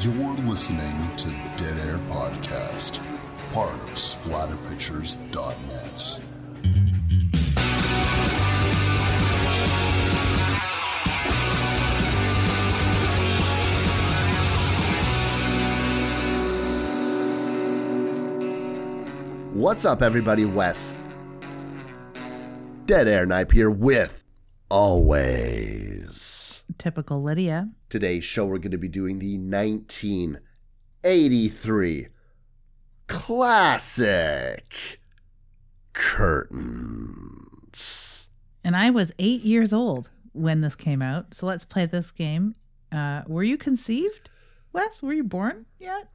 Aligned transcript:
You're 0.00 0.36
listening 0.36 1.10
to 1.16 1.28
Dead 1.56 1.76
Air 1.80 1.98
Podcast, 2.08 3.00
part 3.50 3.74
of 3.74 3.88
splatterpictures.net. 3.94 6.22
What's 19.52 19.84
up, 19.84 20.02
everybody? 20.02 20.44
Wes. 20.44 20.94
Dead 22.86 23.08
Air 23.08 23.26
Knipe 23.26 23.50
here 23.50 23.72
with 23.72 24.22
Always. 24.70 25.97
Typical 26.76 27.22
Lydia. 27.22 27.70
Today's 27.88 28.24
show, 28.24 28.44
we're 28.44 28.58
going 28.58 28.72
to 28.72 28.78
be 28.78 28.88
doing 28.88 29.18
the 29.18 29.38
1983 29.38 32.06
classic 33.06 35.00
Curtains. 35.92 37.28
And 38.62 38.76
I 38.76 38.90
was 38.90 39.12
eight 39.18 39.42
years 39.42 39.72
old 39.72 40.10
when 40.32 40.60
this 40.60 40.74
came 40.74 41.02
out. 41.02 41.34
So 41.34 41.46
let's 41.46 41.64
play 41.64 41.86
this 41.86 42.10
game. 42.10 42.54
Uh, 42.92 43.22
were 43.26 43.42
you 43.42 43.56
conceived, 43.56 44.30
Wes? 44.72 45.02
Were 45.02 45.12
you 45.12 45.24
born 45.24 45.66
yet? 45.78 46.08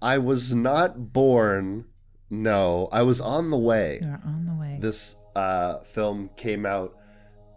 I 0.00 0.18
was 0.18 0.54
not 0.54 1.12
born. 1.12 1.86
No, 2.30 2.88
I 2.92 3.02
was 3.02 3.20
on 3.20 3.50
the 3.50 3.58
way. 3.58 3.98
You're 4.02 4.20
on 4.24 4.46
the 4.46 4.54
way. 4.54 4.78
This 4.80 5.16
uh, 5.34 5.78
film 5.80 6.30
came 6.36 6.66
out 6.66 6.96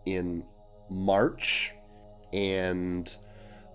in 0.05 0.43
March, 0.89 1.71
and 2.33 3.15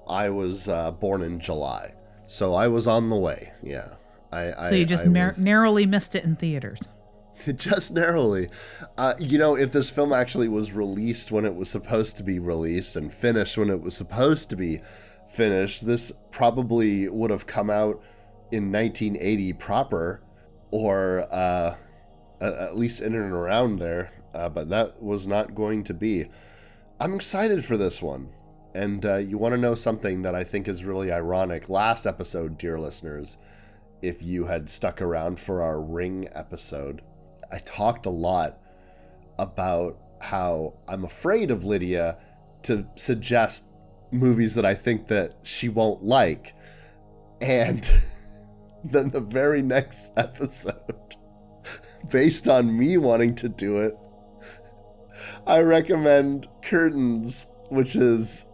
I 0.08 0.30
was 0.30 0.68
uh, 0.68 0.90
born 0.92 1.22
in 1.22 1.40
July, 1.40 1.94
so 2.26 2.54
I 2.54 2.68
was 2.68 2.86
on 2.86 3.10
the 3.10 3.16
way. 3.16 3.52
Yeah, 3.62 3.94
I. 4.30 4.52
I 4.52 4.68
so 4.70 4.74
you 4.76 4.86
just 4.86 5.04
I 5.04 5.08
was- 5.08 5.38
narrowly 5.38 5.86
missed 5.86 6.14
it 6.14 6.24
in 6.24 6.36
theaters. 6.36 6.80
just 7.56 7.92
narrowly. 7.92 8.48
Uh, 8.96 9.14
you 9.18 9.38
know, 9.38 9.56
if 9.56 9.72
this 9.72 9.90
film 9.90 10.12
actually 10.12 10.48
was 10.48 10.72
released 10.72 11.32
when 11.32 11.44
it 11.44 11.54
was 11.54 11.68
supposed 11.68 12.16
to 12.16 12.22
be 12.22 12.38
released 12.38 12.96
and 12.96 13.12
finished 13.12 13.58
when 13.58 13.70
it 13.70 13.80
was 13.80 13.96
supposed 13.96 14.50
to 14.50 14.56
be 14.56 14.80
finished, 15.28 15.86
this 15.86 16.12
probably 16.30 17.08
would 17.08 17.30
have 17.30 17.46
come 17.46 17.70
out 17.70 18.02
in 18.50 18.70
1980 18.70 19.54
proper, 19.54 20.22
or 20.70 21.26
uh, 21.32 21.74
at 22.40 22.76
least 22.76 23.00
in 23.00 23.14
and 23.14 23.32
around 23.32 23.78
there. 23.78 24.12
Uh, 24.34 24.48
but 24.48 24.68
that 24.68 25.02
was 25.02 25.26
not 25.26 25.54
going 25.54 25.84
to 25.84 25.94
be. 25.94 26.26
I'm 27.00 27.14
excited 27.14 27.64
for 27.64 27.76
this 27.76 28.00
one. 28.00 28.28
And 28.74 29.04
uh, 29.04 29.16
you 29.16 29.36
want 29.36 29.52
to 29.52 29.60
know 29.60 29.74
something 29.74 30.22
that 30.22 30.34
I 30.34 30.44
think 30.44 30.66
is 30.66 30.84
really 30.84 31.12
ironic? 31.12 31.68
Last 31.68 32.06
episode, 32.06 32.56
dear 32.56 32.78
listeners, 32.78 33.36
if 34.00 34.22
you 34.22 34.46
had 34.46 34.68
stuck 34.68 35.02
around 35.02 35.38
for 35.38 35.62
our 35.62 35.80
Ring 35.80 36.28
episode, 36.32 37.02
I 37.52 37.58
talked 37.58 38.06
a 38.06 38.10
lot 38.10 38.58
about 39.38 39.98
how 40.20 40.74
I'm 40.88 41.04
afraid 41.04 41.50
of 41.50 41.64
Lydia 41.64 42.16
to 42.62 42.86
suggest 42.94 43.64
movies 44.10 44.54
that 44.54 44.64
I 44.64 44.74
think 44.74 45.06
that 45.08 45.36
she 45.42 45.68
won't 45.68 46.02
like. 46.02 46.54
And 47.40 47.88
then 48.84 49.10
the 49.10 49.20
very 49.20 49.60
next 49.60 50.12
episode, 50.16 51.16
based 52.10 52.48
on 52.48 52.76
me 52.76 52.96
wanting 52.96 53.34
to 53.36 53.48
do 53.50 53.80
it, 53.80 53.94
I 55.46 55.60
recommend 55.60 56.48
Curtains, 56.62 57.48
which 57.68 57.96
is 57.96 58.46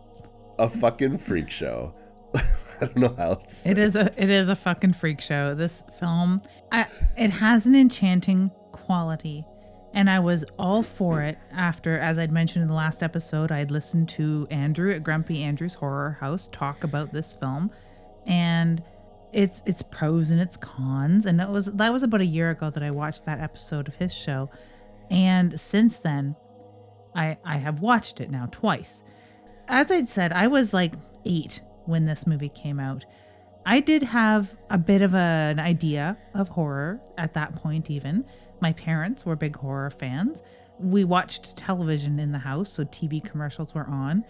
a 0.59 0.69
fucking 0.69 1.19
freak 1.19 1.51
show. 1.51 1.93
I 2.35 2.87
don't 2.87 2.97
know 2.97 3.15
how 3.17 3.31
else 3.31 3.67
It 3.67 3.79
is 3.79 3.97
a 3.97 4.07
it 4.17 4.31
is 4.31 4.49
a 4.49 4.57
fucking 4.57 4.93
freak 4.95 5.21
show. 5.21 5.55
This 5.55 5.83
film, 5.99 6.43
I, 6.71 6.87
it 7.17 7.31
has 7.31 7.67
an 7.67 7.75
enchanting 7.75 8.51
quality, 8.73 9.45
and 9.95 10.09
I 10.09 10.19
was 10.19 10.45
all 10.59 10.83
for 10.83 11.23
it. 11.23 11.39
After, 11.53 11.99
as 11.99 12.19
I'd 12.19 12.33
mentioned 12.33 12.63
in 12.63 12.69
the 12.69 12.75
last 12.75 13.03
episode, 13.03 13.51
I'd 13.51 13.71
listened 13.71 14.09
to 14.11 14.47
Andrew 14.51 14.93
at 14.93 15.03
Grumpy 15.03 15.43
Andrew's 15.43 15.75
Horror 15.75 16.17
House 16.21 16.49
talk 16.53 16.85
about 16.85 17.13
this 17.13 17.33
film, 17.33 17.71
and 18.27 18.83
its 19.33 19.63
its 19.67 19.83
pros 19.83 20.31
and 20.31 20.41
its 20.41 20.57
cons. 20.57 21.27
And 21.27 21.41
it 21.41 21.49
was 21.49 21.67
that 21.67 21.93
was 21.93 22.03
about 22.03 22.21
a 22.21 22.27
year 22.27 22.51
ago 22.51 22.71
that 22.71 22.83
I 22.83 22.91
watched 22.91 23.27
that 23.27 23.41
episode 23.41 23.89
of 23.89 23.97
his 23.97 24.15
show, 24.15 24.51
and 25.11 25.59
since 25.59 25.99
then, 25.99 26.37
I 27.15 27.39
I 27.45 27.57
have 27.57 27.81
watched 27.81 28.21
it 28.21 28.31
now 28.31 28.47
twice. 28.53 29.03
As 29.69 29.91
I'd 29.91 30.09
said, 30.09 30.33
I 30.33 30.47
was 30.47 30.73
like 30.73 30.95
eight 31.25 31.61
when 31.85 32.07
this 32.07 32.27
movie 32.27 32.49
came 32.49 32.81
out. 32.81 33.05
I 33.67 33.81
did 33.81 34.03
have 34.03 34.55
a 34.71 34.79
bit 34.79 35.03
of 35.03 35.15
a- 35.15 35.19
an 35.19 35.59
idea 35.61 36.17
of 36.35 36.49
horror 36.49 37.01
at 37.19 37.35
that 37.35 37.55
point, 37.55 37.91
even. 37.91 38.25
My 38.61 38.73
parents 38.73 39.27
were 39.27 39.37
big 39.37 39.57
horror 39.57 39.91
fans. 39.91 40.43
We 40.81 41.05
watched 41.05 41.57
television 41.57 42.19
in 42.19 42.33
the 42.33 42.39
house, 42.39 42.71
so 42.71 42.85
TV 42.85 43.21
commercials 43.21 43.75
were 43.75 43.87
on. 43.87 44.25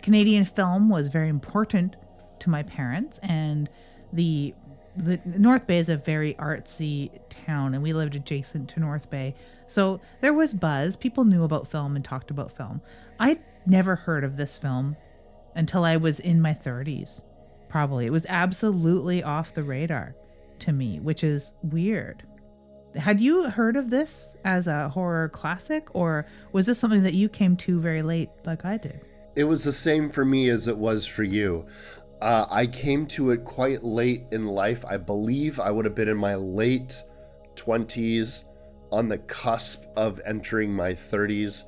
Canadian 0.00 0.44
film 0.44 0.88
was 0.88 1.08
very 1.08 1.28
important 1.28 1.96
to 2.38 2.50
my 2.50 2.62
parents, 2.62 3.18
and 3.22 3.68
the 4.12 4.54
the 4.96 5.20
North 5.24 5.64
Bay 5.68 5.78
is 5.78 5.88
a 5.88 5.96
very 5.96 6.34
artsy 6.34 7.10
town, 7.28 7.72
and 7.74 7.84
we 7.84 7.92
lived 7.92 8.16
adjacent 8.16 8.68
to 8.70 8.80
North 8.80 9.08
Bay, 9.10 9.32
so 9.68 10.00
there 10.20 10.32
was 10.32 10.52
buzz. 10.52 10.96
People 10.96 11.24
knew 11.24 11.44
about 11.44 11.68
film 11.68 11.94
and 11.94 12.04
talked 12.04 12.32
about 12.32 12.50
film. 12.50 12.80
I'd 13.20 13.38
never 13.68 13.96
heard 13.96 14.24
of 14.24 14.36
this 14.36 14.58
film 14.58 14.96
until 15.54 15.84
I 15.84 15.96
was 15.96 16.20
in 16.20 16.40
my 16.40 16.52
30s. 16.52 17.22
Probably. 17.68 18.06
It 18.06 18.12
was 18.12 18.26
absolutely 18.28 19.22
off 19.22 19.54
the 19.54 19.62
radar 19.62 20.14
to 20.60 20.72
me, 20.72 21.00
which 21.00 21.22
is 21.22 21.52
weird. 21.62 22.22
Had 22.96 23.20
you 23.20 23.50
heard 23.50 23.76
of 23.76 23.90
this 23.90 24.36
as 24.44 24.66
a 24.66 24.88
horror 24.88 25.28
classic, 25.28 25.94
or 25.94 26.26
was 26.52 26.66
this 26.66 26.78
something 26.78 27.02
that 27.02 27.14
you 27.14 27.28
came 27.28 27.56
to 27.58 27.78
very 27.80 28.02
late, 28.02 28.30
like 28.46 28.64
I 28.64 28.78
did? 28.78 29.00
It 29.36 29.44
was 29.44 29.62
the 29.62 29.72
same 29.72 30.08
for 30.08 30.24
me 30.24 30.48
as 30.48 30.66
it 30.66 30.76
was 30.76 31.06
for 31.06 31.22
you. 31.22 31.66
Uh, 32.20 32.46
I 32.50 32.66
came 32.66 33.06
to 33.08 33.30
it 33.30 33.44
quite 33.44 33.84
late 33.84 34.24
in 34.32 34.46
life. 34.46 34.84
I 34.84 34.96
believe 34.96 35.60
I 35.60 35.70
would 35.70 35.84
have 35.84 35.94
been 35.94 36.08
in 36.08 36.16
my 36.16 36.34
late 36.34 37.02
20s, 37.54 38.44
on 38.90 39.08
the 39.08 39.18
cusp 39.18 39.84
of 39.96 40.20
entering 40.24 40.72
my 40.72 40.92
30s. 40.92 41.64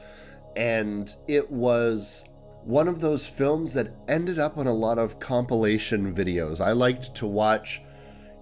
And 0.57 1.15
it 1.29 1.51
was 1.51 2.25
one 2.65 2.89
of 2.89 3.01
those 3.01 3.27
films 3.27 3.75
that 3.75 3.95
ended 4.09 4.39
up 4.39 4.59
on 4.59 4.67
a 4.67 4.73
lot 4.73 4.99
of 4.99 5.19
compilation 5.19 6.15
videos. 6.15 6.61
I 6.61 6.73
liked 6.73 7.15
to 7.17 7.27
watch 7.27 7.81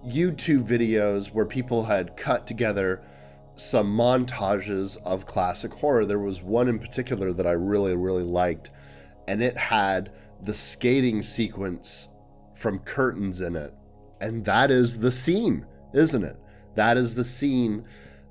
YouTube 0.05 0.67
videos 0.67 1.27
where 1.27 1.45
people 1.45 1.83
had 1.83 2.17
cut 2.17 2.47
together 2.47 3.01
some 3.55 3.87
montages 3.87 4.97
of 5.03 5.25
classic 5.25 5.73
horror. 5.73 6.05
There 6.05 6.19
was 6.19 6.41
one 6.41 6.67
in 6.67 6.79
particular 6.79 7.33
that 7.33 7.47
I 7.47 7.51
really, 7.51 7.95
really 7.95 8.23
liked, 8.23 8.71
and 9.27 9.43
it 9.43 9.57
had 9.57 10.11
the 10.41 10.53
skating 10.53 11.21
sequence 11.21 12.07
from 12.53 12.79
Curtains 12.79 13.41
in 13.41 13.55
it. 13.55 13.73
And 14.21 14.43
that 14.45 14.71
is 14.71 14.99
the 14.99 15.11
scene, 15.11 15.65
isn't 15.93 16.23
it? 16.23 16.37
That 16.75 16.97
is 16.97 17.15
the 17.15 17.23
scene 17.23 17.85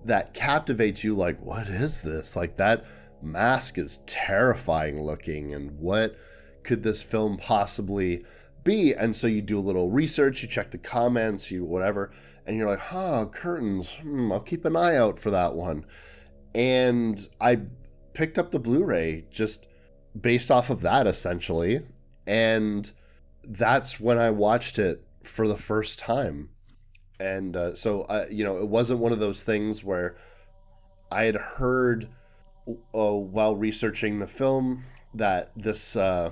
that 0.05 0.33
captivates 0.33 1.05
you 1.05 1.15
like, 1.15 1.41
what 1.41 1.67
is 1.67 2.03
this? 2.03 2.37
Like, 2.37 2.57
that 2.57 2.85
mask 3.23 3.79
is 3.79 4.01
terrifying 4.07 5.03
looking, 5.03 5.55
and 5.55 5.79
what 5.79 6.17
could 6.63 6.83
this 6.83 7.03
film 7.03 7.37
possibly 7.39 8.25
be? 8.65 8.93
And 8.93 9.15
so 9.15 9.27
you 9.27 9.43
do 9.43 9.59
a 9.59 9.61
little 9.61 9.91
research, 9.91 10.43
you 10.43 10.49
check 10.49 10.71
the 10.71 10.79
comments, 10.79 11.51
you 11.51 11.65
whatever, 11.65 12.13
and 12.47 12.57
you're 12.57 12.69
like, 12.71 12.79
huh, 12.79 13.27
curtains, 13.33 13.95
hmm, 13.95 14.33
I'll 14.33 14.41
keep 14.41 14.65
an 14.65 14.77
eye 14.77 14.97
out 14.97 15.19
for 15.19 15.31
that 15.31 15.55
one. 15.55 15.85
And 16.55 17.21
I 17.41 17.61
picked 18.15 18.39
up 18.39 18.51
the 18.51 18.59
Blu 18.59 18.85
ray 18.85 19.27
just 19.31 19.67
based 20.19 20.51
off 20.51 20.71
of 20.71 20.81
that 20.81 21.07
essentially. 21.07 21.83
And 22.27 22.91
that's 23.45 23.99
when 24.01 24.19
I 24.19 24.31
watched 24.31 24.79
it 24.79 25.05
for 25.23 25.47
the 25.47 25.57
first 25.57 25.99
time. 25.99 26.51
And 27.21 27.57
uh, 27.57 27.75
so, 27.75 28.03
uh, 28.03 28.27
you 28.31 28.45
know, 28.45 28.59
it 28.59 28.69
wasn't 28.69 29.01
one 29.01 29.13
of 29.13 29.19
those 29.19 29.45
things 29.45 29.83
where 29.83 30.17
I 31.11 31.25
had 31.25 31.37
heard 31.37 32.09
uh, 32.95 33.13
while 33.13 33.57
researching 33.57 34.19
the 34.19 34.27
film 34.27 34.85
that 35.15 35.51
this 35.57 35.97
uh, 35.97 36.31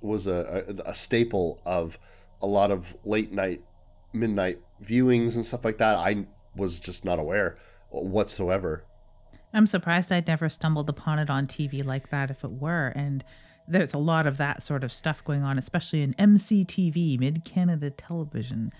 was 0.00 0.26
a, 0.26 0.64
a, 0.68 0.90
a 0.90 0.94
staple 0.94 1.60
of 1.64 1.98
a 2.42 2.46
lot 2.46 2.70
of 2.70 2.96
late 3.04 3.32
night, 3.32 3.62
midnight 4.12 4.60
viewings 4.82 5.34
and 5.34 5.44
stuff 5.44 5.64
like 5.64 5.78
that. 5.78 5.96
I 5.96 6.26
was 6.54 6.78
just 6.78 7.04
not 7.04 7.18
aware 7.18 7.58
whatsoever. 7.90 8.84
I'm 9.52 9.66
surprised 9.66 10.12
I'd 10.12 10.26
never 10.26 10.48
stumbled 10.48 10.90
upon 10.90 11.18
it 11.18 11.30
on 11.30 11.46
TV 11.46 11.84
like 11.84 12.10
that 12.10 12.30
if 12.30 12.44
it 12.44 12.52
were. 12.52 12.88
And 12.94 13.24
there's 13.66 13.94
a 13.94 13.98
lot 13.98 14.26
of 14.26 14.36
that 14.38 14.62
sort 14.62 14.84
of 14.84 14.92
stuff 14.92 15.24
going 15.24 15.42
on, 15.42 15.58
especially 15.58 16.02
in 16.02 16.14
MCTV, 16.14 17.18
Mid 17.18 17.44
Canada 17.44 17.90
Television, 17.90 18.72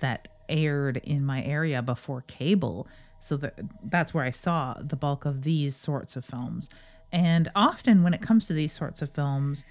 that 0.00 0.28
aired 0.48 0.98
in 0.98 1.24
my 1.24 1.42
area 1.42 1.82
before 1.82 2.22
cable. 2.22 2.88
So 3.24 3.38
that 3.38 3.58
that's 3.84 4.12
where 4.12 4.22
I 4.22 4.30
saw 4.30 4.74
the 4.78 4.96
bulk 4.96 5.24
of 5.24 5.42
these 5.42 5.74
sorts 5.74 6.14
of 6.14 6.26
films. 6.26 6.68
And 7.10 7.50
often 7.54 8.02
when 8.02 8.12
it 8.12 8.20
comes 8.20 8.44
to 8.46 8.52
these 8.52 8.72
sorts 8.72 9.00
of 9.00 9.14
films, 9.14 9.64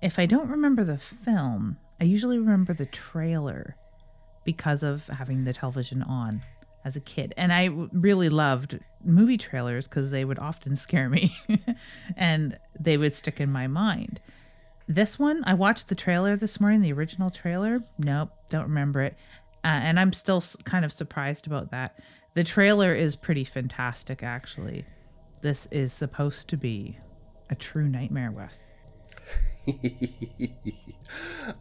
if 0.00 0.18
I 0.18 0.24
don't 0.24 0.48
remember 0.48 0.82
the 0.82 0.96
film, 0.96 1.76
I 2.00 2.04
usually 2.04 2.38
remember 2.38 2.72
the 2.72 2.86
trailer 2.86 3.76
because 4.44 4.82
of 4.82 5.06
having 5.08 5.44
the 5.44 5.52
television 5.52 6.02
on 6.04 6.42
as 6.86 6.96
a 6.96 7.00
kid. 7.00 7.34
And 7.36 7.52
I 7.52 7.66
really 7.92 8.30
loved 8.30 8.78
movie 9.04 9.36
trailers 9.36 9.86
because 9.86 10.10
they 10.10 10.24
would 10.24 10.38
often 10.38 10.74
scare 10.86 11.10
me 11.10 11.36
and 12.16 12.58
they 12.80 12.96
would 12.96 13.12
stick 13.12 13.40
in 13.42 13.52
my 13.52 13.66
mind. 13.66 14.20
This 14.88 15.18
one, 15.18 15.42
I 15.44 15.52
watched 15.52 15.88
the 15.88 15.94
trailer 15.94 16.34
this 16.34 16.60
morning, 16.60 16.80
the 16.80 16.94
original 16.94 17.28
trailer. 17.28 17.82
Nope, 17.98 18.30
don't 18.48 18.68
remember 18.68 19.02
it. 19.02 19.18
Uh, 19.62 19.80
and 19.82 20.00
I'm 20.00 20.14
still 20.14 20.42
kind 20.64 20.84
of 20.84 20.92
surprised 20.94 21.46
about 21.46 21.72
that. 21.72 21.98
The 22.36 22.44
trailer 22.44 22.94
is 22.94 23.16
pretty 23.16 23.44
fantastic, 23.44 24.22
actually. 24.22 24.84
This 25.40 25.66
is 25.70 25.90
supposed 25.90 26.48
to 26.48 26.58
be 26.58 26.98
a 27.48 27.54
true 27.54 27.88
nightmare, 27.88 28.30
Wes. 28.30 28.74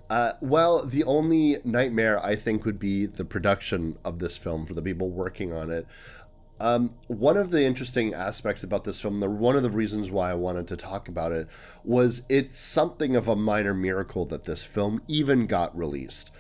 uh, 0.10 0.34
well, 0.42 0.86
the 0.86 1.06
only 1.06 1.60
nightmare 1.64 2.22
I 2.22 2.36
think 2.36 2.66
would 2.66 2.78
be 2.78 3.06
the 3.06 3.24
production 3.24 3.98
of 4.04 4.20
this 4.20 4.36
film 4.36 4.66
for 4.66 4.74
the 4.74 4.82
people 4.82 5.10
working 5.10 5.54
on 5.54 5.72
it. 5.72 5.88
Um, 6.60 6.96
one 7.08 7.38
of 7.38 7.52
the 7.52 7.64
interesting 7.64 8.14
aspects 8.14 8.62
about 8.62 8.84
this 8.84 9.00
film, 9.00 9.22
the 9.22 9.30
one 9.30 9.56
of 9.56 9.64
the 9.64 9.70
reasons 9.70 10.12
why 10.12 10.32
I 10.32 10.34
wanted 10.34 10.68
to 10.68 10.76
talk 10.76 11.08
about 11.08 11.32
it, 11.32 11.48
was 11.86 12.24
it's 12.28 12.60
something 12.60 13.16
of 13.16 13.30
a 13.30 13.36
minor 13.38 13.74
miracle 13.74 14.26
that 14.26 14.44
this 14.44 14.66
film 14.66 15.02
even 15.08 15.48
got 15.48 15.78
released, 15.78 16.32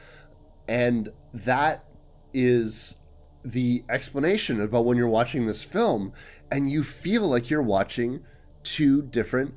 and 0.68 1.14
that 1.34 1.86
is 2.34 2.98
the 3.46 3.84
explanation 3.90 4.60
about 4.60 4.86
when 4.86 4.98
you're 4.98 5.08
watching 5.08 5.46
this 5.46 5.64
film 5.64 6.12
and 6.52 6.72
you 6.72 6.84
feel 6.84 7.28
like 7.28 7.50
you're 7.50 7.62
watching 7.62 8.24
two 8.64 9.04
different 9.04 9.54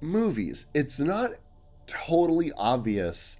movies. 0.00 0.66
It's 0.72 1.00
not 1.00 1.32
totally 1.86 2.52
obvious 2.56 3.38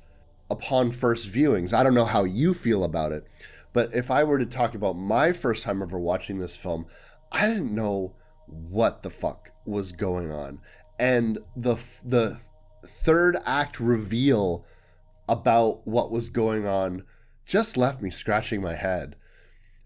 upon 0.51 0.91
first 0.91 1.33
viewings. 1.33 1.73
I 1.73 1.83
don't 1.83 1.95
know 1.95 2.05
how 2.05 2.25
you 2.25 2.55
feel 2.55 2.83
about 2.83 3.13
it, 3.13 3.27
but 3.73 3.95
if 3.95 4.11
I 4.11 4.25
were 4.25 4.39
to 4.39 4.47
talk 4.47 4.75
about 4.75 4.97
my 4.97 5.33
first 5.33 5.63
time 5.63 5.81
ever 5.81 5.99
watching 5.99 6.39
this 6.39 6.57
film, 6.57 6.87
I 7.31 7.47
didn't 7.47 7.75
know 7.75 8.15
what 8.47 9.03
the 9.03 9.11
fuck 9.11 9.51
was 9.65 9.93
going 9.93 10.31
on. 10.31 10.61
And 10.99 11.39
the 11.57 11.77
the 12.05 12.41
third 12.85 13.37
act 13.47 13.81
reveal 13.81 14.67
about 15.29 15.87
what 15.87 16.11
was 16.11 16.29
going 16.29 16.67
on 16.67 17.05
just 17.47 17.77
left 17.77 18.03
me 18.03 18.11
scratching 18.11 18.61
my 18.61 18.75
head, 18.75 19.17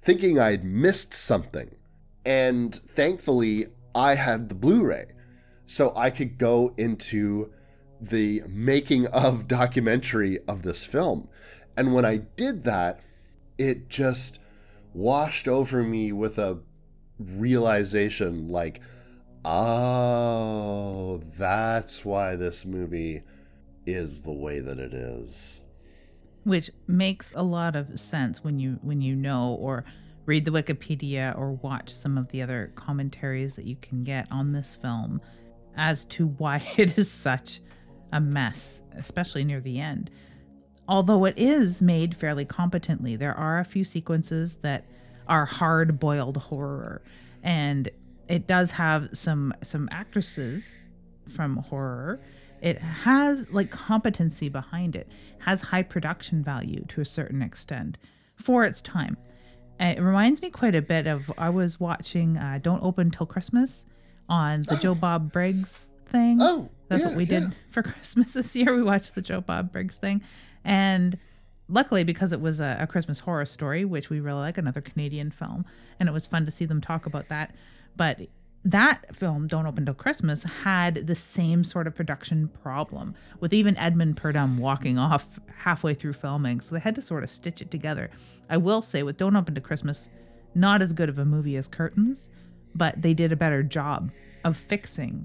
thinking 0.09 0.39
I'd 0.39 0.65
missed 0.65 1.13
something. 1.13 1.77
And 2.25 2.75
thankfully, 2.75 3.67
I 3.95 4.15
had 4.15 4.49
the 4.49 4.55
Blu 4.55 4.87
ray, 4.87 5.05
so 5.67 5.93
I 5.95 6.09
could 6.09 6.39
go 6.39 6.73
into 6.79 7.53
the 8.01 8.43
making 8.49 9.09
of 9.09 9.47
documentary 9.59 10.39
of 10.49 10.63
this 10.63 10.83
film. 10.83 11.29
And 11.77 11.93
when 11.93 12.07
I 12.07 12.23
did 12.37 12.65
that, 12.65 13.01
it 13.59 13.91
just 13.91 14.39
washed 14.95 15.47
over 15.47 15.83
me 15.83 16.11
with 16.13 16.39
a 16.39 16.61
realization 17.19 18.49
like, 18.49 18.81
oh, 19.45 21.23
that's 21.37 22.03
why 22.07 22.35
this 22.35 22.65
movie 22.65 23.25
is 23.85 24.23
the 24.23 24.33
way 24.33 24.61
that 24.61 24.79
it 24.79 24.95
is. 24.95 25.61
Which 26.49 26.71
makes 26.87 27.33
a 27.37 27.43
lot 27.43 27.77
of 27.77 28.01
sense 28.01 28.43
when 28.43 28.59
you 28.59 28.79
when 28.83 29.01
you 29.03 29.15
know 29.15 29.57
or 29.61 29.85
read 30.25 30.45
the 30.45 30.51
Wikipedia 30.51 31.37
or 31.39 31.53
watch 31.53 31.91
some 31.91 32.17
of 32.17 32.29
the 32.31 32.41
other 32.43 32.73
commentaries 32.75 33.55
that 33.57 33.67
you 33.67 33.77
can 33.83 34.03
get 34.03 34.27
on 34.31 34.53
this 34.53 34.75
film 34.81 35.21
as 35.77 36.05
to 36.07 36.27
why 36.27 36.67
it 36.77 36.97
is 36.97 37.11
such 37.11 37.61
a 38.13 38.21
mess, 38.21 38.83
especially 38.97 39.45
near 39.45 39.61
the 39.61 39.79
end. 39.79 40.11
Although 40.89 41.27
it 41.27 41.35
is 41.37 41.83
made 41.83 42.17
fairly 42.17 42.47
competently, 42.47 43.15
there 43.15 43.35
are 43.35 43.59
a 43.59 43.65
few 43.65 43.85
sequences 43.85 44.57
that 44.63 44.87
are 45.29 45.45
hard 45.45 46.01
boiled 46.01 46.39
horror. 46.39 47.03
And 47.43 47.91
it 48.29 48.47
does 48.47 48.71
have 48.71 49.11
some 49.13 49.53
some 49.63 49.89
actresses 49.93 50.83
from 51.29 51.57
horror. 51.57 52.21
It 52.61 52.79
has 52.79 53.51
like 53.51 53.71
competency 53.71 54.49
behind 54.49 54.97
it, 54.97 55.09
has 55.39 55.61
high 55.61 55.83
production 55.83 56.43
value 56.43 56.85
to 56.89 57.01
a 57.01 57.05
certain 57.05 57.43
extent 57.43 57.99
for 58.37 58.65
its 58.65 58.81
time. 58.81 59.17
It 59.81 60.01
reminds 60.01 60.43
me 60.43 60.51
quite 60.51 60.75
a 60.75 60.83
bit 60.83 61.07
of 61.07 61.31
I 61.39 61.51
was 61.51 61.79
watching 61.79 62.37
uh, 62.37 62.59
Don't 62.63 62.83
Open 62.83 63.11
Till 63.11 63.27
Christmas 63.27 63.85
on 64.29 64.63
the 64.63 64.77
Joe 64.77 64.95
Bob 64.95 65.33
Briggs 65.33 65.89
thing. 66.07 66.39
Oh, 66.41 66.69
That's 66.89 67.03
yeah, 67.03 67.09
what 67.09 67.17
we 67.17 67.27
did 67.27 67.55
for 67.71 67.83
Christmas 67.83 68.33
this 68.33 68.57
year. 68.57 68.75
We 68.75 68.83
watched 68.83 69.15
the 69.15 69.23
Joe 69.23 69.41
Bob 69.41 69.73
Briggs 69.73 69.97
thing. 69.97 70.23
And 70.65 71.17
luckily, 71.69 72.03
because 72.03 72.33
it 72.33 72.41
was 72.41 72.61
a, 72.61 72.77
a 72.81 72.87
Christmas 72.87 73.21
horror 73.21 73.47
story, 73.47 73.85
which 73.85 74.11
we 74.11 74.19
really 74.21 74.41
like, 74.41 74.59
another 74.59 74.81
Canadian 74.81 75.31
film, 75.31 75.65
and 76.01 76.09
it 76.09 76.13
was 76.13 76.27
fun 76.27 76.45
to 76.47 76.51
see 76.51 76.65
them 76.65 76.81
talk 76.81 77.07
about 77.07 77.29
that. 77.29 77.55
But 77.97 78.21
that 78.69 79.17
film, 79.17 79.47
Don't 79.47 79.67
Open 79.67 79.87
Till 79.87 79.95
Christmas, 79.95 80.43
had 80.45 81.07
the 81.07 81.15
same 81.15 81.65
sort 81.65 81.87
of 81.87 81.95
production 81.95 82.49
problem 82.63 83.15
with 83.41 83.55
even 83.55 83.79
Edmund 83.79 84.17
Purdom 84.17 84.59
walking 84.59 84.99
off 84.99 85.27
halfway 85.57 85.95
through 85.95 86.13
filming. 86.13 86.61
So 86.61 86.75
they 86.75 86.81
had 86.81 86.95
to 86.97 87.03
sort 87.03 87.25
of 87.25 87.31
stitch 87.31 87.63
it 87.63 87.71
together. 87.71 88.11
I 88.51 88.59
will 88.59 88.83
say, 88.83 89.03
with 89.03 89.17
Don't 89.17 89.37
Open 89.37 89.55
Till 89.55 89.65
Christmas, 89.65 90.11
not 90.55 90.83
as 90.83 90.93
good 90.93 91.09
of 91.09 91.19
a 91.19 91.25
movie 91.25 91.57
as 91.57 91.67
Curtains, 91.67 92.29
but 92.75 93.01
they 93.01 93.15
did 93.15 93.33
a 93.33 93.37
better 93.37 93.63
job 93.63 94.11
of 94.45 94.57
fixing 94.57 95.25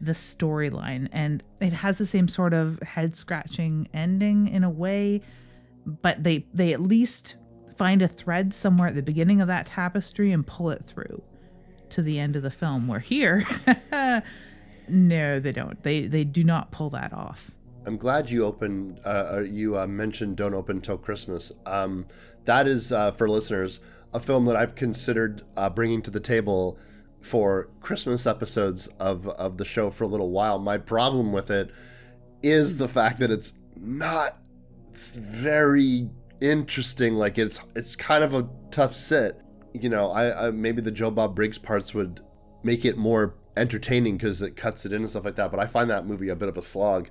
the 0.00 0.12
storyline 0.12 1.08
and 1.12 1.42
it 1.60 1.72
has 1.72 1.98
the 1.98 2.06
same 2.06 2.28
sort 2.28 2.52
of 2.52 2.80
head 2.82 3.14
scratching 3.16 3.88
ending 3.94 4.48
in 4.48 4.64
a 4.64 4.68
way 4.68 5.20
but 5.86 6.22
they 6.22 6.44
they 6.52 6.72
at 6.72 6.82
least 6.82 7.36
find 7.76 8.02
a 8.02 8.08
thread 8.08 8.52
somewhere 8.52 8.88
at 8.88 8.94
the 8.94 9.02
beginning 9.02 9.40
of 9.40 9.48
that 9.48 9.66
tapestry 9.66 10.32
and 10.32 10.46
pull 10.46 10.68
it 10.70 10.84
through 10.86 11.22
to 11.90 12.02
the 12.02 12.18
end 12.18 12.36
of 12.36 12.42
the 12.42 12.50
film 12.50 12.88
where 12.88 13.00
here 13.00 13.46
no 14.88 15.40
they 15.40 15.52
don't 15.52 15.82
they 15.82 16.06
they 16.06 16.24
do 16.24 16.44
not 16.44 16.70
pull 16.70 16.90
that 16.90 17.12
off 17.12 17.50
I'm 17.86 17.98
glad 17.98 18.30
you 18.30 18.46
opened. 18.46 19.00
Uh, 19.04 19.08
uh, 19.08 19.40
you 19.40 19.78
uh, 19.78 19.86
mentioned 19.86 20.36
"Don't 20.36 20.54
Open 20.54 20.80
Till 20.80 20.96
Christmas." 20.96 21.52
Um, 21.66 22.06
that 22.46 22.66
is 22.66 22.90
uh, 22.90 23.12
for 23.12 23.28
listeners 23.28 23.80
a 24.14 24.20
film 24.20 24.44
that 24.46 24.56
I've 24.56 24.76
considered 24.76 25.42
uh, 25.56 25.68
bringing 25.68 26.00
to 26.02 26.10
the 26.10 26.20
table 26.20 26.78
for 27.20 27.68
Christmas 27.80 28.26
episodes 28.26 28.86
of 29.00 29.28
of 29.28 29.58
the 29.58 29.64
show 29.64 29.90
for 29.90 30.04
a 30.04 30.06
little 30.06 30.30
while. 30.30 30.58
My 30.58 30.78
problem 30.78 31.32
with 31.32 31.50
it 31.50 31.70
is 32.42 32.78
the 32.78 32.88
fact 32.88 33.18
that 33.18 33.30
it's 33.30 33.54
not 33.76 34.38
very 34.92 36.08
interesting. 36.40 37.14
Like 37.14 37.38
it's 37.38 37.60
it's 37.74 37.96
kind 37.96 38.22
of 38.22 38.34
a 38.34 38.48
tough 38.70 38.94
sit. 38.94 39.40
You 39.74 39.88
know, 39.88 40.10
I, 40.10 40.46
I 40.46 40.50
maybe 40.50 40.80
the 40.80 40.90
Joe 40.90 41.10
Bob 41.10 41.34
Briggs 41.34 41.58
parts 41.58 41.92
would 41.92 42.20
make 42.62 42.84
it 42.84 42.96
more 42.96 43.34
entertaining 43.56 44.16
because 44.16 44.40
it 44.40 44.56
cuts 44.56 44.86
it 44.86 44.92
in 44.92 45.02
and 45.02 45.10
stuff 45.10 45.24
like 45.24 45.36
that. 45.36 45.50
But 45.50 45.60
I 45.60 45.66
find 45.66 45.90
that 45.90 46.06
movie 46.06 46.28
a 46.28 46.36
bit 46.36 46.48
of 46.48 46.56
a 46.56 46.62
slog. 46.62 47.10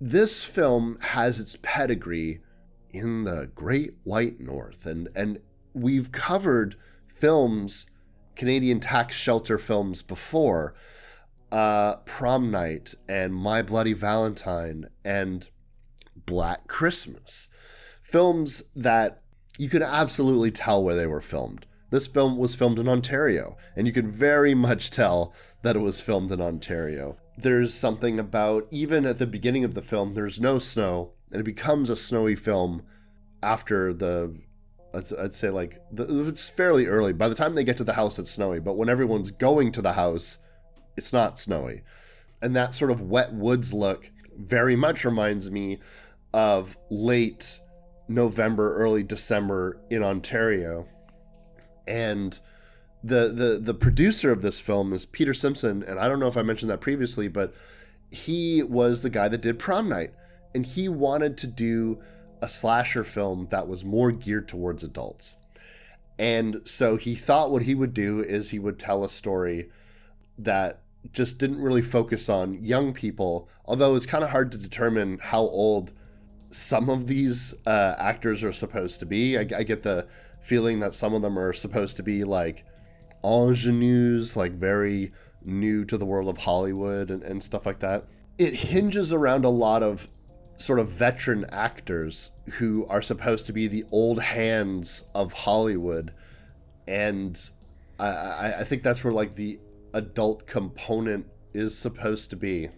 This 0.00 0.42
film 0.44 0.98
has 1.00 1.38
its 1.38 1.56
pedigree 1.62 2.40
in 2.90 3.24
the 3.24 3.50
Great 3.54 3.94
White 4.04 4.40
North, 4.40 4.86
and 4.86 5.08
and 5.14 5.40
we've 5.72 6.12
covered 6.12 6.76
films, 7.14 7.86
Canadian 8.36 8.80
tax 8.80 9.16
shelter 9.16 9.58
films 9.58 10.02
before, 10.02 10.74
uh, 11.50 11.96
Prom 12.04 12.50
Night 12.50 12.94
and 13.08 13.34
My 13.34 13.62
Bloody 13.62 13.92
Valentine 13.92 14.88
and 15.04 15.48
Black 16.26 16.66
Christmas, 16.68 17.48
films 18.02 18.62
that 18.74 19.22
you 19.58 19.68
could 19.68 19.82
absolutely 19.82 20.50
tell 20.50 20.82
where 20.82 20.96
they 20.96 21.06
were 21.06 21.20
filmed. 21.20 21.66
This 21.90 22.06
film 22.06 22.36
was 22.38 22.54
filmed 22.54 22.78
in 22.78 22.88
Ontario, 22.88 23.56
and 23.76 23.86
you 23.86 23.92
could 23.92 24.08
very 24.08 24.54
much 24.54 24.90
tell 24.90 25.32
that 25.62 25.76
it 25.76 25.80
was 25.80 26.00
filmed 26.00 26.32
in 26.32 26.40
Ontario. 26.40 27.16
There's 27.36 27.74
something 27.74 28.18
about, 28.18 28.66
even 28.70 29.06
at 29.06 29.18
the 29.18 29.26
beginning 29.26 29.64
of 29.64 29.74
the 29.74 29.82
film, 29.82 30.14
there's 30.14 30.40
no 30.40 30.58
snow, 30.58 31.12
and 31.30 31.40
it 31.40 31.44
becomes 31.44 31.90
a 31.90 31.96
snowy 31.96 32.36
film 32.36 32.82
after 33.42 33.92
the, 33.92 34.36
I'd, 34.94 35.34
say 35.34 35.50
like, 35.50 35.80
it's 35.92 36.48
fairly 36.48 36.86
early. 36.86 37.12
By 37.12 37.28
the 37.28 37.34
time 37.34 37.54
they 37.54 37.64
get 37.64 37.76
to 37.76 37.84
the 37.84 37.92
house, 37.94 38.18
it's 38.18 38.30
snowy, 38.30 38.60
but 38.60 38.76
when 38.76 38.88
everyone's 38.88 39.30
going 39.30 39.72
to 39.72 39.82
the 39.82 39.92
house, 39.92 40.38
it's 40.96 41.12
not 41.12 41.38
snowy. 41.38 41.82
And 42.40 42.56
that 42.56 42.74
sort 42.74 42.90
of 42.90 43.00
wet 43.00 43.32
woods 43.32 43.72
look 43.72 44.10
very 44.36 44.76
much 44.76 45.04
reminds 45.04 45.50
me 45.50 45.78
of 46.32 46.76
late 46.90 47.60
November, 48.08 48.76
early 48.76 49.02
December 49.02 49.80
in 49.90 50.02
Ontario. 50.02 50.86
And 51.86 52.38
the 53.02 53.28
the 53.28 53.58
the 53.60 53.74
producer 53.74 54.32
of 54.32 54.42
this 54.42 54.58
film 54.60 54.92
is 54.92 55.04
Peter 55.04 55.34
Simpson, 55.34 55.82
and 55.82 55.98
I 55.98 56.08
don't 56.08 56.20
know 56.20 56.26
if 56.26 56.36
I 56.36 56.42
mentioned 56.42 56.70
that 56.70 56.80
previously, 56.80 57.28
but 57.28 57.54
he 58.10 58.62
was 58.62 59.02
the 59.02 59.10
guy 59.10 59.28
that 59.28 59.42
did 59.42 59.58
Prom 59.58 59.88
Night, 59.88 60.12
and 60.54 60.64
he 60.64 60.88
wanted 60.88 61.36
to 61.38 61.46
do 61.46 62.00
a 62.40 62.48
slasher 62.48 63.04
film 63.04 63.48
that 63.50 63.68
was 63.68 63.84
more 63.84 64.10
geared 64.10 64.48
towards 64.48 64.82
adults. 64.82 65.36
And 66.18 66.60
so 66.64 66.96
he 66.96 67.14
thought 67.14 67.50
what 67.50 67.62
he 67.62 67.74
would 67.74 67.92
do 67.92 68.20
is 68.20 68.50
he 68.50 68.58
would 68.58 68.78
tell 68.78 69.04
a 69.04 69.08
story 69.08 69.70
that 70.38 70.80
just 71.12 71.38
didn't 71.38 71.60
really 71.60 71.82
focus 71.82 72.28
on 72.28 72.62
young 72.62 72.92
people, 72.92 73.48
although 73.64 73.94
it's 73.94 74.06
kind 74.06 74.24
of 74.24 74.30
hard 74.30 74.52
to 74.52 74.58
determine 74.58 75.18
how 75.20 75.40
old 75.40 75.92
some 76.50 76.88
of 76.88 77.08
these 77.08 77.54
uh, 77.66 77.94
actors 77.98 78.44
are 78.44 78.52
supposed 78.52 79.00
to 79.00 79.06
be. 79.06 79.36
I, 79.36 79.40
I 79.40 79.62
get 79.64 79.82
the 79.82 80.06
feeling 80.44 80.80
that 80.80 80.94
some 80.94 81.14
of 81.14 81.22
them 81.22 81.38
are 81.38 81.52
supposed 81.52 81.96
to 81.96 82.02
be 82.02 82.22
like 82.22 82.64
ingenues, 83.24 84.36
like 84.36 84.52
very 84.52 85.10
new 85.42 85.84
to 85.86 85.96
the 85.96 86.04
world 86.04 86.28
of 86.28 86.38
Hollywood 86.38 87.10
and, 87.10 87.22
and 87.22 87.42
stuff 87.42 87.64
like 87.64 87.80
that. 87.80 88.06
It 88.36 88.54
hinges 88.54 89.12
around 89.12 89.44
a 89.44 89.50
lot 89.50 89.82
of 89.82 90.08
sort 90.56 90.78
of 90.78 90.88
veteran 90.88 91.46
actors 91.50 92.30
who 92.52 92.86
are 92.88 93.02
supposed 93.02 93.46
to 93.46 93.52
be 93.52 93.66
the 93.66 93.84
old 93.90 94.20
hands 94.20 95.04
of 95.14 95.32
Hollywood. 95.32 96.12
And 96.86 97.40
I, 97.98 98.06
I, 98.06 98.60
I 98.60 98.64
think 98.64 98.82
that's 98.82 99.02
where 99.02 99.12
like 99.12 99.34
the 99.34 99.58
adult 99.94 100.46
component 100.46 101.26
is 101.54 101.76
supposed 101.76 102.30
to 102.30 102.36
be. 102.36 102.68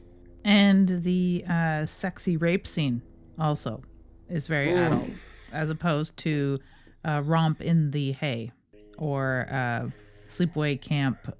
And 0.45 1.03
the 1.03 1.45
uh, 1.49 1.87
sexy 1.87 2.37
rape 2.37 2.67
scene 2.67 3.03
also 3.39 3.83
is 4.29 4.47
very 4.47 4.73
adult, 4.73 5.09
as 5.53 5.71
opposed 5.71 6.17
to 6.19 6.61
uh, 7.07 7.23
romp 7.25 7.61
in 7.61 7.91
the 7.91 8.13
hay 8.13 8.53
or 8.99 9.47
uh, 9.51 9.89
sleepaway 10.29 10.81
camp 10.81 11.35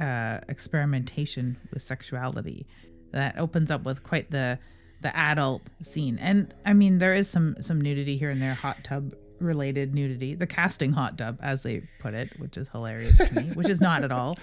uh, 0.00 0.40
experimentation 0.48 1.56
with 1.72 1.82
sexuality. 1.82 2.66
That 3.12 3.38
opens 3.38 3.70
up 3.70 3.84
with 3.84 4.02
quite 4.02 4.30
the 4.30 4.58
the 5.02 5.16
adult 5.16 5.62
scene. 5.82 6.18
And 6.18 6.52
I 6.66 6.72
mean, 6.72 6.98
there 6.98 7.14
is 7.14 7.28
some 7.28 7.56
some 7.60 7.80
nudity 7.80 8.16
here 8.16 8.30
and 8.30 8.40
there, 8.40 8.54
hot 8.54 8.82
tub 8.84 9.14
related 9.40 9.94
nudity, 9.94 10.34
the 10.34 10.46
casting 10.46 10.92
hot 10.92 11.18
tub, 11.18 11.38
as 11.42 11.62
they 11.62 11.82
put 11.98 12.14
it, 12.14 12.38
which 12.38 12.56
is 12.56 12.68
hilarious 12.68 13.18
to 13.18 13.34
me, 13.34 13.50
which 13.54 13.68
is 13.68 13.80
not 13.80 14.04
at 14.04 14.12
all, 14.12 14.38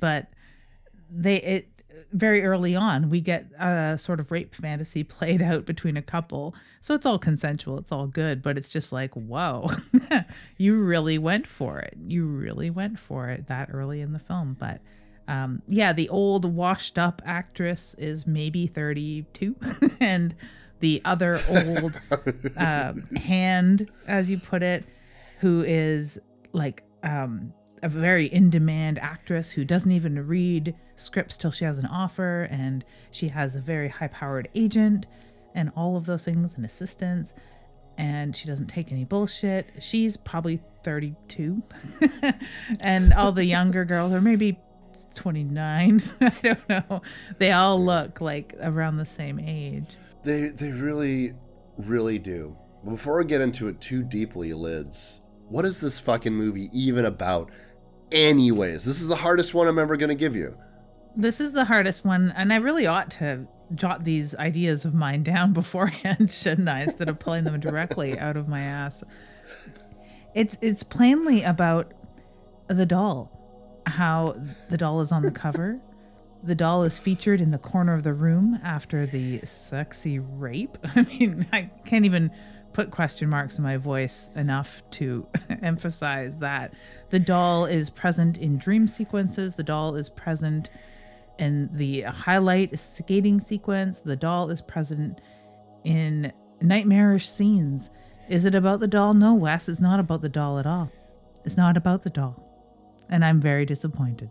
but 0.00 0.28
they 1.10 1.36
it 1.36 1.68
very 2.12 2.44
early 2.44 2.76
on 2.76 3.10
we 3.10 3.20
get 3.20 3.46
a 3.58 3.96
sort 3.98 4.20
of 4.20 4.30
rape 4.30 4.54
fantasy 4.54 5.02
played 5.04 5.42
out 5.42 5.64
between 5.64 5.96
a 5.96 6.02
couple 6.02 6.54
so 6.80 6.94
it's 6.94 7.06
all 7.06 7.18
consensual 7.18 7.78
it's 7.78 7.90
all 7.92 8.06
good 8.06 8.42
but 8.42 8.56
it's 8.56 8.68
just 8.68 8.92
like 8.92 9.12
whoa 9.14 9.68
you 10.58 10.78
really 10.80 11.18
went 11.18 11.46
for 11.46 11.78
it. 11.80 11.96
You 12.06 12.26
really 12.26 12.70
went 12.70 12.98
for 12.98 13.28
it 13.28 13.46
that 13.48 13.70
early 13.72 14.00
in 14.00 14.12
the 14.12 14.18
film 14.18 14.56
but 14.58 14.80
um, 15.28 15.62
yeah 15.66 15.92
the 15.92 16.08
old 16.08 16.44
washed 16.44 16.98
up 16.98 17.20
actress 17.24 17.94
is 17.98 18.26
maybe 18.26 18.66
32 18.66 19.54
and 20.00 20.34
the 20.80 21.02
other 21.04 21.40
old 21.48 22.00
uh, 22.56 22.94
hand 23.16 23.90
as 24.06 24.30
you 24.30 24.38
put 24.38 24.62
it 24.62 24.84
who 25.40 25.62
is 25.62 26.18
like 26.52 26.82
um, 27.02 27.52
a 27.82 27.88
very 27.88 28.26
in 28.26 28.50
demand 28.50 28.98
actress 28.98 29.50
who 29.50 29.64
doesn't 29.64 29.92
even 29.92 30.26
read 30.26 30.74
scripts 30.96 31.36
till 31.36 31.50
she 31.50 31.64
has 31.64 31.78
an 31.78 31.86
offer, 31.86 32.48
and 32.50 32.84
she 33.10 33.28
has 33.28 33.56
a 33.56 33.60
very 33.60 33.88
high 33.88 34.08
powered 34.08 34.48
agent, 34.54 35.06
and 35.54 35.70
all 35.76 35.96
of 35.96 36.06
those 36.06 36.24
things, 36.24 36.54
and 36.54 36.64
assistants, 36.64 37.34
and 37.98 38.34
she 38.34 38.46
doesn't 38.46 38.68
take 38.68 38.90
any 38.92 39.04
bullshit. 39.04 39.70
She's 39.80 40.16
probably 40.16 40.60
32, 40.84 41.62
and 42.80 43.12
all 43.12 43.32
the 43.32 43.44
younger 43.44 43.84
girls 43.84 44.12
are 44.12 44.20
maybe 44.20 44.58
29. 45.14 46.02
I 46.20 46.32
don't 46.42 46.68
know. 46.68 47.02
They 47.38 47.50
all 47.50 47.84
look 47.84 48.20
like 48.20 48.54
around 48.62 48.96
the 48.96 49.06
same 49.06 49.38
age. 49.40 49.96
They 50.24 50.48
they 50.48 50.70
really 50.70 51.34
really 51.76 52.18
do. 52.18 52.56
Before 52.84 53.20
I 53.20 53.24
get 53.24 53.40
into 53.40 53.68
it 53.68 53.80
too 53.80 54.02
deeply, 54.04 54.52
lids, 54.52 55.20
what 55.48 55.64
is 55.64 55.80
this 55.80 55.98
fucking 55.98 56.32
movie 56.32 56.70
even 56.72 57.04
about? 57.04 57.50
Anyways, 58.12 58.84
this 58.84 59.00
is 59.00 59.08
the 59.08 59.16
hardest 59.16 59.52
one 59.52 59.66
I'm 59.66 59.78
ever 59.78 59.96
going 59.96 60.08
to 60.08 60.14
give 60.14 60.36
you. 60.36 60.56
This 61.16 61.40
is 61.40 61.52
the 61.52 61.64
hardest 61.64 62.04
one, 62.04 62.32
and 62.36 62.52
I 62.52 62.56
really 62.56 62.86
ought 62.86 63.10
to 63.12 63.46
jot 63.74 64.04
these 64.04 64.34
ideas 64.36 64.84
of 64.84 64.94
mine 64.94 65.22
down 65.22 65.52
beforehand, 65.54 66.30
shouldn't 66.30 66.68
I, 66.68 66.82
instead 66.82 67.08
of 67.08 67.18
pulling 67.18 67.44
them 67.44 67.58
directly 67.60 68.18
out 68.18 68.36
of 68.36 68.48
my 68.48 68.60
ass. 68.60 69.04
It's 70.34 70.56
it's 70.60 70.82
plainly 70.82 71.42
about 71.42 71.92
the 72.68 72.86
doll. 72.86 73.32
How 73.86 74.36
the 74.68 74.76
doll 74.76 75.00
is 75.00 75.12
on 75.12 75.22
the 75.22 75.30
cover. 75.30 75.80
The 76.44 76.54
doll 76.54 76.84
is 76.84 76.98
featured 76.98 77.40
in 77.40 77.50
the 77.50 77.58
corner 77.58 77.94
of 77.94 78.04
the 78.04 78.12
room 78.12 78.60
after 78.62 79.06
the 79.06 79.40
sexy 79.44 80.18
rape. 80.18 80.78
I 80.94 81.02
mean, 81.02 81.46
I 81.52 81.70
can't 81.84 82.04
even 82.04 82.30
put 82.72 82.90
question 82.90 83.28
marks 83.28 83.58
in 83.58 83.64
my 83.64 83.76
voice 83.76 84.30
enough 84.36 84.82
to 84.92 85.26
emphasize 85.62 86.36
that. 86.36 86.74
The 87.10 87.18
doll 87.18 87.64
is 87.64 87.90
present 87.90 88.36
in 88.38 88.58
dream 88.58 88.86
sequences. 88.86 89.56
The 89.56 89.64
doll 89.64 89.96
is 89.96 90.08
present 90.08 90.70
in 91.38 91.68
the 91.72 92.02
highlight 92.02 92.78
skating 92.78 93.40
sequence. 93.40 94.00
The 94.00 94.16
doll 94.16 94.50
is 94.50 94.60
present 94.60 95.20
in 95.84 96.32
nightmarish 96.60 97.30
scenes. 97.30 97.90
Is 98.28 98.44
it 98.44 98.54
about 98.54 98.80
the 98.80 98.88
doll? 98.88 99.14
No, 99.14 99.34
Wes, 99.34 99.68
it's 99.68 99.80
not 99.80 100.00
about 100.00 100.20
the 100.20 100.28
doll 100.28 100.58
at 100.58 100.66
all. 100.66 100.90
It's 101.44 101.56
not 101.56 101.76
about 101.76 102.02
the 102.02 102.10
doll. 102.10 102.44
And 103.08 103.24
I'm 103.24 103.40
very 103.40 103.64
disappointed. 103.64 104.30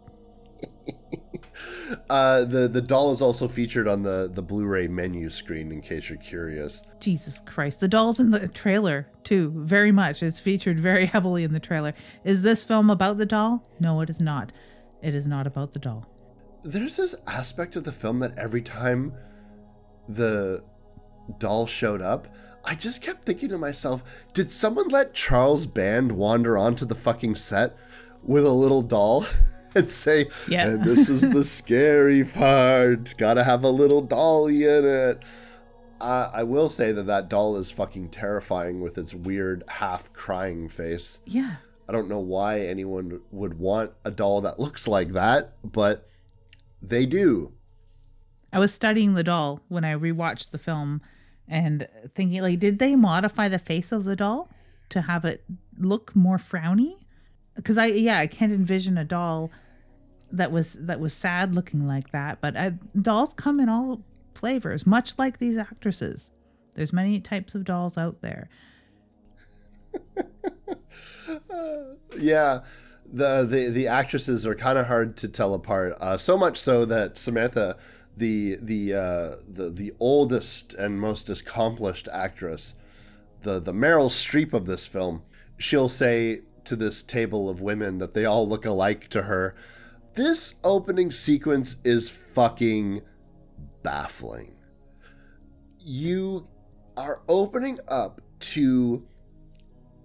uh, 2.10 2.44
the 2.46 2.68
the 2.68 2.82
doll 2.82 3.12
is 3.12 3.22
also 3.22 3.48
featured 3.48 3.88
on 3.88 4.04
the 4.04 4.30
the 4.32 4.42
Blu-ray 4.42 4.88
menu 4.88 5.30
screen 5.30 5.72
in 5.72 5.82
case 5.82 6.10
you're 6.10 6.18
curious. 6.18 6.84
Jesus 7.00 7.42
Christ, 7.46 7.80
the 7.80 7.88
doll's 7.88 8.20
in 8.20 8.32
the 8.32 8.48
trailer 8.48 9.08
too, 9.24 9.52
very 9.56 9.92
much. 9.92 10.22
It's 10.22 10.40
featured 10.40 10.80
very 10.80 11.06
heavily 11.14 11.44
in 11.44 11.54
the 11.54 11.60
trailer. 11.60 11.94
Is 12.24 12.44
this 12.44 12.64
film 12.64 12.90
about 12.90 13.18
the 13.18 13.26
doll? 13.26 13.64
No, 13.80 14.02
it 14.02 14.10
is 14.10 14.20
not. 14.20 14.52
It 15.02 15.16
is 15.16 15.28
not 15.28 15.48
about 15.48 15.74
the 15.74 15.80
doll. 15.80 16.08
There's 16.68 16.98
this 16.98 17.16
aspect 17.28 17.76
of 17.78 17.86
the 17.86 17.92
film 17.94 18.20
that 18.20 18.38
every 18.38 18.62
time 18.62 19.14
the 20.10 20.64
doll 21.40 21.66
showed 21.66 22.02
up, 22.02 22.28
I 22.66 22.76
just 22.76 23.02
kept 23.02 23.24
thinking 23.24 23.48
to 23.50 23.58
myself, 23.58 24.04
did 24.34 24.52
someone 24.52 24.90
let 24.90 25.14
Charles 25.14 25.66
Band 25.66 26.12
wander 26.12 26.58
onto 26.58 26.86
the 26.86 26.94
fucking 26.96 27.36
set 27.36 27.78
with 28.22 28.46
a 28.46 28.52
little 28.52 28.82
doll? 28.82 29.26
and 29.76 29.90
say, 29.90 30.28
Yeah. 30.48 30.68
and 30.68 30.84
this 30.84 31.08
is 31.08 31.22
the 31.22 31.44
scary 31.58 32.26
part. 32.26 33.14
Gotta 33.18 33.46
have 33.46 33.64
a 33.64 33.70
little 33.70 34.02
dolly 34.02 34.64
in 34.66 34.84
it. 34.86 35.24
Uh, 36.02 36.30
I 36.34 36.44
will 36.44 36.68
say 36.68 36.92
that 36.92 37.08
that 37.08 37.30
doll 37.30 37.56
is 37.56 37.72
fucking 37.72 38.10
terrifying 38.10 38.82
with 38.82 38.98
its 38.98 39.14
weird 39.14 39.64
half 39.68 40.12
crying 40.12 40.68
face. 40.68 41.20
Yeah. 41.26 41.56
I 41.88 41.94
don't 41.94 42.10
know 42.10 42.20
why 42.20 42.60
anyone 42.60 43.22
would 43.32 43.58
want 43.58 43.92
a 44.04 44.12
doll 44.12 44.42
that 44.42 44.60
looks 44.60 44.86
like 44.86 45.14
that, 45.14 45.54
but 45.64 46.06
they 46.82 47.06
do. 47.06 47.54
I 48.54 48.60
was 48.60 48.74
studying 48.74 49.14
the 49.14 49.24
doll 49.24 49.62
when 49.68 49.84
I 49.84 49.94
rewatched 49.94 50.52
the 50.52 50.58
film 50.58 51.02
and 51.48 51.88
thinking 52.16 52.42
like 52.42 52.60
did 52.60 52.80
they 52.80 52.96
modify 52.96 53.48
the 53.48 53.60
face 53.60 53.92
of 53.92 54.04
the 54.04 54.16
doll 54.16 54.50
to 54.90 55.02
have 55.02 55.26
it 55.26 55.44
look 55.78 56.16
more 56.16 56.38
frowny? 56.38 56.98
Cuz 57.64 57.78
I 57.78 57.88
yeah, 57.88 58.20
I 58.20 58.28
can't 58.28 58.52
envision 58.52 58.98
a 58.98 59.04
doll 59.04 59.52
that 60.32 60.52
was 60.52 60.74
that 60.74 61.00
was 61.00 61.14
sad 61.14 61.56
looking 61.56 61.88
like 61.88 62.12
that, 62.12 62.42
but 62.42 62.56
I, 62.56 62.74
dolls 63.02 63.34
come 63.34 63.60
in 63.60 63.70
all 63.70 64.02
flavors, 64.36 64.86
much 64.86 65.18
like 65.18 65.40
these 65.40 65.58
actresses. 65.58 66.30
There's 66.76 66.94
many 66.94 67.20
types 67.20 67.56
of 67.56 67.64
dolls 67.66 67.98
out 67.98 68.22
there. 68.22 68.50
Yeah, 72.18 72.62
the 73.12 73.46
the, 73.46 73.70
the 73.70 73.88
actresses 73.88 74.46
are 74.46 74.56
kind 74.56 74.78
of 74.78 74.88
hard 74.88 75.18
to 75.18 75.28
tell 75.28 75.54
apart. 75.54 75.96
Uh, 76.00 76.18
so 76.18 76.38
much 76.38 76.58
so 76.58 76.86
that 76.86 77.18
Samantha, 77.18 77.78
the 78.16 78.58
the 78.62 78.94
uh, 78.94 79.36
the 79.48 79.70
the 79.70 79.94
oldest 80.00 80.74
and 80.74 81.00
most 81.00 81.30
accomplished 81.30 82.08
actress, 82.12 82.76
the 83.42 83.60
the 83.60 83.74
Meryl 83.74 84.10
Streep 84.10 84.54
of 84.54 84.66
this 84.66 84.86
film, 84.86 85.24
she'll 85.58 85.90
say 85.90 86.42
to 86.66 86.76
this 86.76 87.02
table 87.02 87.50
of 87.50 87.62
women 87.62 87.98
that 88.00 88.14
they 88.14 88.26
all 88.26 88.48
look 88.48 88.66
alike 88.66 89.08
to 89.10 89.24
her. 89.24 89.56
This 90.16 90.56
opening 90.64 91.12
sequence 91.12 91.78
is 91.84 92.10
fucking 92.10 93.02
baffling. 93.84 94.56
You 95.80 96.48
are 96.98 97.22
opening 97.30 97.80
up 97.88 98.20
to 98.40 99.06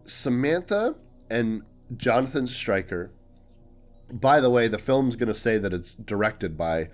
Samantha 0.07 0.95
and 1.31 1.63
Jonathan 1.97 2.47
Stryker. 2.47 3.11
By 4.11 4.41
the 4.41 4.51
way, 4.51 4.69
the 4.69 4.79
film's 4.79 5.17
going 5.17 5.29
to 5.29 5.35
say 5.35 5.59
that 5.59 5.73
it's 5.73 5.95
directed 5.95 6.57
by 6.59 6.91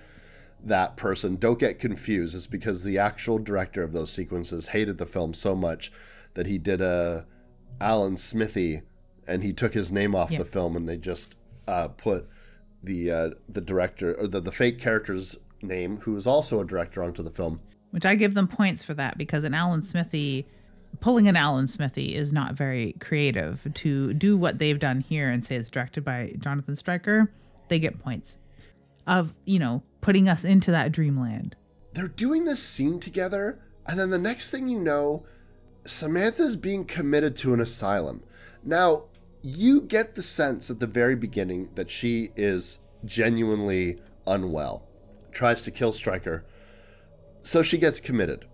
that 0.62 0.96
person. 0.96 1.36
Don't 1.36 1.58
get 1.58 1.78
confused. 1.78 2.34
It's 2.34 2.46
because 2.46 2.84
the 2.84 2.98
actual 2.98 3.38
director 3.38 3.82
of 3.82 3.92
those 3.92 4.10
sequences 4.12 4.68
hated 4.68 4.98
the 4.98 5.06
film 5.06 5.34
so 5.34 5.54
much 5.54 5.92
that 6.34 6.46
he 6.46 6.58
did 6.58 6.80
a 6.80 7.26
Alan 7.80 8.16
Smithee 8.16 8.82
and 9.26 9.42
he 9.42 9.52
took 9.52 9.74
his 9.74 9.92
name 9.92 10.14
off 10.14 10.30
Yeah. 10.30 10.38
the 10.38 10.44
film 10.44 10.76
and 10.76 10.88
they 10.88 10.96
just 10.96 11.34
uh, 11.66 11.88
put 11.88 12.28
the 12.82 13.10
uh, 13.10 13.30
the 13.48 13.60
director 13.60 14.14
or 14.14 14.26
the, 14.28 14.40
the 14.40 14.52
fake 14.52 14.78
character's 14.80 15.36
name, 15.62 15.98
who 15.98 16.16
is 16.16 16.26
also 16.26 16.60
a 16.60 16.64
director, 16.64 17.02
onto 17.02 17.22
the 17.22 17.30
film. 17.30 17.60
Which 17.90 18.06
I 18.06 18.14
give 18.14 18.34
them 18.34 18.46
points 18.48 18.84
for 18.84 18.94
that 18.94 19.18
because 19.18 19.44
an 19.44 19.54
Alan 19.54 19.82
Smithee 19.82 20.46
pulling 21.00 21.28
an 21.28 21.36
Alan 21.36 21.66
Smithee 21.66 22.14
is 22.14 22.32
not 22.32 22.54
very 22.54 22.94
creative. 23.00 23.66
To 23.74 24.12
do 24.14 24.36
what 24.36 24.58
they've 24.58 24.78
done 24.78 25.00
here 25.00 25.30
and 25.30 25.44
say 25.44 25.56
it's 25.56 25.70
directed 25.70 26.04
by 26.04 26.34
Jonathan 26.38 26.76
Stryker, 26.76 27.30
they 27.68 27.78
get 27.78 28.02
points 28.02 28.38
of, 29.06 29.32
you 29.44 29.58
know, 29.58 29.82
putting 30.00 30.28
us 30.28 30.44
into 30.44 30.70
that 30.70 30.92
dreamland. 30.92 31.56
they're 31.94 32.08
doing 32.08 32.44
this 32.44 32.62
scene 32.62 33.00
together, 33.00 33.58
and 33.86 33.98
then 33.98 34.10
the 34.10 34.18
next 34.18 34.50
thing 34.50 34.68
you 34.68 34.78
know, 34.78 35.24
Samantha's 35.84 36.56
being 36.56 36.84
committed 36.84 37.34
to 37.36 37.54
an 37.54 37.60
asylum. 37.60 38.22
Now, 38.62 39.06
you 39.42 39.80
get 39.80 40.14
the 40.14 40.22
sense 40.22 40.70
at 40.70 40.80
the 40.80 40.86
very 40.86 41.14
beginning 41.14 41.70
that 41.74 41.90
she 41.90 42.30
is 42.36 42.78
genuinely 43.04 43.98
unwell, 44.26 44.86
tries 45.32 45.62
to 45.62 45.70
kill 45.70 45.92
Stryker, 45.92 46.44
so 47.42 47.62
she 47.62 47.78
gets 47.78 48.00
committed. 48.00 48.44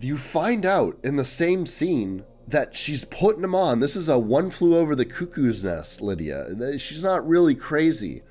You 0.00 0.16
find 0.16 0.66
out 0.66 0.98
in 1.02 1.16
the 1.16 1.24
same 1.24 1.66
scene 1.66 2.24
that 2.48 2.76
she's 2.76 3.04
putting 3.04 3.42
him 3.42 3.54
on. 3.54 3.80
This 3.80 3.96
is 3.96 4.08
a 4.08 4.18
one 4.18 4.50
flew 4.50 4.76
over 4.76 4.94
the 4.94 5.04
cuckoo's 5.04 5.64
nest, 5.64 6.00
Lydia. 6.00 6.78
She's 6.78 7.02
not 7.02 7.26
really 7.26 7.54
crazy. 7.54 8.22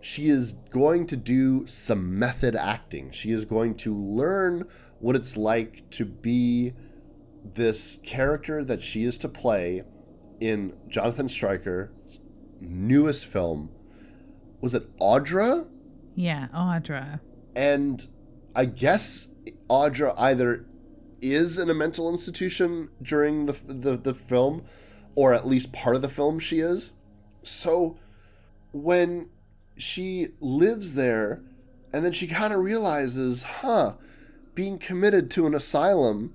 She 0.00 0.28
is 0.28 0.54
going 0.70 1.06
to 1.08 1.16
do 1.16 1.66
some 1.66 2.18
method 2.18 2.56
acting. 2.56 3.10
She 3.12 3.30
is 3.30 3.44
going 3.44 3.76
to 3.76 3.96
learn 3.96 4.66
what 4.98 5.16
it's 5.16 5.36
like 5.36 5.88
to 5.90 6.04
be 6.04 6.74
this 7.54 7.98
character 8.02 8.64
that 8.64 8.82
she 8.82 9.04
is 9.04 9.16
to 9.18 9.28
play 9.28 9.84
in 10.40 10.76
Jonathan 10.88 11.28
Stryker's 11.28 12.20
newest 12.60 13.26
film. 13.26 13.70
Was 14.60 14.74
it 14.74 14.94
Audra? 14.98 15.66
Yeah, 16.14 16.48
Audra. 16.54 17.20
And 17.54 18.06
I 18.54 18.66
guess 18.66 19.28
Audra 19.70 20.14
either 20.18 20.66
is 21.20 21.58
in 21.58 21.70
a 21.70 21.74
mental 21.74 22.08
institution 22.08 22.90
during 23.02 23.46
the, 23.46 23.58
the, 23.66 23.96
the 23.96 24.14
film, 24.14 24.64
or 25.14 25.34
at 25.34 25.46
least 25.46 25.72
part 25.72 25.96
of 25.96 26.02
the 26.02 26.08
film 26.08 26.38
she 26.38 26.60
is. 26.60 26.92
So 27.42 27.98
when 28.72 29.28
she 29.76 30.28
lives 30.40 30.94
there, 30.94 31.42
and 31.92 32.04
then 32.04 32.12
she 32.12 32.26
kind 32.26 32.52
of 32.52 32.60
realizes, 32.60 33.42
huh, 33.42 33.94
being 34.54 34.78
committed 34.78 35.30
to 35.32 35.46
an 35.46 35.54
asylum 35.54 36.34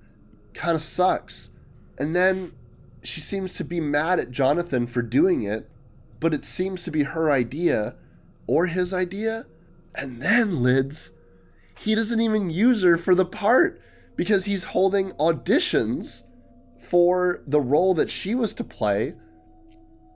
kind 0.54 0.76
of 0.76 0.82
sucks. 0.82 1.50
And 1.98 2.16
then 2.16 2.52
she 3.04 3.22
seems 3.22 3.54
to 3.56 3.64
be 3.64 3.80
mad 3.80 4.20
at 4.20 4.32
Jonathan 4.32 4.88
for 4.88 5.02
doing 5.02 5.44
it, 5.44 5.70
but 6.20 6.34
it 6.34 6.44
seems 6.44 6.84
to 6.84 6.92
be 6.92 7.04
her 7.04 7.32
idea 7.32 7.96
or 8.48 8.68
his 8.68 8.94
idea. 8.94 9.46
And 9.94 10.22
then, 10.22 10.62
Lids, 10.62 11.12
he 11.80 11.96
doesn't 11.96 12.20
even 12.20 12.50
use 12.50 12.82
her 12.84 12.98
for 12.98 13.16
the 13.16 13.26
part 13.26 13.82
because 14.16 14.46
he's 14.46 14.64
holding 14.64 15.12
auditions 15.14 16.24
for 16.80 17.44
the 17.48 17.60
role 17.60 17.94
that 17.96 18.10
she 18.10 18.36
was 18.36 18.54
to 18.56 18.64
play 18.64 19.16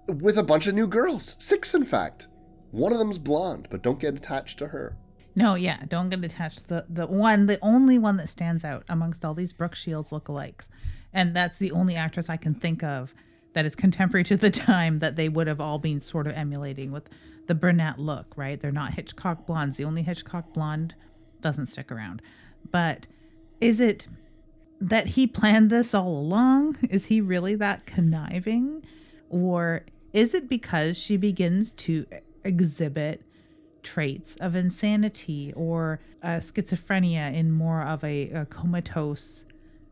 with 0.07 0.37
a 0.37 0.43
bunch 0.43 0.67
of 0.67 0.75
new 0.75 0.87
girls. 0.87 1.35
Six, 1.39 1.73
in 1.73 1.85
fact. 1.85 2.27
One 2.71 2.91
of 2.91 2.99
them's 2.99 3.17
blonde, 3.17 3.67
but 3.71 3.81
don't 3.81 3.99
get 3.99 4.15
attached 4.15 4.59
to 4.59 4.67
her. 4.67 4.97
No, 5.35 5.55
yeah, 5.55 5.83
don't 5.87 6.09
get 6.09 6.23
attached. 6.23 6.67
The 6.67 6.85
the 6.89 7.07
one, 7.07 7.45
the 7.45 7.59
only 7.61 7.97
one 7.97 8.17
that 8.17 8.29
stands 8.29 8.63
out 8.63 8.83
amongst 8.89 9.23
all 9.23 9.33
these 9.33 9.53
Brooke 9.53 9.75
Shields 9.75 10.09
lookalikes, 10.09 10.67
and 11.13 11.35
that's 11.35 11.57
the 11.57 11.71
only 11.71 11.95
actress 11.95 12.29
I 12.29 12.37
can 12.37 12.53
think 12.53 12.83
of 12.83 13.13
that 13.53 13.65
is 13.65 13.75
contemporary 13.75 14.23
to 14.25 14.37
the 14.37 14.49
time 14.49 14.99
that 14.99 15.15
they 15.15 15.29
would 15.29 15.47
have 15.47 15.61
all 15.61 15.79
been 15.79 16.01
sort 16.01 16.27
of 16.27 16.33
emulating 16.33 16.91
with 16.91 17.09
the 17.47 17.55
brunette 17.55 17.97
look, 17.97 18.33
right? 18.35 18.61
They're 18.61 18.71
not 18.71 18.93
Hitchcock 18.93 19.47
blondes. 19.47 19.77
The 19.77 19.85
only 19.85 20.03
Hitchcock 20.03 20.53
blonde 20.53 20.93
doesn't 21.41 21.65
stick 21.65 21.91
around. 21.91 22.21
But 22.71 23.07
is 23.61 23.79
it 23.79 24.07
that 24.81 25.07
he 25.07 25.27
planned 25.27 25.69
this 25.69 25.93
all 25.93 26.17
along? 26.17 26.77
Is 26.89 27.05
he 27.05 27.21
really 27.21 27.55
that 27.55 27.85
conniving? 27.85 28.83
Or 29.29 29.85
is 30.13 30.33
it 30.33 30.49
because 30.49 30.97
she 30.97 31.17
begins 31.17 31.73
to 31.73 32.05
exhibit 32.43 33.21
traits 33.83 34.35
of 34.37 34.55
insanity 34.55 35.53
or 35.55 35.99
uh, 36.23 36.37
schizophrenia 36.37 37.33
in 37.33 37.51
more 37.51 37.81
of 37.81 38.03
a, 38.03 38.29
a 38.31 38.45
comatose 38.45 39.45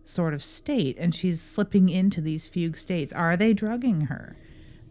sort 0.06 0.34
of 0.34 0.44
state 0.44 0.96
and 1.00 1.14
she's 1.14 1.42
slipping 1.42 1.90
into 1.90 2.22
these 2.22 2.48
fugue 2.48 2.78
states? 2.78 3.14
Are 3.14 3.38
they 3.38 3.54
drugging 3.54 4.02
her? 4.02 4.36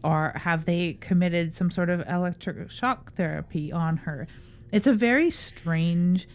Or 0.03 0.33
have 0.35 0.65
they 0.65 0.93
committed 0.93 1.53
some 1.53 1.71
sort 1.71 1.89
of 1.89 2.07
electric 2.07 2.69
shock 2.69 3.13
therapy 3.13 3.71
on 3.71 3.97
her? 3.97 4.27
It's 4.71 4.87
a 4.87 4.93
very 4.93 5.31
strange 5.31 6.27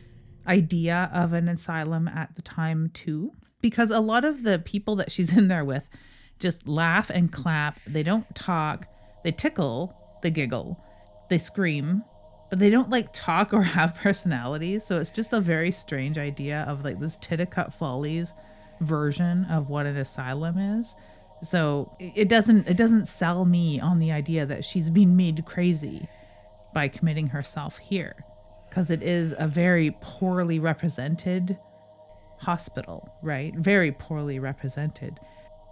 idea 0.47 1.11
of 1.13 1.33
an 1.33 1.49
asylum 1.49 2.09
at 2.09 2.35
the 2.35 2.43
time 2.43 2.91
too 2.95 3.33
because 3.61 3.91
a 3.91 4.01
lot 4.01 4.25
of 4.25 4.43
the 4.43 4.59
people 4.61 4.97
that 4.97 5.13
she's 5.13 5.33
in 5.37 5.49
there 5.49 5.65
with 5.65 5.89
just 6.39 6.67
laugh 6.67 7.09
and 7.11 7.31
clap. 7.31 7.79
They 7.87 8.03
don't 8.03 8.35
talk. 8.35 8.87
They 9.23 9.33
tickle 9.33 9.97
they 10.23 10.31
giggle 10.31 10.83
they 11.29 11.39
scream 11.39 12.05
but 12.49 12.59
they 12.59 12.71
don't 12.71 12.91
like 12.91 13.09
talk 13.15 13.55
or 13.55 13.63
have 13.79 13.95
personalities. 13.95 14.85
So 14.85 14.99
it's 14.99 15.11
just 15.11 15.33
a 15.33 15.41
very 15.41 15.73
strange 15.73 16.19
idea 16.19 16.67
of 16.69 16.85
like 16.85 17.01
this 17.01 17.17
titicut 17.19 17.73
follies 17.73 18.35
version 18.81 19.47
of 19.47 19.71
what 19.71 19.87
an 19.87 19.97
asylum 19.97 20.59
is. 20.59 20.95
So 21.43 21.97
it 21.99 22.29
doesn't 22.29 22.69
it 22.69 22.77
doesn't 22.77 23.09
sell 23.09 23.45
me 23.47 23.81
on 23.81 23.99
the 23.99 24.13
idea 24.13 24.45
that 24.47 24.65
she's 24.65 24.91
being 24.91 25.17
made 25.17 25.45
crazy 25.47 26.07
by 26.75 26.89
committing 26.89 27.27
herself 27.27 27.79
here 27.79 28.25
because 28.73 28.91
it 28.91 29.03
is 29.03 29.35
a 29.37 29.47
very 29.47 29.95
poorly 30.01 30.59
represented 30.59 31.59
hospital, 32.39 33.07
right? 33.21 33.55
Very 33.55 33.93
poorly 33.93 34.39
represented. 34.39 35.21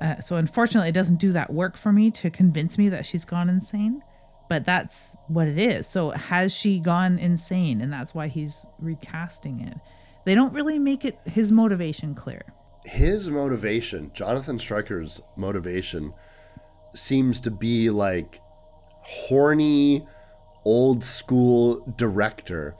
Uh, 0.02 0.20
so 0.20 0.36
unfortunately, 0.36 0.90
it 0.90 0.92
doesn't 0.92 1.16
do 1.16 1.32
that 1.32 1.50
work 1.50 1.78
for 1.78 1.92
me 1.92 2.10
to 2.10 2.28
convince 2.28 2.76
me 2.76 2.90
that 2.90 3.06
she's 3.06 3.24
gone 3.24 3.48
insane. 3.48 4.02
But 4.50 4.66
that's 4.66 5.16
what 5.28 5.48
it 5.48 5.56
is. 5.56 5.86
So 5.86 6.10
has 6.10 6.52
she 6.52 6.78
gone 6.78 7.18
insane, 7.18 7.80
and 7.80 7.90
that's 7.90 8.14
why 8.14 8.28
he's 8.28 8.66
recasting 8.78 9.66
it? 9.66 9.78
They 10.26 10.34
don't 10.34 10.52
really 10.52 10.78
make 10.78 11.06
it 11.06 11.18
his 11.24 11.50
motivation 11.50 12.14
clear. 12.14 12.42
His 12.84 13.30
motivation, 13.30 14.10
Jonathan 14.12 14.58
Stryker's 14.58 15.22
motivation, 15.36 16.12
seems 16.94 17.40
to 17.40 17.50
be 17.50 17.88
like 17.88 18.42
horny, 19.00 20.06
old 20.66 21.02
school 21.02 21.82
director 21.96 22.76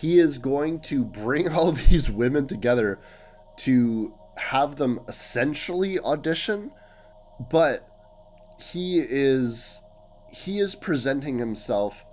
he 0.00 0.20
is 0.20 0.38
going 0.38 0.78
to 0.78 1.04
bring 1.04 1.48
all 1.52 1.72
these 1.72 2.08
women 2.08 2.46
together 2.46 3.00
to 3.56 4.14
have 4.36 4.76
them 4.76 5.00
essentially 5.08 5.98
audition, 5.98 6.70
but 7.50 7.84
he 8.60 8.98
is 8.98 9.82
he 10.30 10.58
is 10.60 10.74
presenting 10.74 11.38
himself 11.38 12.04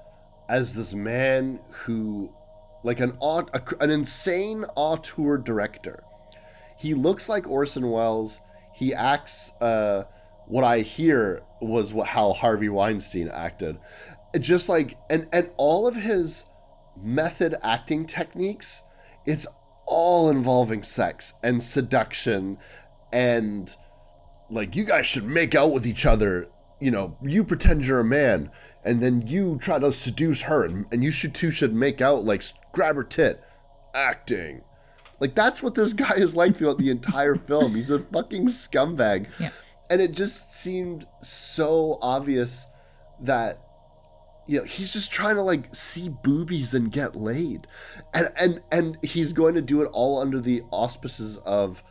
as 0.49 0.73
this 0.73 0.93
man 0.93 1.59
who 1.71 2.33
like 2.83 2.99
an 2.99 3.17
an 3.21 3.91
insane 3.91 4.63
auteur 4.75 5.37
director. 5.37 6.03
He 6.77 6.93
looks 6.93 7.29
like 7.29 7.47
Orson 7.47 7.89
Welles. 7.91 8.41
He 8.73 8.93
acts 8.93 9.53
uh, 9.61 10.03
what 10.47 10.63
I 10.63 10.79
hear 10.79 11.43
was 11.61 11.93
what 11.93 12.07
how 12.07 12.33
Harvey 12.33 12.69
Weinstein 12.69 13.29
acted. 13.29 13.77
Just 14.39 14.69
like 14.69 14.97
and 15.09 15.27
and 15.31 15.51
all 15.57 15.87
of 15.87 15.95
his 15.95 16.45
method 17.01 17.55
acting 17.63 18.05
techniques, 18.05 18.83
it's 19.25 19.47
all 19.85 20.29
involving 20.29 20.83
sex 20.83 21.33
and 21.43 21.61
seduction 21.61 22.57
and 23.13 23.75
like 24.49 24.75
you 24.75 24.83
guys 24.83 25.05
should 25.05 25.23
make 25.23 25.55
out 25.55 25.71
with 25.71 25.85
each 25.85 26.05
other. 26.05 26.47
You 26.79 26.91
know, 26.91 27.17
you 27.23 27.43
pretend 27.43 27.85
you're 27.85 27.99
a 27.99 28.05
man 28.05 28.51
and 28.83 29.01
then 29.01 29.25
you 29.27 29.57
try 29.61 29.79
to 29.79 29.91
seduce 29.91 30.43
her 30.43 30.65
and, 30.65 30.85
and 30.91 31.03
you 31.03 31.11
should 31.11 31.33
two 31.33 31.51
should 31.51 31.73
make 31.73 32.01
out 32.01 32.23
like 32.23 32.43
grab 32.73 32.95
her 32.95 33.03
tit. 33.03 33.43
Acting. 33.93 34.61
Like 35.19 35.35
that's 35.35 35.63
what 35.63 35.75
this 35.75 35.93
guy 36.05 36.15
is 36.15 36.35
like 36.35 36.57
throughout 36.57 36.77
the 36.77 36.89
entire 36.89 37.35
film. 37.35 37.75
He's 37.75 37.89
a 37.89 37.99
fucking 37.99 38.47
scumbag. 38.47 39.27
Yeah. 39.39 39.51
And 39.89 40.01
it 40.01 40.11
just 40.11 40.53
seemed 40.53 41.05
so 41.21 41.99
obvious 42.01 42.65
that 43.21 43.64
you 44.47 44.59
know 44.59 44.65
he's 44.65 44.93
just 44.93 45.11
trying 45.11 45.35
to 45.35 45.41
like 45.41 45.73
see 45.73 46.09
boobies 46.09 46.73
and 46.73 46.91
get 46.91 47.15
laid. 47.15 47.67
And 48.13 48.29
and 48.39 48.61
and 48.71 48.97
he's 49.03 49.33
going 49.33 49.55
to 49.55 49.61
do 49.61 49.81
it 49.81 49.89
all 49.91 50.19
under 50.19 50.39
the 50.39 50.63
auspices 50.71 51.37
of 51.37 51.83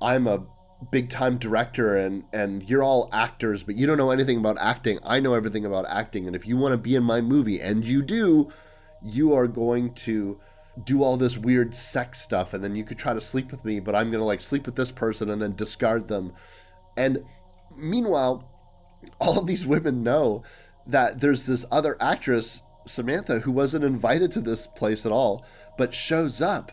i'm 0.00 0.26
a 0.28 0.46
big 0.92 1.10
time 1.10 1.38
director 1.38 1.96
and 1.96 2.22
and 2.32 2.68
you're 2.68 2.84
all 2.84 3.08
actors 3.12 3.64
but 3.64 3.74
you 3.74 3.86
don't 3.86 3.98
know 3.98 4.10
anything 4.10 4.38
about 4.38 4.56
acting. 4.60 4.98
I 5.02 5.20
know 5.20 5.34
everything 5.34 5.66
about 5.66 5.86
acting. 5.88 6.26
And 6.26 6.36
if 6.36 6.46
you 6.46 6.56
want 6.56 6.72
to 6.72 6.78
be 6.78 6.94
in 6.94 7.02
my 7.02 7.20
movie 7.20 7.60
and 7.60 7.86
you 7.86 8.02
do 8.02 8.52
you 9.02 9.34
are 9.34 9.48
going 9.48 9.94
to 9.94 10.40
do 10.84 11.02
all 11.02 11.16
this 11.16 11.36
weird 11.36 11.74
sex 11.74 12.20
stuff. 12.20 12.54
And 12.54 12.62
then 12.62 12.76
you 12.76 12.84
could 12.84 12.98
try 12.98 13.12
to 13.12 13.20
sleep 13.20 13.50
with 13.50 13.64
me 13.64 13.80
but 13.80 13.96
i'm 13.96 14.10
going 14.10 14.20
to 14.20 14.26
like 14.26 14.40
sleep 14.40 14.66
with 14.66 14.76
this 14.76 14.92
person 14.92 15.30
and 15.30 15.42
then 15.42 15.56
discard 15.56 16.06
them. 16.06 16.32
And 16.96 17.24
meanwhile 17.76 18.48
all 19.20 19.38
of 19.38 19.46
these 19.46 19.66
women 19.66 20.02
know 20.04 20.44
that 20.88 21.20
there's 21.20 21.46
this 21.46 21.64
other 21.70 21.96
actress, 22.00 22.62
Samantha, 22.86 23.40
who 23.40 23.52
wasn't 23.52 23.84
invited 23.84 24.32
to 24.32 24.40
this 24.40 24.66
place 24.66 25.06
at 25.06 25.12
all, 25.12 25.44
but 25.76 25.94
shows 25.94 26.40
up. 26.40 26.72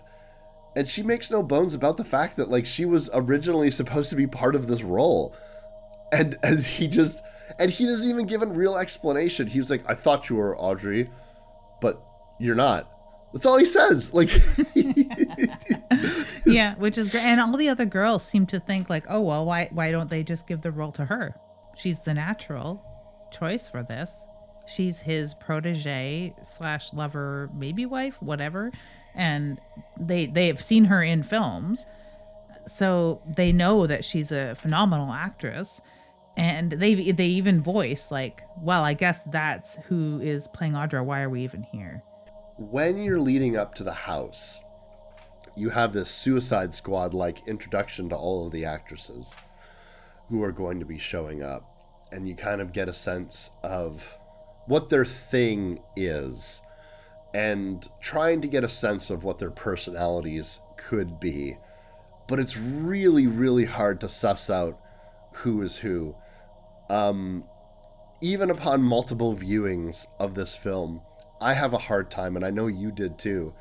And 0.76 0.90
she 0.90 1.04
makes 1.04 1.30
no 1.30 1.44
bones 1.44 1.74
about 1.74 1.98
the 1.98 2.04
fact 2.04 2.38
that 2.38 2.50
like 2.50 2.66
she 2.66 2.86
was 2.86 3.10
originally 3.14 3.72
supposed 3.72 4.10
to 4.10 4.16
be 4.16 4.28
part 4.28 4.56
of 4.56 4.68
this 4.68 4.82
role. 4.82 5.36
And 6.12 6.38
and 6.44 6.60
he 6.60 6.88
just 6.88 7.22
and 7.60 7.72
he 7.72 7.86
doesn't 7.86 8.10
even 8.10 8.26
give 8.26 8.42
a 8.42 8.48
real 8.48 8.76
explanation. 8.76 9.48
He 9.48 9.60
was 9.60 9.70
like, 9.70 9.84
I 9.90 9.94
thought 9.94 10.30
you 10.30 10.36
were 10.38 10.58
Audrey, 10.58 11.10
but 11.82 12.02
you're 12.40 12.56
not. 12.56 12.92
That's 13.34 13.46
all 13.46 13.58
he 13.58 13.66
says. 13.66 14.14
Like, 14.14 14.30
yeah, 16.46 16.76
which 16.76 16.98
is 16.98 17.10
great. 17.10 17.24
And 17.24 17.42
all 17.42 17.56
the 17.58 17.70
other 17.70 17.86
girls 17.86 18.26
seem 18.26 18.46
to 18.48 18.60
think 18.60 18.90
like, 18.90 19.06
oh 19.10 19.22
well, 19.22 19.46
why 19.46 19.70
why 19.72 19.92
don't 19.92 20.10
they 20.10 20.24
just 20.24 20.48
give 20.48 20.62
the 20.62 20.72
role 20.72 20.92
to 20.94 21.06
her? 21.06 21.36
She's 21.76 22.00
the 22.00 22.14
natural 22.14 22.85
choice 23.38 23.68
for 23.68 23.84
this. 23.84 24.26
She's 24.68 25.00
his 25.00 25.34
protege 25.36 26.34
slash 26.42 26.94
lover, 26.94 27.50
maybe 27.54 27.86
wife, 27.86 28.22
whatever. 28.22 28.72
And 29.14 29.62
they 30.00 30.26
they 30.26 30.48
have 30.48 30.62
seen 30.62 30.86
her 30.86 31.04
in 31.04 31.24
films, 31.24 31.86
so 32.66 33.22
they 33.28 33.52
know 33.52 33.88
that 33.88 34.04
she's 34.04 34.32
a 34.32 34.56
phenomenal 34.56 35.12
actress. 35.12 35.82
And 36.38 36.72
they 36.72 37.12
they 37.12 37.28
even 37.28 37.62
voice 37.62 38.12
like, 38.12 38.42
well, 38.62 38.84
I 38.84 38.94
guess 38.94 39.24
that's 39.26 39.76
who 39.88 40.20
is 40.22 40.48
playing 40.48 40.74
Audra. 40.74 41.06
Why 41.06 41.22
are 41.22 41.30
we 41.30 41.44
even 41.44 41.64
here? 41.64 42.04
when 42.58 42.98
you're 42.98 43.20
leading 43.20 43.58
up 43.58 43.76
to 43.76 43.84
the 43.84 43.94
house, 43.94 44.62
you 45.56 45.70
have 45.70 45.94
this 45.94 46.10
Suicide 46.10 46.74
Squad 46.74 47.14
like 47.14 47.48
introduction 47.48 48.10
to 48.10 48.16
all 48.16 48.46
of 48.46 48.52
the 48.52 48.66
actresses 48.66 49.36
who 50.30 50.42
are 50.42 50.52
going 50.52 50.80
to 50.80 50.86
be 50.86 50.98
showing 50.98 51.44
up. 51.44 51.75
And 52.12 52.28
you 52.28 52.36
kind 52.36 52.62
of 52.62 52.72
get 52.72 52.88
a 52.88 52.94
sense 52.94 53.52
of 53.64 54.18
what 54.68 54.90
their 54.90 55.06
thing 55.06 55.80
is 55.96 56.62
and 57.36 57.90
trying 58.00 58.40
to 58.42 58.48
get 58.48 58.64
a 58.64 58.70
sense 58.70 59.10
of 59.10 59.24
what 59.24 59.40
their 59.40 59.52
personalities 59.52 60.62
could 60.78 61.20
be. 61.20 61.58
But 62.28 62.40
it's 62.40 62.56
really, 62.56 63.28
really 63.28 63.66
hard 63.66 64.00
to 64.00 64.10
suss 64.10 64.50
out 64.50 64.80
who 65.34 65.62
is 65.62 65.78
who. 65.78 66.16
Um, 66.90 67.44
even 68.22 68.50
upon 68.50 68.84
multiple 68.84 69.36
viewings 69.36 70.06
of 70.18 70.36
this 70.36 70.56
film, 70.56 71.02
I 71.42 71.54
have 71.54 71.74
a 71.74 71.78
hard 71.78 72.10
time, 72.10 72.38
and 72.38 72.46
I 72.46 72.52
know 72.52 72.68
you 72.68 72.90
did 72.90 73.20
too, 73.20 73.54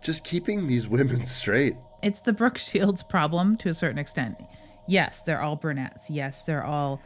just 0.00 0.24
keeping 0.24 0.66
these 0.66 0.88
women 0.88 1.26
straight. 1.26 1.76
It's 2.02 2.20
the 2.20 2.32
Brooke 2.32 2.58
Shields 2.58 3.02
problem 3.02 3.56
to 3.58 3.68
a 3.68 3.74
certain 3.74 3.98
extent. 3.98 4.36
Yes, 4.86 5.20
they're 5.20 5.42
all 5.42 5.56
brunettes. 5.56 6.08
Yes, 6.08 6.42
they're 6.42 6.64
all 6.64 7.02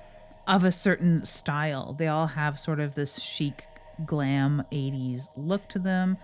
of 0.47 0.65
a 0.65 0.73
certain 0.73 1.25
style. 1.25 1.95
They 1.95 2.09
all 2.09 2.27
have 2.27 2.59
sort 2.59 2.81
of 2.81 2.95
this 2.95 3.21
chic, 3.21 3.67
glam 4.07 4.65
80s 4.73 5.29
look 5.37 5.69
to 5.69 5.79
them 5.79 6.17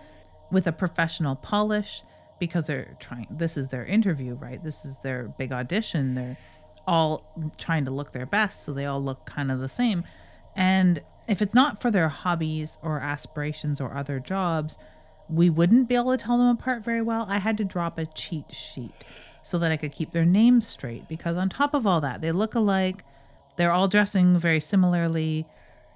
with 0.51 0.67
a 0.67 0.71
professional 0.71 1.35
polish 1.35 2.03
because 2.39 2.67
they're 2.67 2.95
trying, 2.99 3.27
this 3.29 3.57
is 3.57 3.67
their 3.67 3.85
interview, 3.85 4.35
right? 4.35 4.63
This 4.63 4.85
is 4.85 4.97
their 4.97 5.33
big 5.37 5.51
audition. 5.51 6.15
They're 6.15 6.37
all 6.87 7.23
trying 7.57 7.85
to 7.85 7.91
look 7.91 8.11
their 8.11 8.25
best, 8.25 8.63
so 8.63 8.73
they 8.73 8.85
all 8.85 9.03
look 9.03 9.25
kind 9.25 9.51
of 9.51 9.59
the 9.59 9.69
same. 9.69 10.03
And 10.55 11.01
if 11.27 11.41
it's 11.41 11.53
not 11.53 11.81
for 11.81 11.91
their 11.91 12.09
hobbies 12.09 12.77
or 12.81 12.99
aspirations 12.99 13.79
or 13.79 13.95
other 13.95 14.19
jobs, 14.19 14.77
we 15.29 15.49
wouldn't 15.49 15.87
be 15.87 15.95
able 15.95 16.17
to 16.17 16.23
tell 16.23 16.37
them 16.37 16.47
apart 16.47 16.83
very 16.83 17.01
well. 17.01 17.25
I 17.29 17.37
had 17.37 17.57
to 17.57 17.63
drop 17.63 17.99
a 17.99 18.05
cheat 18.07 18.53
sheet 18.53 19.03
so 19.43 19.59
that 19.59 19.71
I 19.71 19.77
could 19.77 19.91
keep 19.91 20.11
their 20.11 20.25
names 20.25 20.67
straight 20.67 21.07
because, 21.07 21.37
on 21.37 21.49
top 21.49 21.73
of 21.73 21.85
all 21.85 22.01
that, 22.01 22.21
they 22.21 22.31
look 22.31 22.55
alike. 22.55 23.03
They're 23.59 23.73
all 23.73 23.89
dressing 23.89 24.39
very 24.39 24.61
similarly. 24.61 25.45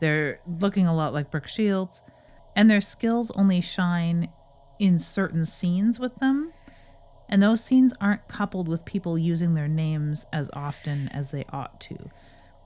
They're 0.01 0.41
looking 0.59 0.85
a 0.85 0.93
lot 0.93 1.13
like 1.13 1.31
Brooke 1.31 1.47
Shields, 1.47 2.01
and 2.57 2.69
their 2.69 2.81
skills 2.81 3.31
only 3.35 3.61
shine 3.61 4.27
in 4.79 4.99
certain 4.99 5.45
scenes 5.45 5.97
with 5.97 6.13
them. 6.15 6.51
And 7.29 7.41
those 7.41 7.63
scenes 7.63 7.93
aren't 8.01 8.27
coupled 8.27 8.67
with 8.67 8.83
people 8.83 9.17
using 9.17 9.53
their 9.53 9.69
names 9.69 10.25
as 10.33 10.49
often 10.51 11.07
as 11.13 11.31
they 11.31 11.45
ought 11.53 11.79
to. 11.81 12.09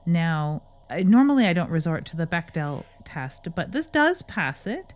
Now, 0.04 0.64
I, 0.90 1.04
normally 1.04 1.46
I 1.46 1.52
don't 1.52 1.70
resort 1.70 2.04
to 2.06 2.16
the 2.16 2.26
Bechdel 2.26 2.84
test, 3.04 3.46
but 3.54 3.70
this 3.70 3.86
does 3.86 4.22
pass 4.22 4.66
it. 4.66 4.94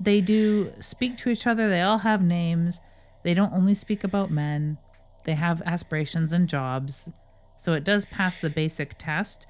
They 0.00 0.20
do 0.20 0.72
speak 0.80 1.18
to 1.18 1.30
each 1.30 1.46
other. 1.46 1.68
They 1.68 1.82
all 1.82 1.98
have 1.98 2.20
names. 2.20 2.80
They 3.22 3.32
don't 3.32 3.52
only 3.52 3.74
speak 3.74 4.02
about 4.02 4.28
men. 4.28 4.78
They 5.22 5.34
have 5.34 5.62
aspirations 5.64 6.32
and 6.32 6.48
jobs. 6.48 7.08
So 7.58 7.72
it 7.72 7.84
does 7.84 8.04
pass 8.06 8.36
the 8.36 8.50
basic 8.50 8.96
test, 8.98 9.46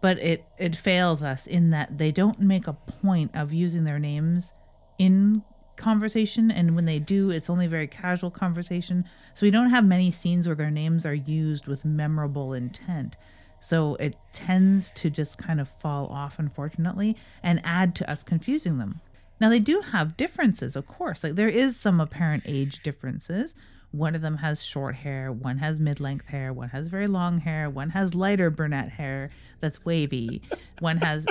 but 0.00 0.18
it 0.18 0.44
it 0.58 0.76
fails 0.76 1.22
us 1.22 1.46
in 1.46 1.70
that 1.70 1.98
they 1.98 2.12
don't 2.12 2.40
make 2.40 2.66
a 2.66 2.72
point 2.72 3.30
of 3.34 3.52
using 3.52 3.84
their 3.84 3.98
names 3.98 4.52
in 4.98 5.42
conversation 5.76 6.50
and 6.50 6.74
when 6.76 6.84
they 6.84 6.98
do 6.98 7.30
it's 7.30 7.48
only 7.48 7.66
very 7.66 7.86
casual 7.86 8.30
conversation 8.30 9.02
so 9.32 9.46
we 9.46 9.50
don't 9.50 9.70
have 9.70 9.82
many 9.82 10.10
scenes 10.10 10.46
where 10.46 10.54
their 10.54 10.70
names 10.70 11.06
are 11.06 11.14
used 11.14 11.66
with 11.66 11.86
memorable 11.86 12.52
intent 12.52 13.16
so 13.60 13.94
it 13.96 14.16
tends 14.32 14.90
to 14.92 15.10
just 15.10 15.38
kind 15.38 15.60
of 15.60 15.68
fall 15.68 16.06
off, 16.06 16.38
unfortunately, 16.38 17.16
and 17.42 17.60
add 17.62 17.94
to 17.96 18.10
us 18.10 18.22
confusing 18.22 18.78
them. 18.78 19.00
Now, 19.38 19.48
they 19.50 19.58
do 19.58 19.80
have 19.80 20.16
differences, 20.16 20.76
of 20.76 20.86
course. 20.86 21.22
Like 21.22 21.34
there 21.34 21.48
is 21.48 21.78
some 21.78 22.00
apparent 22.00 22.42
age 22.46 22.82
differences. 22.82 23.54
One 23.92 24.14
of 24.14 24.22
them 24.22 24.36
has 24.36 24.62
short 24.64 24.94
hair, 24.94 25.32
one 25.32 25.58
has 25.58 25.80
mid 25.80 25.98
length 25.98 26.26
hair, 26.26 26.52
one 26.52 26.68
has 26.68 26.88
very 26.88 27.08
long 27.08 27.40
hair, 27.40 27.68
one 27.68 27.90
has 27.90 28.14
lighter 28.14 28.48
brunette 28.48 28.90
hair 28.90 29.30
that's 29.60 29.84
wavy, 29.84 30.42
one 30.78 30.98
has 30.98 31.26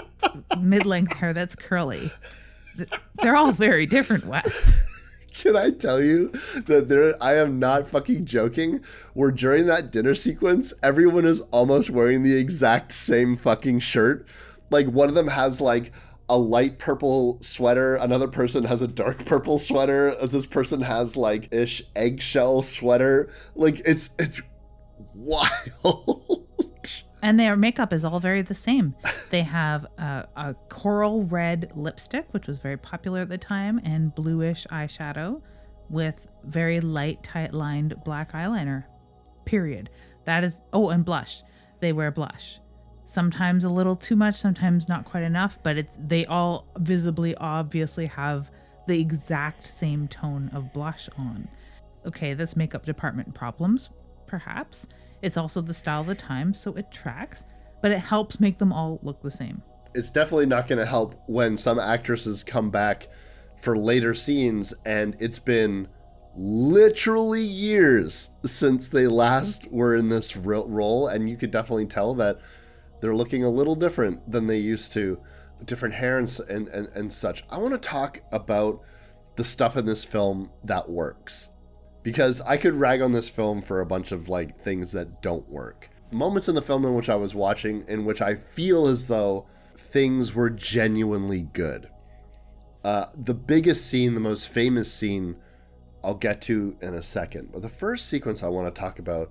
mid 0.60 0.86
length 0.86 1.13
hair 1.13 1.32
that's 1.32 1.56
curly. 1.56 2.12
They're 3.22 3.36
all 3.36 3.54
very 3.54 3.86
different, 3.86 4.26
Wes. 4.26 4.74
Can 5.34 5.56
I 5.56 5.72
tell 5.72 6.02
you 6.02 6.34
that 6.67 6.89
there 6.89 7.15
I 7.24 7.36
am 7.36 7.60
not 7.60 7.88
fucking 7.88 8.26
joking, 8.26 8.82
where 9.13 9.32
during 9.32 9.67
that 9.67 9.89
dinner 9.91 10.13
sequence, 10.13 10.74
everyone 10.84 11.26
is 11.26 11.39
almost 11.52 11.89
wearing 11.89 12.24
the 12.24 12.36
exact 12.36 12.91
same 12.91 13.38
fucking 13.38 13.80
shirt. 13.80 14.28
Like 14.69 14.88
one 14.88 15.08
of 15.08 15.15
them 15.15 15.30
has 15.30 15.62
like 15.62 15.93
a 16.30 16.38
light 16.38 16.78
purple 16.78 17.39
sweater, 17.42 17.96
another 17.96 18.28
person 18.28 18.63
has 18.63 18.82
a 18.82 18.88
dark 18.88 19.26
purple 19.26 19.58
sweater, 19.58 20.13
this 20.28 20.46
person 20.46 20.82
has 20.82 21.18
like 21.18 21.52
ish 21.54 21.82
eggshell 21.96 22.62
sweater. 22.62 23.32
Like 23.56 23.82
it's 23.86 24.10
it's 24.20 24.42
wild. 25.13 26.46
And 27.22 27.38
their 27.38 27.58
makeup 27.58 27.92
is 27.92 28.06
all 28.06 28.20
very 28.20 28.42
the 28.42 28.54
same. 28.54 28.96
They 29.30 29.42
have 29.42 29.86
a, 29.98 30.28
a, 30.38 30.54
coral 30.70 31.26
red 31.26 31.72
lipstick, 31.76 32.26
which 32.32 32.48
was 32.48 32.60
very 32.60 32.78
popular 32.78 33.22
at 33.22 33.30
the 33.30 33.38
time, 33.38 33.82
and 33.84 34.15
bluish 34.15 34.65
eyeshadow 34.72 35.42
with 35.89 36.28
very 36.46 36.80
light, 36.80 37.22
tight 37.24 37.54
lined 37.54 37.94
black 38.06 38.32
eyeliner. 38.32 38.86
Period. 39.44 39.89
That 40.26 40.44
is, 40.46 40.62
oh, 40.72 40.89
and 40.89 41.04
blush. 41.04 41.44
They 41.82 41.92
wear 41.92 42.12
blush. 42.12 42.60
Sometimes 43.10 43.63
a 43.63 43.72
little 43.72 43.95
too 43.95 44.15
much, 44.15 44.36
sometimes 44.36 44.88
not 44.88 45.04
quite 45.04 45.24
enough, 45.24 45.58
but 45.63 45.80
it's 45.80 45.98
they 46.08 46.28
all 46.28 46.67
visibly, 46.78 47.34
obviously 47.38 48.06
have 48.06 48.52
the 48.86 49.02
exact 49.02 49.65
same 49.65 50.08
tone 50.08 50.52
of 50.54 50.72
blush 50.74 51.10
on. 51.17 51.48
Okay, 52.06 52.36
this 52.36 52.56
makeup 52.56 52.86
department 52.86 53.34
problems, 53.34 53.89
perhaps 54.28 54.86
it's 55.24 55.38
also 55.38 55.60
the 55.60 55.74
style 55.74 56.02
of 56.02 56.06
the 56.06 56.13
time, 56.13 56.54
so 56.54 56.72
it 56.76 56.91
tracks, 56.91 57.45
but 57.82 57.91
it 57.91 57.98
helps 57.98 58.39
make 58.39 58.60
them 58.60 58.72
all 58.72 59.00
look 59.02 59.24
the 59.24 59.32
same. 59.32 59.63
It's 59.95 60.12
definitely 60.12 60.45
not 60.45 60.67
going 60.67 60.78
to 60.78 60.86
help 60.86 61.19
when 61.26 61.58
some 61.58 61.80
actresses 61.80 62.43
come 62.43 62.69
back 62.69 63.08
for 63.56 63.76
later 63.76 64.13
scenes 64.13 64.72
and 64.86 65.17
it's 65.19 65.39
been 65.39 65.88
literally 66.36 67.41
years 67.41 68.30
since 68.45 68.88
they 68.88 69.08
last 69.08 69.65
were 69.72 69.95
in 69.95 70.10
this 70.10 70.38
role 70.38 71.08
and 71.08 71.28
you 71.28 71.36
could 71.36 71.50
definitely 71.50 71.88
tell 71.88 72.13
that 72.13 72.39
they're 73.02 73.16
looking 73.16 73.44
a 73.44 73.50
little 73.50 73.76
different 73.76 74.32
than 74.32 74.48
they 74.48 74.58
used 74.58 74.94
to 74.94 75.20
different 75.66 75.96
hair 75.96 76.18
and, 76.18 76.40
and, 76.50 76.68
and, 76.70 76.88
and 76.96 77.12
such 77.12 77.44
i 77.50 77.58
want 77.58 77.74
to 77.74 77.80
talk 77.80 78.22
about 78.32 78.82
the 79.36 79.44
stuff 79.44 79.76
in 79.76 79.86
this 79.86 80.04
film 80.04 80.50
that 80.64 80.90
works 80.90 81.50
because 82.04 82.42
I 82.42 82.58
could 82.58 82.74
rag 82.74 83.02
on 83.02 83.12
this 83.12 83.30
film 83.30 83.62
for 83.62 83.82
a 83.82 83.86
bunch 83.86 84.12
of 84.12 84.30
like 84.30 84.60
things 84.62 84.92
that 84.94 85.22
don't 85.22 85.48
work. 85.50 85.90
Moments 86.12 86.48
in 86.48 86.56
the 86.56 86.62
film 86.62 86.86
in 86.86 86.96
which 86.96 87.10
I 87.10 87.16
was 87.16 87.36
watching 87.36 87.86
in 87.88 88.06
which 88.06 88.22
I 88.22 88.36
feel 88.36 88.88
as 88.88 89.08
though 89.08 89.46
things 89.76 90.34
were 90.34 90.50
genuinely 90.50 91.42
good. 91.42 91.90
Uh, 92.84 93.08
the 93.14 93.34
biggest 93.34 93.86
scene, 93.86 94.14
the 94.14 94.20
most 94.20 94.48
famous 94.48 94.92
scene, 94.92 95.36
I'll 96.04 96.16
get 96.16 96.42
to 96.44 96.78
in 96.82 96.94
a 96.94 97.04
second. 97.04 97.50
But 97.52 97.62
the 97.62 97.70
first 97.70 98.08
sequence 98.08 98.42
I 98.42 98.48
want 98.48 98.74
to 98.74 98.80
talk 98.80 99.00
about 99.00 99.30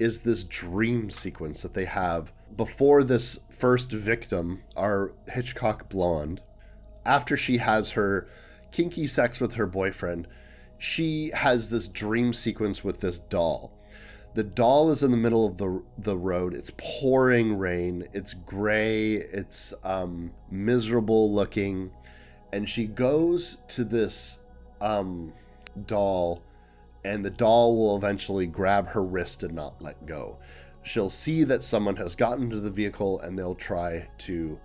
is 0.00 0.20
this 0.20 0.42
dream 0.42 1.10
sequence 1.10 1.62
that 1.62 1.74
they 1.74 1.84
have 1.84 2.32
before 2.56 3.04
this 3.04 3.38
first 3.48 3.92
victim, 3.92 4.62
our 4.76 5.12
Hitchcock 5.28 5.88
blonde, 5.88 6.42
after 7.06 7.36
she 7.36 7.58
has 7.58 7.90
her 7.90 8.26
kinky 8.72 9.06
sex 9.06 9.40
with 9.40 9.54
her 9.54 9.66
boyfriend 9.66 10.26
she 10.80 11.30
has 11.34 11.68
this 11.68 11.88
dream 11.88 12.32
sequence 12.32 12.82
with 12.82 13.00
this 13.00 13.18
doll. 13.18 13.70
The 14.32 14.42
doll 14.42 14.90
is 14.90 15.02
in 15.02 15.10
the 15.10 15.16
middle 15.16 15.46
of 15.46 15.58
the 15.58 15.82
the 15.98 16.16
road. 16.16 16.54
It's 16.54 16.72
pouring 16.78 17.58
rain. 17.58 18.08
It's 18.14 18.32
gray. 18.32 19.14
It's 19.14 19.74
um, 19.84 20.32
miserable 20.50 21.32
looking, 21.32 21.90
and 22.52 22.68
she 22.68 22.86
goes 22.86 23.58
to 23.68 23.84
this 23.84 24.38
um, 24.80 25.34
doll, 25.86 26.42
and 27.04 27.24
the 27.24 27.30
doll 27.30 27.76
will 27.76 27.96
eventually 27.96 28.46
grab 28.46 28.88
her 28.88 29.02
wrist 29.02 29.42
and 29.42 29.54
not 29.54 29.80
let 29.80 30.06
go. 30.06 30.38
She'll 30.82 31.10
see 31.10 31.44
that 31.44 31.62
someone 31.62 31.96
has 31.96 32.16
gotten 32.16 32.50
to 32.50 32.60
the 32.60 32.70
vehicle, 32.70 33.20
and 33.20 33.38
they'll 33.38 33.54
try 33.54 34.08
to 34.18 34.58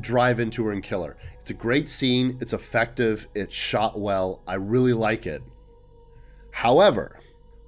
drive 0.00 0.38
into 0.38 0.64
her 0.64 0.72
and 0.72 0.82
kill 0.82 1.04
her. 1.04 1.16
It's 1.40 1.50
a 1.50 1.54
great 1.54 1.88
scene. 1.88 2.36
It's 2.40 2.52
effective. 2.52 3.28
It's 3.34 3.54
shot 3.54 3.98
well. 3.98 4.42
I 4.46 4.54
really 4.54 4.92
like 4.92 5.26
it. 5.26 5.42
However, 6.50 7.20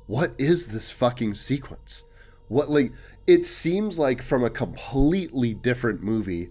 what 0.07 0.33
is 0.39 0.67
this 0.67 0.91
fucking 0.91 1.35
sequence? 1.35 2.05
What 2.49 2.69
like 2.69 2.93
it 3.27 3.47
seems 3.47 3.99
like 3.99 4.23
from 4.23 4.43
a 4.43 4.51
completely 4.51 5.55
different 5.55 6.03
movie 6.03 6.51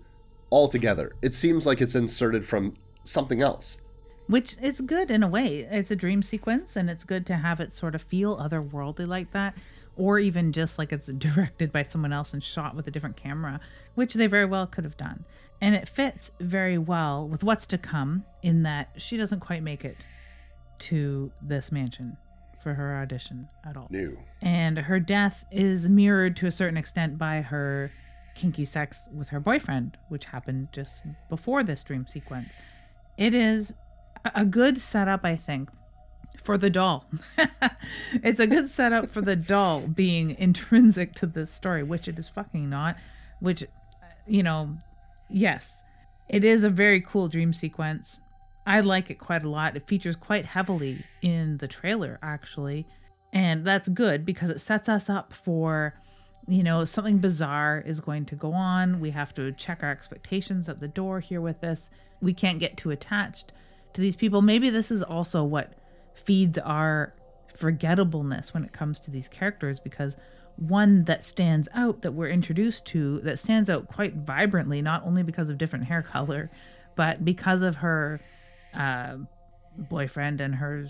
altogether. 0.52 1.12
It 1.22 1.34
seems 1.34 1.66
like 1.66 1.82
it's 1.82 1.96
inserted 1.96 2.46
from 2.46 2.76
something 3.04 3.42
else. 3.42 3.82
Which 4.30 4.58
is 4.62 4.80
good 4.82 5.10
in 5.10 5.24
a 5.24 5.28
way. 5.28 5.68
It's 5.72 5.90
a 5.90 5.96
dream 5.96 6.22
sequence 6.22 6.76
and 6.76 6.88
it's 6.88 7.04
good 7.04 7.26
to 7.26 7.36
have 7.36 7.60
it 7.60 7.74
sort 7.74 7.96
of 7.96 8.04
feel 8.04 8.38
otherworldly 8.38 9.08
like 9.08 9.32
that. 9.32 9.56
Or 9.98 10.20
even 10.20 10.54
just 10.54 10.78
like 10.78 10.94
it's 10.94 11.08
directed 11.18 11.72
by 11.72 11.82
someone 11.82 12.14
else 12.14 12.34
and 12.34 12.44
shot 12.44 12.76
with 12.76 12.88
a 12.88 12.92
different 12.92 13.18
camera, 13.18 13.60
which 13.96 14.14
they 14.14 14.28
very 14.28 14.46
well 14.46 14.68
could 14.68 14.84
have 14.84 14.98
done. 14.98 15.26
And 15.62 15.74
it 15.74 15.90
fits 15.90 16.30
very 16.40 16.78
well 16.78 17.28
with 17.28 17.44
what's 17.44 17.66
to 17.68 17.80
come 17.80 18.24
in 18.44 18.62
that 18.64 18.90
she 18.98 19.18
doesn't 19.18 19.40
quite 19.40 19.64
make 19.64 19.84
it 19.84 19.98
to 20.78 21.32
this 21.42 21.72
mansion 21.72 22.16
for 22.62 22.76
her 22.76 22.98
audition 22.98 23.50
at 23.66 23.78
all. 23.78 23.88
New. 23.90 24.16
And 24.44 24.78
her 24.78 25.00
death 25.00 25.44
is 25.52 25.90
mirrored 25.90 26.36
to 26.38 26.46
a 26.46 26.52
certain 26.52 26.78
extent 26.78 27.18
by 27.18 27.42
her 27.42 27.92
kinky 28.36 28.64
sex 28.64 29.10
with 29.12 29.30
her 29.30 29.40
boyfriend, 29.40 29.98
which 30.10 30.26
happened 30.26 30.68
just 30.72 31.04
before 31.30 31.64
this 31.64 31.84
dream 31.84 32.06
sequence. 32.08 32.50
It 33.18 33.34
is 33.34 33.74
a 34.26 34.46
good 34.46 34.80
setup, 34.80 35.24
I 35.24 35.36
think, 35.36 35.70
for 36.44 36.58
the 36.58 36.70
doll. 36.70 37.06
it's 38.24 38.40
a 38.40 38.48
good 38.48 38.70
setup 38.70 39.10
for 39.10 39.22
the 39.22 39.36
doll 39.36 39.82
being 39.82 40.36
intrinsic 40.38 41.14
to 41.16 41.28
this 41.28 41.52
story, 41.52 41.84
which 41.84 42.08
it 42.08 42.18
is 42.18 42.28
fucking 42.28 42.70
not. 42.70 42.98
Which, 43.40 43.66
you 44.28 44.44
know, 44.44 44.78
yes, 45.30 45.84
it 46.28 46.44
is 46.44 46.64
a 46.64 46.70
very 46.70 47.02
cool 47.02 47.28
dream 47.28 47.54
sequence. 47.54 48.20
I 48.66 48.82
like 48.82 49.10
it 49.10 49.16
quite 49.16 49.46
a 49.46 49.50
lot. 49.50 49.76
It 49.76 49.88
features 49.88 50.16
quite 50.16 50.46
heavily 50.46 51.04
in 51.22 51.58
the 51.58 51.68
trailer, 51.68 52.20
actually. 52.22 52.86
And 53.34 53.66
that's 53.66 53.90
good 53.90 54.26
because 54.26 54.50
it 54.50 54.62
sets 54.62 54.90
us 54.90 55.10
up 55.10 55.34
for, 55.34 55.94
you 56.48 56.64
know, 56.64 56.86
something 56.86 57.18
bizarre 57.18 57.84
is 57.86 58.00
going 58.00 58.26
to 58.26 58.36
go 58.36 58.54
on. 58.54 59.00
We 59.00 59.12
have 59.12 59.34
to 59.36 59.52
check 59.54 59.80
our 59.82 59.92
expectations 59.92 60.68
at 60.70 60.80
the 60.80 60.88
door 60.88 61.20
here 61.20 61.42
with 61.42 61.62
this. 61.62 61.90
We 62.22 62.34
can't 62.34 62.60
get 62.60 62.78
too 62.78 62.92
attached 62.92 63.54
to 63.94 64.02
these 64.02 64.16
people. 64.16 64.42
Maybe 64.42 64.70
this 64.70 64.92
is 64.92 65.04
also 65.04 65.44
what 65.44 65.74
feeds 66.14 66.58
our 66.58 67.14
forgettableness 67.56 68.54
when 68.54 68.64
it 68.64 68.72
comes 68.72 69.00
to 69.02 69.12
these 69.12 69.28
characters 69.28 69.80
because 69.80 70.16
one 70.56 71.06
that 71.06 71.26
stands 71.26 71.68
out 71.74 72.02
that 72.02 72.12
we're 72.12 72.30
introduced 72.30 72.86
to 72.86 73.20
that 73.22 73.40
stands 73.40 73.70
out 73.70 73.88
quite 73.88 74.14
vibrantly, 74.16 74.82
not 74.82 75.06
only 75.06 75.24
because 75.24 75.50
of 75.50 75.58
different 75.58 75.86
hair 75.86 76.02
color, 76.02 76.52
but 76.96 77.24
because 77.24 77.62
of 77.62 77.78
her 77.78 78.20
uh, 78.74 79.16
boyfriend 79.78 80.42
and 80.42 80.56
her 80.56 80.88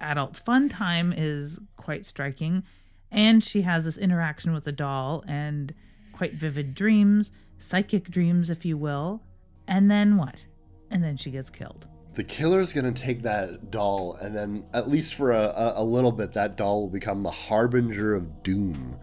adult 0.00 0.36
fun 0.36 0.68
time 0.68 1.12
is 1.16 1.58
quite 1.76 2.06
striking. 2.06 2.62
And 3.10 3.42
she 3.42 3.62
has 3.62 3.84
this 3.84 3.98
interaction 3.98 4.52
with 4.52 4.66
a 4.66 4.72
doll 4.72 5.24
and 5.26 5.74
quite 6.12 6.34
vivid 6.34 6.74
dreams, 6.74 7.32
psychic 7.58 8.10
dreams, 8.10 8.50
if 8.50 8.64
you 8.64 8.76
will. 8.76 9.22
And 9.66 9.90
then 9.90 10.16
what? 10.16 10.44
And 10.90 11.02
then 11.02 11.16
she 11.16 11.30
gets 11.30 11.50
killed. 11.50 11.86
The 12.14 12.24
killer's 12.24 12.72
gonna 12.72 12.92
take 12.92 13.22
that 13.22 13.70
doll, 13.70 14.16
and 14.20 14.34
then, 14.36 14.64
at 14.72 14.88
least 14.88 15.14
for 15.14 15.32
a, 15.32 15.46
a, 15.46 15.72
a 15.82 15.84
little 15.84 16.12
bit, 16.12 16.32
that 16.34 16.56
doll 16.56 16.82
will 16.82 16.88
become 16.88 17.22
the 17.22 17.30
harbinger 17.30 18.14
of 18.14 18.42
doom. 18.42 18.98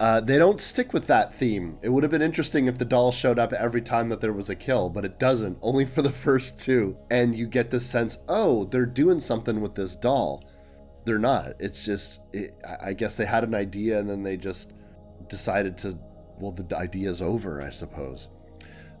Uh, 0.00 0.20
they 0.20 0.38
don't 0.38 0.60
stick 0.60 0.92
with 0.92 1.06
that 1.06 1.32
theme. 1.32 1.78
It 1.80 1.88
would 1.88 2.02
have 2.02 2.10
been 2.10 2.20
interesting 2.20 2.66
if 2.66 2.78
the 2.78 2.84
doll 2.84 3.12
showed 3.12 3.38
up 3.38 3.52
every 3.52 3.80
time 3.80 4.08
that 4.08 4.20
there 4.20 4.32
was 4.32 4.50
a 4.50 4.56
kill, 4.56 4.90
but 4.90 5.04
it 5.04 5.18
doesn't, 5.18 5.58
only 5.62 5.84
for 5.84 6.02
the 6.02 6.10
first 6.10 6.60
two. 6.60 6.96
And 7.10 7.34
you 7.34 7.46
get 7.46 7.70
this 7.70 7.86
sense, 7.86 8.18
oh, 8.28 8.64
they're 8.64 8.86
doing 8.86 9.20
something 9.20 9.60
with 9.60 9.74
this 9.74 9.94
doll. 9.94 10.44
They're 11.04 11.18
not. 11.18 11.52
It's 11.60 11.84
just, 11.84 12.20
it, 12.32 12.56
I 12.82 12.92
guess 12.92 13.16
they 13.16 13.26
had 13.26 13.44
an 13.44 13.54
idea 13.54 13.98
and 13.98 14.08
then 14.08 14.22
they 14.22 14.36
just 14.36 14.72
decided 15.28 15.78
to, 15.78 15.98
well, 16.38 16.52
the 16.52 16.76
idea's 16.76 17.22
over, 17.22 17.62
I 17.62 17.70
suppose. 17.70 18.28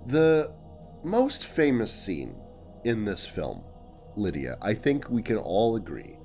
The 0.06 0.54
most 1.02 1.44
famous 1.44 1.92
scene 1.92 2.36
in 2.84 3.04
this 3.04 3.26
film, 3.26 3.62
Lydia, 4.16 4.56
I 4.62 4.74
think 4.74 5.08
we 5.10 5.22
can 5.22 5.36
all 5.36 5.76
agree, 5.76 6.18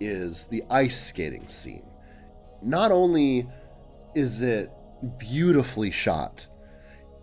is 0.00 0.46
the 0.46 0.62
ice 0.70 1.00
skating 1.00 1.48
scene. 1.48 1.86
Not 2.62 2.90
only 2.90 3.48
is 4.14 4.42
it 4.42 4.70
beautifully 5.18 5.90
shot. 5.90 6.46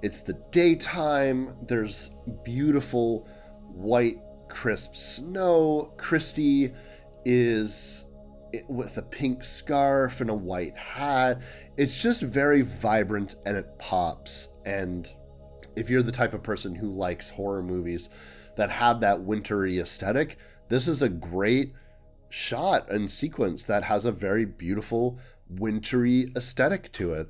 It's 0.02 0.22
the 0.22 0.34
daytime. 0.52 1.56
There's 1.68 2.12
beautiful 2.44 3.28
white, 3.68 4.20
crisp 4.48 4.96
snow. 4.96 5.94
Christy 5.98 6.74
is 7.26 8.06
with 8.68 8.98
a 8.98 9.02
pink 9.02 9.44
scarf 9.44 10.22
and 10.22 10.30
a 10.30 10.36
white 10.36 10.78
hat. 10.78 11.42
It's 11.78 12.02
just 12.02 12.22
very 12.22 12.62
vibrant 12.62 13.36
and 13.46 13.58
it 13.58 13.78
pops. 13.78 14.50
And 14.66 15.12
if 15.76 15.90
you're 15.90 16.04
the 16.04 16.12
type 16.12 16.34
of 16.34 16.44
person 16.44 16.76
who 16.76 16.92
likes 16.92 17.30
horror 17.30 17.64
movies 17.64 18.10
that 18.60 18.72
have 18.72 19.00
that 19.00 19.22
wintry 19.22 19.80
aesthetic, 19.80 20.38
this 20.68 20.86
is 20.86 21.02
a 21.02 21.08
great 21.08 21.72
shot 22.28 22.92
and 22.92 23.10
sequence 23.10 23.64
that 23.64 23.86
has 23.86 24.04
a 24.04 24.12
very 24.12 24.44
beautiful 24.44 25.18
wintry 25.50 26.30
aesthetic 26.36 26.92
to 26.92 27.14
it. 27.14 27.30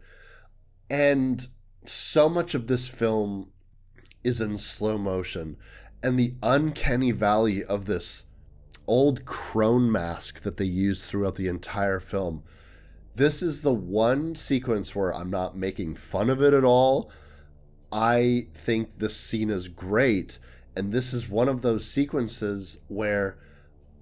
And 0.90 1.48
so 1.86 2.30
much 2.30 2.56
of 2.56 2.66
this 2.66 2.88
film 2.88 3.52
is 4.24 4.42
in 4.42 4.58
slow 4.58 4.98
motion. 4.98 5.58
And 6.02 6.18
the 6.18 6.34
uncanny 6.42 7.12
valley 7.12 7.64
of 7.64 7.86
this 7.86 8.26
old 8.88 9.24
crone 9.26 9.92
mask 9.92 10.42
that 10.42 10.58
they 10.58 10.66
use 10.66 11.06
throughout 11.06 11.36
the 11.36 11.48
entire 11.48 12.00
film. 12.00 12.42
This 13.16 13.44
is 13.44 13.62
the 13.62 13.72
one 13.72 14.34
sequence 14.34 14.96
where 14.96 15.14
I'm 15.14 15.30
not 15.30 15.56
making 15.56 15.94
fun 15.94 16.32
of 16.32 16.42
it 16.42 16.56
at 16.56 16.64
all. 16.64 17.12
I 17.92 18.48
think 18.52 18.98
this 18.98 19.16
scene 19.16 19.52
is 19.52 19.68
great. 19.68 20.40
And 20.80 20.94
this 20.94 21.14
is 21.14 21.28
one 21.28 21.50
of 21.50 21.62
those 21.62 21.86
sequences 21.86 22.78
where 22.88 23.38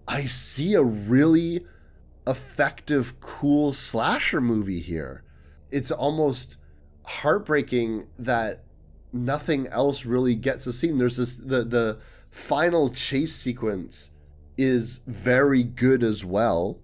I 0.08 0.28
see 0.28 0.76
a 0.76 0.84
really 0.84 1.66
effective, 2.28 3.20
cool 3.20 3.74
slasher 3.74 4.40
movie 4.40 4.80
here. 4.80 5.24
It's 5.72 5.90
almost 5.90 6.58
heartbreaking 7.04 8.10
that 8.20 8.64
nothing 9.12 9.66
else 9.68 10.06
really 10.06 10.36
gets 10.36 10.68
a 10.68 10.74
scene. 10.74 11.00
There's 11.00 11.18
this 11.18 11.34
the 11.34 11.64
the 11.64 12.00
final 12.30 12.92
chase 12.92 13.36
sequence 13.36 14.12
is 14.56 15.00
very 15.08 15.64
good 15.64 16.04
as 16.04 16.24
well. 16.24 16.80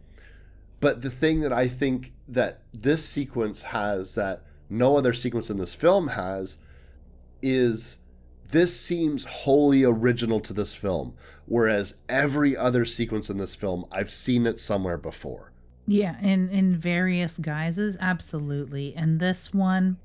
But 0.79 1.03
the 1.03 1.11
thing 1.11 1.41
that 1.41 1.53
I 1.53 1.67
think 1.67 2.13
that 2.27 2.63
this 2.73 3.05
sequence 3.05 3.61
has 3.61 4.15
that 4.15 4.43
no 4.71 4.97
other 4.97 5.13
sequence 5.13 5.51
in 5.51 5.57
this 5.57 5.75
film 5.75 6.07
has 6.09 6.57
is 7.43 7.97
this 8.53 8.79
seems 8.79 9.25
wholly 9.25 9.83
original 9.83 10.39
to 10.39 10.53
this 10.53 10.75
film, 10.75 11.15
whereas 11.45 11.95
every 12.07 12.55
other 12.55 12.85
sequence 12.85 13.29
in 13.29 13.37
this 13.37 13.55
film, 13.55 13.83
I've 13.91 14.11
seen 14.11 14.45
it 14.45 14.59
somewhere 14.59 14.97
before. 14.97 15.51
Yeah, 15.87 16.17
in 16.21 16.49
in 16.49 16.77
various 16.77 17.37
guises, 17.37 17.97
absolutely. 17.99 18.95
And 18.95 19.19
this 19.19 19.53
one, 19.53 19.97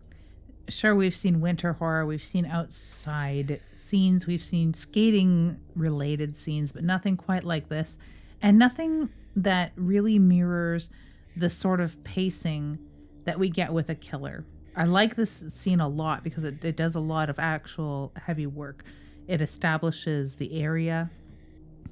sure, 0.69 0.95
we've 0.95 1.15
seen 1.15 1.41
winter 1.41 1.75
horror, 1.75 2.07
we've 2.07 2.25
seen 2.25 2.47
outside 2.47 3.61
scenes, 3.75 4.27
we've 4.27 4.43
seen 4.43 4.73
skating 4.73 5.61
related 5.77 6.35
scenes, 6.35 6.73
but 6.73 6.83
nothing 6.83 7.19
quite 7.19 7.45
like 7.45 7.69
this, 7.69 7.99
and 8.43 8.59
nothing 8.59 9.11
that 9.37 9.73
really 9.77 10.19
mirrors 10.19 10.89
the 11.37 11.51
sort 11.51 11.81
of 11.81 12.03
pacing 12.03 12.79
that 13.25 13.39
we 13.39 13.51
get 13.51 13.73
with 13.73 13.91
a 13.91 13.95
killer. 13.95 14.45
I 14.79 14.85
like 14.85 15.17
this 15.17 15.45
scene 15.49 15.81
a 15.81 15.89
lot 15.89 16.23
because 16.23 16.45
it, 16.45 16.65
it 16.65 16.77
does 16.77 16.95
a 16.95 17.01
lot 17.01 17.29
of 17.29 17.41
actual 17.41 18.13
heavy 18.17 18.47
work. 18.47 18.85
It 19.27 19.41
establishes 19.41 20.37
the 20.37 20.63
area, 20.63 21.11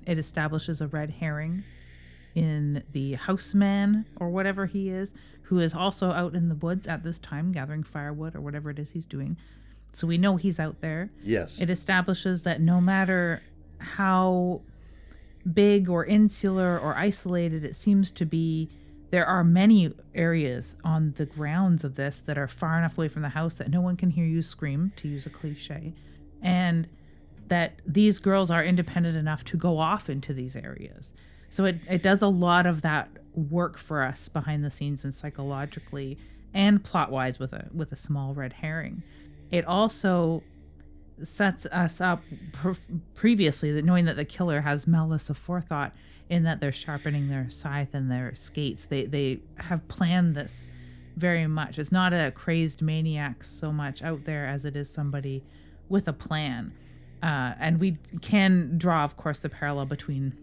it 0.07 0.19
establishes 0.19 0.81
a 0.81 0.87
red 0.87 1.11
herring 1.11 1.65
in 2.37 2.85
the 2.93 3.15
houseman 3.15 4.07
or 4.21 4.29
whatever 4.29 4.67
he 4.67 4.91
is, 4.91 5.15
who 5.43 5.59
is 5.59 5.75
also 5.75 6.13
out 6.13 6.35
in 6.35 6.49
the 6.49 6.55
woods 6.55 6.87
at 6.87 7.03
this 7.03 7.19
time 7.19 7.51
gathering 7.51 7.83
firewood 7.83 8.37
or 8.37 8.41
whatever 8.41 8.71
it 8.71 8.79
is 8.79 8.91
he's 8.91 9.07
doing. 9.07 9.37
So 9.93 10.07
we 10.07 10.17
know 10.17 10.37
he's 10.37 10.61
out 10.61 10.81
there. 10.81 11.11
Yes. 11.25 11.61
It 11.61 11.71
establishes 11.71 12.45
that 12.45 12.61
no 12.61 12.81
matter 12.81 13.43
how 13.79 14.61
big 15.53 15.89
or 15.89 16.05
insular 16.05 16.79
or 16.79 16.95
isolated 16.95 17.65
it 17.65 17.75
seems 17.75 18.13
to 18.13 18.25
be, 18.25 18.69
there 19.11 19.27
are 19.27 19.45
many 19.45 19.93
areas 20.15 20.77
on 20.85 21.15
the 21.17 21.27
grounds 21.27 21.85
of 21.85 21.95
this 21.95 22.21
that 22.23 22.37
are 22.37 22.49
far 22.49 22.79
enough 22.79 22.99
away 22.99 23.09
from 23.09 23.23
the 23.23 23.29
house 23.29 23.55
that 23.55 23.71
no 23.71 23.81
one 23.81 23.97
can 23.97 24.11
hear 24.11 24.25
you 24.25 24.43
scream, 24.43 24.93
to 24.97 25.09
use 25.09 25.27
a 25.27 25.31
cliche, 25.31 25.95
and 26.43 26.89
that 27.49 27.81
these 27.87 28.19
girls 28.19 28.51
are 28.51 28.65
independent 28.65 29.17
enough 29.17 29.45
to 29.45 29.57
go 29.57 29.79
off 29.79 30.11
into 30.11 30.35
these 30.35 30.57
areas. 30.57 31.13
So 31.51 31.65
it, 31.65 31.77
it 31.89 32.03
does 32.03 32.23
a 32.23 32.29
lot 32.29 32.67
of 32.67 32.83
that 32.83 33.09
work 33.35 33.79
for 33.79 34.03
us 34.03 34.29
behind 34.29 34.65
the 34.65 34.71
scenes 34.71 35.05
and 35.05 35.15
psychologically 35.15 36.19
and 36.55 36.83
plot 36.83 37.11
wise 37.11 37.39
with 37.39 37.53
a 37.53 37.69
with 37.73 37.93
a 37.93 37.97
small 37.97 38.35
red 38.35 38.53
herring. 38.53 39.03
It 39.51 39.65
also 39.67 40.43
sets 41.23 41.67
us 41.67 42.01
up 42.01 42.23
pr- 42.53 42.73
previously 43.15 43.73
that 43.73 43.85
knowing 43.85 44.07
that 44.07 44.17
the 44.17 44.25
killer 44.25 44.61
has 44.61 44.87
malice 44.87 45.29
aforethought 45.29 45.93
in 46.29 46.43
that 46.45 46.61
they're 46.61 46.73
sharpening 46.73 47.29
their 47.29 47.49
scythe 47.51 47.95
and 47.95 48.11
their 48.11 48.35
skates. 48.35 48.87
They 48.87 49.07
they 49.07 49.41
have 49.57 49.87
planned 49.89 50.35
this 50.35 50.69
very 51.17 51.47
much. 51.47 51.79
It's 51.79 51.93
not 51.93 52.13
a 52.13 52.33
crazed 52.35 52.83
maniac 52.83 53.43
so 53.43 53.73
much 53.73 54.03
out 54.03 54.25
there 54.25 54.47
as 54.47 54.65
it 54.65 54.77
is 54.77 54.91
somebody 54.91 55.43
with 55.89 56.09
a 56.09 56.13
plan. 56.13 56.73
Uh, 57.23 57.55
and 57.59 57.81
we 57.81 57.97
can 58.21 58.77
draw, 58.77 59.03
of 59.03 59.17
course, 59.17 59.39
the 59.39 59.49
parallel 59.49 59.87
between 59.87 60.37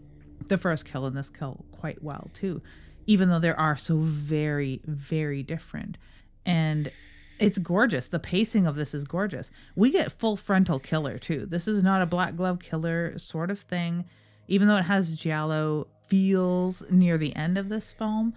the 0.47 0.57
first 0.57 0.85
kill 0.85 1.05
and 1.05 1.15
this 1.15 1.29
kill 1.29 1.63
quite 1.71 2.03
well 2.03 2.29
too, 2.33 2.61
even 3.05 3.29
though 3.29 3.39
there 3.39 3.59
are 3.59 3.77
so 3.77 3.97
very 3.97 4.81
very 4.85 5.43
different. 5.43 5.97
And 6.45 6.91
it's 7.39 7.57
gorgeous. 7.57 8.07
The 8.07 8.19
pacing 8.19 8.67
of 8.67 8.75
this 8.75 8.93
is 8.93 9.03
gorgeous. 9.03 9.51
We 9.75 9.91
get 9.91 10.11
full 10.11 10.37
frontal 10.37 10.79
killer 10.79 11.17
too. 11.17 11.45
This 11.45 11.67
is 11.67 11.83
not 11.83 12.01
a 12.01 12.05
black 12.05 12.35
glove 12.35 12.59
killer 12.59 13.17
sort 13.17 13.51
of 13.51 13.59
thing, 13.59 14.05
even 14.47 14.67
though 14.67 14.77
it 14.77 14.83
has 14.85 15.15
giallo 15.15 15.87
feels 16.07 16.83
near 16.89 17.17
the 17.17 17.35
end 17.35 17.57
of 17.57 17.69
this 17.69 17.91
film. 17.91 18.33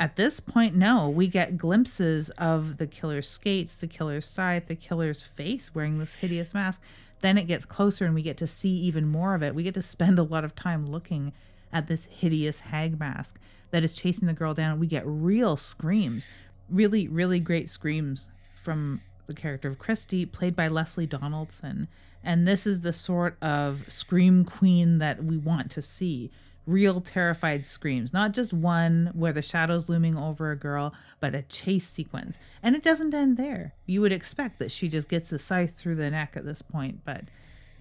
At 0.00 0.16
this 0.16 0.40
point, 0.40 0.74
no, 0.74 1.08
we 1.08 1.28
get 1.28 1.56
glimpses 1.56 2.30
of 2.30 2.78
the 2.78 2.86
killer's 2.86 3.28
skates, 3.28 3.76
the 3.76 3.86
killer's 3.86 4.26
scythe, 4.26 4.66
the 4.66 4.74
killer's 4.74 5.22
face 5.22 5.74
wearing 5.74 5.98
this 5.98 6.14
hideous 6.14 6.52
mask. 6.52 6.82
Then 7.20 7.38
it 7.38 7.46
gets 7.46 7.64
closer 7.64 8.04
and 8.04 8.14
we 8.14 8.22
get 8.22 8.36
to 8.38 8.46
see 8.46 8.74
even 8.76 9.06
more 9.06 9.34
of 9.34 9.42
it. 9.42 9.54
We 9.54 9.62
get 9.62 9.74
to 9.74 9.82
spend 9.82 10.18
a 10.18 10.24
lot 10.24 10.44
of 10.44 10.54
time 10.54 10.86
looking 10.86 11.32
at 11.72 11.86
this 11.86 12.06
hideous 12.06 12.58
hag 12.58 12.98
mask 12.98 13.38
that 13.70 13.84
is 13.84 13.94
chasing 13.94 14.26
the 14.26 14.34
girl 14.34 14.54
down. 14.54 14.80
We 14.80 14.86
get 14.86 15.04
real 15.06 15.56
screams 15.56 16.26
really, 16.68 17.08
really 17.08 17.40
great 17.40 17.68
screams 17.68 18.28
from 18.62 19.00
the 19.26 19.34
character 19.34 19.68
of 19.68 19.78
Christy, 19.78 20.26
played 20.26 20.54
by 20.56 20.68
Lesleh 20.68 21.08
Donaldson. 21.08 21.88
And 22.24 22.48
this 22.48 22.66
is 22.66 22.80
the 22.80 22.92
sort 22.92 23.36
of 23.42 23.84
scream 23.88 24.44
queen 24.44 24.98
that 24.98 25.22
we 25.22 25.36
want 25.36 25.70
to 25.72 25.82
see. 25.82 26.30
Real 26.66 27.02
terrified 27.02 27.66
screams, 27.66 28.14
not 28.14 28.32
just 28.32 28.54
one 28.54 29.10
where 29.12 29.34
the 29.34 29.42
shadow's 29.42 29.90
looming 29.90 30.16
over 30.16 30.50
a 30.50 30.56
girl, 30.56 30.94
but 31.20 31.34
a 31.34 31.42
chase 31.42 31.86
sequence. 31.86 32.38
And 32.62 32.74
it 32.74 32.82
doesn't 32.82 33.12
end 33.12 33.36
there. 33.36 33.74
You 33.84 34.00
would 34.00 34.12
expect 34.12 34.58
that 34.58 34.70
she 34.70 34.88
just 34.88 35.08
gets 35.08 35.30
a 35.30 35.38
scythe 35.38 35.76
through 35.76 35.96
the 35.96 36.10
neck 36.10 36.32
at 36.36 36.46
this 36.46 36.62
point, 36.62 37.04
but 37.04 37.24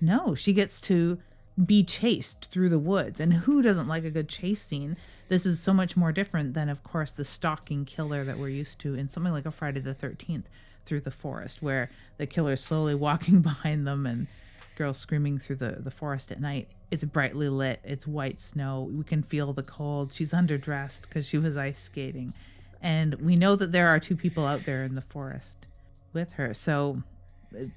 no, 0.01 0.35
she 0.35 0.51
gets 0.51 0.81
to 0.81 1.17
be 1.65 1.83
chased 1.83 2.49
through 2.51 2.67
the 2.67 2.79
woods. 2.79 3.21
And 3.21 3.31
who 3.31 3.61
doesn't 3.61 3.87
like 3.87 4.03
a 4.03 4.11
good 4.11 4.27
chase 4.27 4.61
scene? 4.61 4.97
This 5.29 5.45
is 5.45 5.61
so 5.61 5.73
much 5.73 5.95
more 5.95 6.11
different 6.11 6.53
than, 6.53 6.67
of 6.67 6.83
course, 6.83 7.13
the 7.13 7.23
stalking 7.23 7.85
killer 7.85 8.25
that 8.25 8.37
we're 8.37 8.49
used 8.49 8.79
to 8.79 8.95
in 8.95 9.09
something 9.09 9.31
like 9.31 9.45
a 9.45 9.51
Friday 9.51 9.79
the 9.79 9.95
13th 9.95 10.43
through 10.85 11.01
the 11.01 11.11
forest, 11.11 11.61
where 11.61 11.89
the 12.17 12.25
killer's 12.27 12.63
slowly 12.63 12.95
walking 13.07 13.41
behind 13.41 13.87
them 13.87 14.05
and 14.05 14.27
girls 14.75 14.97
screaming 14.97 15.37
through 15.37 15.57
the, 15.57 15.77
the 15.79 15.91
forest 15.91 16.31
at 16.31 16.41
night. 16.41 16.69
It's 16.91 17.03
brightly 17.03 17.49
lit, 17.49 17.79
it's 17.83 18.07
white 18.07 18.41
snow. 18.41 18.89
We 18.91 19.03
can 19.03 19.23
feel 19.23 19.53
the 19.53 19.63
cold. 19.63 20.11
She's 20.13 20.31
underdressed 20.31 21.03
because 21.03 21.27
she 21.27 21.37
was 21.37 21.57
ice 21.57 21.81
skating. 21.81 22.33
And 22.81 23.15
we 23.15 23.35
know 23.35 23.55
that 23.55 23.71
there 23.71 23.87
are 23.87 23.99
two 23.99 24.15
people 24.15 24.45
out 24.45 24.65
there 24.65 24.83
in 24.83 24.95
the 24.95 25.01
forest 25.01 25.67
with 26.11 26.33
her. 26.33 26.53
So, 26.53 27.01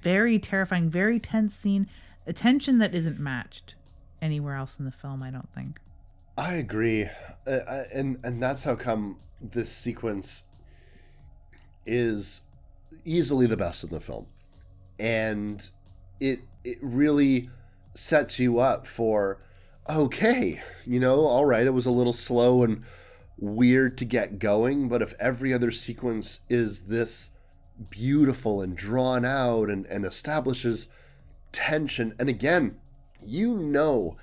very 0.01 0.39
terrifying, 0.39 0.89
very 0.89 1.19
tense 1.19 1.55
scene. 1.55 1.87
A 2.25 2.33
tension 2.33 2.79
that 2.79 2.93
isn't 2.93 3.19
matched 3.19 3.75
anywhere 4.21 4.55
else 4.55 4.79
in 4.79 4.85
the 4.85 4.91
film, 4.91 5.23
I 5.23 5.31
don't 5.31 5.49
think. 5.53 5.79
I 6.37 6.53
agree, 6.53 7.09
uh, 7.47 7.83
and 7.93 8.19
and 8.23 8.41
that's 8.41 8.63
how 8.63 8.75
come 8.75 9.17
this 9.41 9.71
sequence 9.71 10.43
is 11.85 12.41
easily 13.05 13.47
the 13.47 13.57
best 13.57 13.83
in 13.83 13.89
the 13.89 13.99
film, 13.99 14.27
and 14.99 15.69
it 16.19 16.39
it 16.63 16.77
really 16.81 17.49
sets 17.93 18.39
you 18.39 18.59
up 18.59 18.85
for 18.85 19.39
okay, 19.89 20.61
you 20.85 20.99
know, 20.99 21.21
all 21.21 21.45
right, 21.45 21.65
it 21.65 21.73
was 21.73 21.85
a 21.85 21.91
little 21.91 22.13
slow 22.13 22.63
and 22.63 22.83
weird 23.37 23.97
to 23.97 24.05
get 24.05 24.39
going, 24.39 24.89
but 24.89 25.01
if 25.01 25.13
every 25.19 25.53
other 25.53 25.71
sequence 25.71 26.41
is 26.49 26.81
this 26.81 27.29
beautiful 27.89 28.61
and 28.61 28.75
drawn 28.75 29.23
out 29.23 29.69
and, 29.69 29.85
and 29.85 30.05
establishes 30.05 30.87
tension, 31.51 32.13
and 32.19 32.27
again, 32.27 32.77
you 33.23 33.55
know 33.55 34.17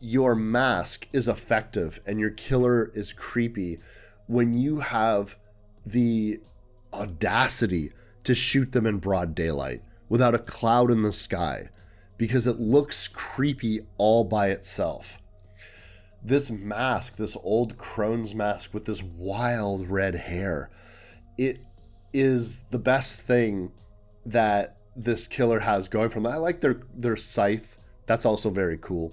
your 0.00 0.34
mask 0.34 1.06
is 1.12 1.28
effective 1.28 2.00
and 2.06 2.18
your 2.18 2.30
killer 2.30 2.90
is 2.94 3.12
creepy 3.12 3.78
when 4.26 4.52
you 4.52 4.80
have 4.80 5.36
the 5.86 6.40
audacity 6.92 7.92
to 8.24 8.34
shoot 8.34 8.72
them 8.72 8.86
in 8.86 8.98
broad 8.98 9.34
daylight 9.34 9.82
without 10.08 10.34
a 10.34 10.38
cloud 10.38 10.90
in 10.90 11.02
the 11.02 11.12
sky 11.12 11.68
because 12.16 12.46
it 12.46 12.60
looks 12.60 13.08
creepy 13.08 13.80
all 13.98 14.24
by 14.24 14.48
itself. 14.50 15.18
This 16.22 16.50
mask, 16.50 17.16
this 17.16 17.36
old 17.42 17.78
crone's 17.78 18.34
mask 18.34 18.72
with 18.72 18.84
this 18.84 19.02
wild 19.02 19.88
red 19.88 20.14
hair, 20.14 20.70
it 21.36 21.60
is 22.12 22.58
the 22.70 22.78
best 22.78 23.22
thing 23.22 23.72
that 24.24 24.76
this 24.94 25.26
killer 25.26 25.60
has 25.60 25.88
going 25.88 26.10
from 26.10 26.26
I 26.26 26.36
like 26.36 26.60
their 26.60 26.82
their 26.94 27.16
scythe. 27.16 27.82
That's 28.06 28.26
also 28.26 28.50
very 28.50 28.78
cool 28.78 29.12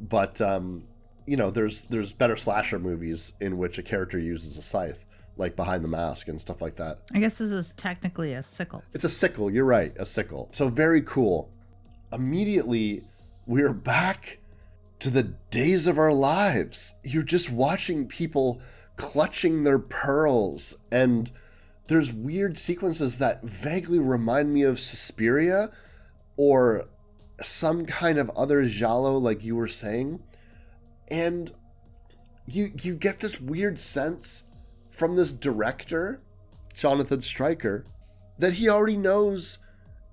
but 0.00 0.40
um, 0.40 0.84
you 1.26 1.36
know, 1.36 1.50
there's 1.50 1.82
there's 1.82 2.12
better 2.12 2.36
slasher 2.36 2.78
movies 2.78 3.32
in 3.40 3.58
which 3.58 3.78
a 3.78 3.82
character 3.82 4.18
uses 4.18 4.56
a 4.56 4.62
scythe, 4.62 5.04
like 5.40 5.56
Behind 5.56 5.82
the 5.82 5.88
Mask 5.88 6.28
and 6.28 6.40
stuff 6.40 6.62
like 6.62 6.76
that. 6.76 7.00
I 7.12 7.18
guess 7.18 7.38
this 7.38 7.50
is 7.50 7.72
technically 7.76 8.34
a 8.34 8.42
sickle. 8.42 8.84
It's 8.92 9.04
a 9.04 9.08
sickle. 9.08 9.50
You're 9.50 9.64
right, 9.64 9.92
a 9.98 10.06
sickle. 10.06 10.48
So 10.52 10.68
very 10.68 11.02
cool. 11.02 11.50
Immediately, 12.12 13.02
we're 13.46 13.72
back 13.72 14.38
to 15.00 15.10
the 15.10 15.22
days 15.50 15.86
of 15.86 15.98
our 15.98 16.12
lives. 16.12 16.94
You're 17.02 17.22
just 17.22 17.50
watching 17.50 18.06
people 18.06 18.60
clutching 18.96 19.64
their 19.64 19.78
pearls 19.78 20.76
and 20.92 21.30
there's 21.88 22.12
weird 22.12 22.56
sequences 22.56 23.18
that 23.18 23.42
vaguely 23.42 23.98
remind 23.98 24.52
me 24.52 24.62
of 24.62 24.78
Suspiria 24.78 25.70
or 26.36 26.84
some 27.40 27.86
kind 27.86 28.18
of 28.18 28.30
other 28.36 28.64
giallo 28.66 29.16
like 29.16 29.42
you 29.42 29.56
were 29.56 29.66
saying 29.66 30.22
and 31.08 31.50
you 32.46 32.70
you 32.82 32.94
get 32.94 33.20
this 33.20 33.40
weird 33.40 33.78
sense 33.78 34.44
from 35.00 35.16
this 35.16 35.32
director 35.32 36.20
Jonathan 36.74 37.22
Stryker 37.22 37.84
that 38.38 38.52
he 38.52 38.68
already 38.68 38.98
knows 38.98 39.58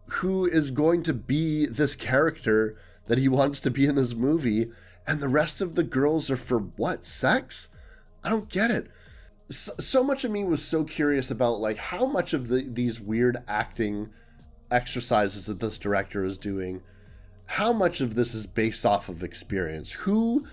who 0.06 0.45
is 0.45 0.71
going 0.71 1.04
to 1.04 1.13
be 1.13 1.65
this 1.65 1.93
character 1.93 2.78
that 3.08 3.17
he 3.17 3.28
wants 3.28 3.60
to 3.60 3.69
be 3.69 3.86
in 3.86 3.95
this 3.95 4.15
movie 4.15 4.71
and 5.06 5.19
the 5.19 5.28
rest 5.28 5.60
of 5.60 5.76
the 5.76 5.84
girls 5.84 6.32
are 6.32 6.38
for 6.38 6.60
what 6.60 7.06
sex 7.06 7.67
i 8.23 8.30
don't 8.30 8.47
get 8.47 8.71
it 8.71 8.89
so, 9.50 9.73
so 9.78 10.02
much 10.02 10.23
of 10.23 10.32
me 10.32 10.45
was 10.45 10.63
so 10.63 10.86
curious 10.86 11.30
about 11.30 11.60
like 11.60 11.78
how 11.78 12.06
much 12.06 12.34
of 12.34 12.47
the, 12.47 12.62
these 12.62 12.97
weird 12.97 13.38
acting 13.45 14.10
exercises 14.71 15.47
that 15.47 15.60
this 15.60 15.78
director 15.78 16.23
is 16.23 16.38
doing 16.38 16.82
how 17.47 17.73
much 17.73 18.02
of 18.02 18.15
this 18.15 18.34
is 18.34 18.45
based 18.45 18.86
off 18.86 19.10
of 19.10 19.23
experience? 19.23 19.91
Who 19.93 20.47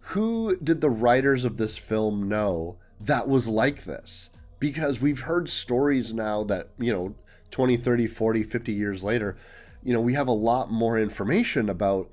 who 0.00 0.56
did 0.56 0.80
the 0.80 0.90
writers 0.90 1.44
of 1.44 1.58
this 1.58 1.76
film 1.76 2.28
know 2.28 2.78
that 3.00 3.28
was 3.28 3.48
like 3.48 3.84
this? 3.84 4.30
Because 4.58 5.00
we've 5.00 5.20
heard 5.20 5.48
stories 5.48 6.12
now 6.12 6.42
that, 6.44 6.70
you 6.78 6.92
know, 6.92 7.14
20, 7.50 7.76
30, 7.76 8.06
40, 8.06 8.42
50 8.42 8.72
years 8.72 9.04
later, 9.04 9.36
you 9.82 9.92
know, 9.92 10.00
we 10.00 10.14
have 10.14 10.28
a 10.28 10.32
lot 10.32 10.70
more 10.70 10.98
information 10.98 11.68
about 11.68 12.10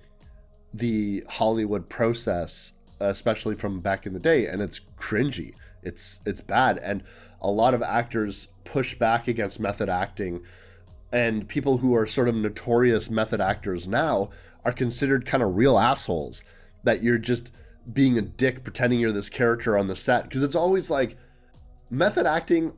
the 0.73 1.23
Hollywood 1.29 1.89
process, 1.89 2.73
especially 2.99 3.55
from 3.55 3.79
back 3.79 4.05
in 4.05 4.13
the 4.13 4.19
day, 4.19 4.45
and 4.45 4.61
it's 4.61 4.81
cringy. 4.97 5.55
It's 5.81 6.19
it's 6.25 6.41
bad 6.41 6.79
and 6.79 7.03
a 7.41 7.49
lot 7.49 7.75
of 7.75 7.83
actors 7.83 8.47
push 8.63 8.95
back 8.95 9.27
against 9.27 9.59
method 9.59 9.87
acting 9.87 10.41
and 11.13 11.47
people 11.47 11.77
who 11.77 11.95
are 11.95 12.07
sort 12.07 12.27
of 12.27 12.35
notorious 12.35 13.09
method 13.09 13.39
actors 13.39 13.87
now 13.87 14.31
are 14.65 14.71
considered 14.71 15.25
kind 15.25 15.43
of 15.43 15.55
real 15.55 15.77
assholes 15.77 16.43
that 16.83 17.03
you're 17.03 17.19
just 17.19 17.53
being 17.91 18.17
a 18.17 18.21
dick 18.21 18.63
pretending 18.63 18.99
you're 18.99 19.11
this 19.11 19.29
character 19.29 19.77
on 19.77 19.87
the 19.87 19.95
set 19.95 20.23
because 20.23 20.43
it's 20.43 20.55
always 20.55 20.89
like 20.89 21.17
method 21.89 22.25
acting 22.25 22.73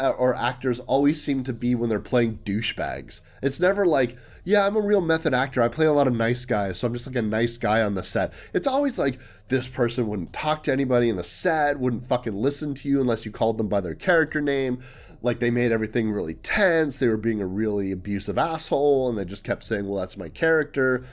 uh, 0.00 0.10
or 0.10 0.34
actors 0.34 0.80
always 0.80 1.22
seem 1.22 1.44
to 1.44 1.52
be 1.52 1.74
when 1.74 1.88
they're 1.88 2.00
playing 2.00 2.38
douchebags. 2.44 3.20
It's 3.42 3.60
never 3.60 3.84
like, 3.84 4.16
yeah, 4.44 4.66
I'm 4.66 4.76
a 4.76 4.80
real 4.80 5.00
method 5.00 5.34
actor. 5.34 5.62
I 5.62 5.68
play 5.68 5.86
a 5.86 5.92
lot 5.92 6.06
of 6.06 6.14
nice 6.14 6.44
guys, 6.44 6.78
so 6.78 6.86
I'm 6.86 6.92
just 6.92 7.06
like 7.06 7.16
a 7.16 7.22
nice 7.22 7.58
guy 7.58 7.82
on 7.82 7.94
the 7.94 8.04
set. 8.04 8.32
It's 8.52 8.66
always 8.66 8.98
like 8.98 9.18
this 9.48 9.66
person 9.66 10.06
wouldn't 10.06 10.32
talk 10.32 10.62
to 10.64 10.72
anybody 10.72 11.08
in 11.08 11.16
the 11.16 11.24
set, 11.24 11.78
wouldn't 11.78 12.06
fucking 12.06 12.34
listen 12.34 12.74
to 12.74 12.88
you 12.88 13.00
unless 13.00 13.24
you 13.26 13.32
called 13.32 13.58
them 13.58 13.68
by 13.68 13.80
their 13.80 13.94
character 13.94 14.40
name 14.40 14.82
like 15.22 15.40
they 15.40 15.50
made 15.50 15.72
everything 15.72 16.10
really 16.10 16.34
tense. 16.34 16.98
They 16.98 17.08
were 17.08 17.16
being 17.16 17.40
a 17.40 17.46
really 17.46 17.92
abusive 17.92 18.38
asshole, 18.38 19.08
and 19.08 19.18
they 19.18 19.24
just 19.24 19.44
kept 19.44 19.64
saying, 19.64 19.88
"Well, 19.88 20.00
that's 20.00 20.16
my 20.16 20.28
character." 20.28 21.04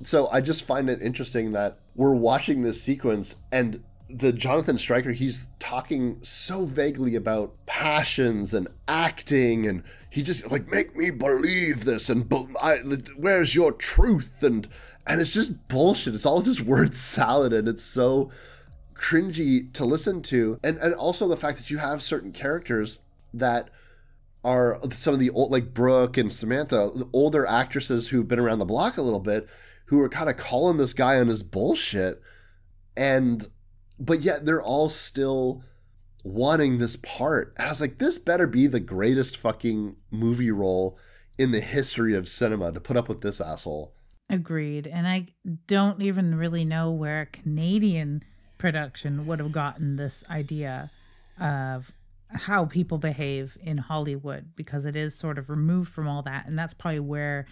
So 0.00 0.28
I 0.30 0.40
just 0.40 0.64
find 0.64 0.88
it 0.88 1.02
interesting 1.02 1.52
that 1.52 1.78
we're 1.98 2.14
watching 2.14 2.62
this 2.62 2.80
sequence, 2.80 3.34
and 3.50 3.82
the 4.08 4.32
Jonathan 4.32 4.78
Stryker, 4.78 5.10
he's 5.10 5.48
talking 5.58 6.20
so 6.22 6.64
vaguely 6.64 7.16
about 7.16 7.54
passions 7.66 8.54
and 8.54 8.68
acting, 8.86 9.66
and 9.66 9.82
he 10.08 10.22
just 10.22 10.48
like 10.48 10.70
make 10.70 10.96
me 10.96 11.10
believe 11.10 11.84
this, 11.84 12.08
and 12.08 12.32
I, 12.62 12.76
where's 13.16 13.56
your 13.56 13.72
truth, 13.72 14.30
and 14.42 14.68
and 15.08 15.20
it's 15.20 15.32
just 15.32 15.66
bullshit. 15.66 16.14
It's 16.14 16.24
all 16.24 16.40
just 16.40 16.60
word 16.62 16.94
salad, 16.94 17.52
and 17.52 17.66
it's 17.66 17.82
so 17.82 18.30
cringy 18.94 19.72
to 19.72 19.84
listen 19.84 20.22
to, 20.22 20.60
and 20.62 20.78
and 20.78 20.94
also 20.94 21.26
the 21.26 21.36
fact 21.36 21.58
that 21.58 21.68
you 21.68 21.78
have 21.78 22.00
certain 22.00 22.30
characters 22.30 23.00
that 23.34 23.70
are 24.44 24.78
some 24.92 25.14
of 25.14 25.20
the 25.20 25.30
old 25.30 25.50
like 25.50 25.74
Brooke 25.74 26.16
and 26.16 26.32
Samantha, 26.32 26.92
the 26.94 27.08
older 27.12 27.44
actresses 27.44 28.08
who've 28.08 28.28
been 28.28 28.38
around 28.38 28.60
the 28.60 28.64
block 28.64 28.96
a 28.96 29.02
little 29.02 29.18
bit, 29.18 29.48
who 29.88 30.00
are 30.00 30.08
kind 30.08 30.30
of 30.30 30.36
calling 30.36 30.76
this 30.76 30.92
guy 30.92 31.18
on 31.18 31.28
his 31.28 31.42
bullshit, 31.42 32.20
and 32.96 33.48
but 33.98 34.22
yet 34.22 34.44
they're 34.44 34.62
all 34.62 34.88
still 34.88 35.62
wanting 36.24 36.78
this 36.78 36.96
part. 36.96 37.54
And 37.56 37.66
I 37.66 37.70
was 37.70 37.80
like, 37.80 37.98
this 37.98 38.18
better 38.18 38.46
be 38.46 38.66
the 38.66 38.80
greatest 38.80 39.36
fucking 39.36 39.96
movie 40.10 40.50
role 40.50 40.98
in 41.38 41.52
the 41.52 41.60
history 41.60 42.14
of 42.14 42.28
cinema 42.28 42.72
to 42.72 42.80
put 42.80 42.96
up 42.96 43.08
with 43.08 43.20
this 43.20 43.40
asshole. 43.40 43.94
Agreed. 44.28 44.86
And 44.86 45.08
I 45.08 45.28
don't 45.66 46.02
even 46.02 46.34
really 46.34 46.64
know 46.64 46.90
where 46.90 47.22
a 47.22 47.26
Canadian 47.26 48.22
production 48.58 49.26
would 49.26 49.38
have 49.38 49.52
gotten 49.52 49.96
this 49.96 50.22
idea 50.28 50.90
of 51.40 51.90
how 52.28 52.66
people 52.66 52.98
behave 52.98 53.56
in 53.62 53.78
Hollywood 53.78 54.54
because 54.54 54.84
it 54.84 54.96
is 54.96 55.14
sort 55.14 55.38
of 55.38 55.48
removed 55.48 55.90
from 55.90 56.06
all 56.06 56.22
that. 56.22 56.46
And 56.46 56.58
that's 56.58 56.74
probably 56.74 57.00
where 57.00 57.46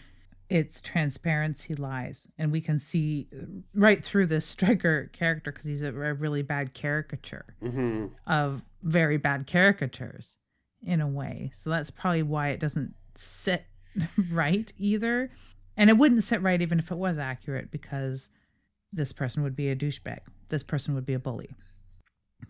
its 0.49 0.81
transparency 0.81 1.75
lies. 1.75 2.27
And 2.39 2.53
we 2.53 2.61
can 2.61 2.79
see 2.79 3.29
right 3.75 4.03
through 4.03 4.27
this 4.27 4.47
Stryker 4.47 5.11
character 5.13 5.51
because 5.53 5.67
he's 5.67 5.83
a, 5.83 5.89
a, 5.89 6.15
really 6.15 6.43
bad 6.43 6.73
caricature 6.75 7.47
mm-hmm. 7.63 8.07
of 8.27 8.63
very 8.83 9.17
bad 9.17 9.47
caricatures 9.47 10.37
in 10.85 11.01
a 11.01 11.09
way. 11.09 11.51
So 11.53 11.71
that's 11.71 11.91
probably 11.91 12.23
why 12.23 12.49
it 12.49 12.61
doesn't 12.61 12.95
sit 13.17 13.65
right 14.31 14.73
either. 14.79 15.31
And 15.77 15.91
it 15.91 15.99
wouldn't 15.99 16.23
sit 16.23 16.43
right 16.43 16.63
even 16.63 16.79
if 16.79 16.91
it 16.91 16.97
was 16.97 17.19
accurate 17.19 17.71
because 17.71 18.31
this 18.93 19.13
person 19.13 19.43
would 19.43 19.57
be 19.57 19.69
a 19.71 19.77
douchebag. 19.77 20.21
This 20.49 20.63
person 20.63 20.95
would 20.95 21.07
be 21.07 21.15
a 21.15 21.19
bully 21.19 21.51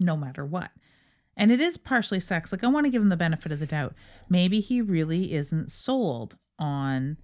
no 0.01 0.17
matter 0.17 0.45
what. 0.45 0.71
And 1.37 1.53
it 1.53 1.61
is 1.61 1.77
partially 1.77 2.21
sex. 2.21 2.51
Like 2.51 2.65
i 2.65 2.69
want 2.69 2.87
to 2.87 2.91
give 2.91 3.03
him 3.03 3.09
the 3.09 3.17
benefit 3.17 3.53
of 3.53 3.61
the 3.61 3.67
doubt. 3.67 3.95
Maybe 4.29 4.61
he 4.61 4.81
really 4.81 5.35
isn't 5.35 5.71
sold 5.71 6.37
on 6.59 7.19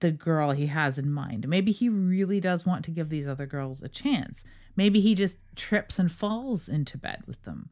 the 0.00 0.10
girl 0.10 0.52
he 0.52 0.66
has 0.66 0.98
in 0.98 1.10
mind. 1.10 1.48
Maybe 1.48 1.72
he 1.72 1.88
really 1.88 2.40
does 2.40 2.66
want 2.66 2.84
to 2.84 2.90
give 2.90 3.08
these 3.08 3.28
other 3.28 3.46
girls 3.46 3.82
a 3.82 3.88
chance. 3.88 4.44
Maybe 4.76 5.00
he 5.00 5.14
just 5.14 5.36
trips 5.56 5.98
and 5.98 6.10
falls 6.10 6.68
into 6.68 6.96
bed 6.98 7.22
with 7.26 7.42
them 7.42 7.70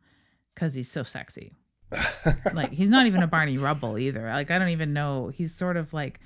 because 0.54 0.74
he's 0.74 0.90
so 0.90 1.02
sexy. 1.02 1.52
like 2.52 2.72
he's 2.72 2.88
not 2.88 3.06
even 3.06 3.22
a 3.22 3.26
Barney 3.26 3.58
Rubble 3.58 3.98
either. 3.98 4.28
Like 4.28 4.50
I 4.50 4.58
don't 4.58 4.70
even 4.70 4.92
know. 4.92 5.28
He's 5.28 5.54
sort 5.54 5.76
of 5.76 5.92
like 5.92 6.20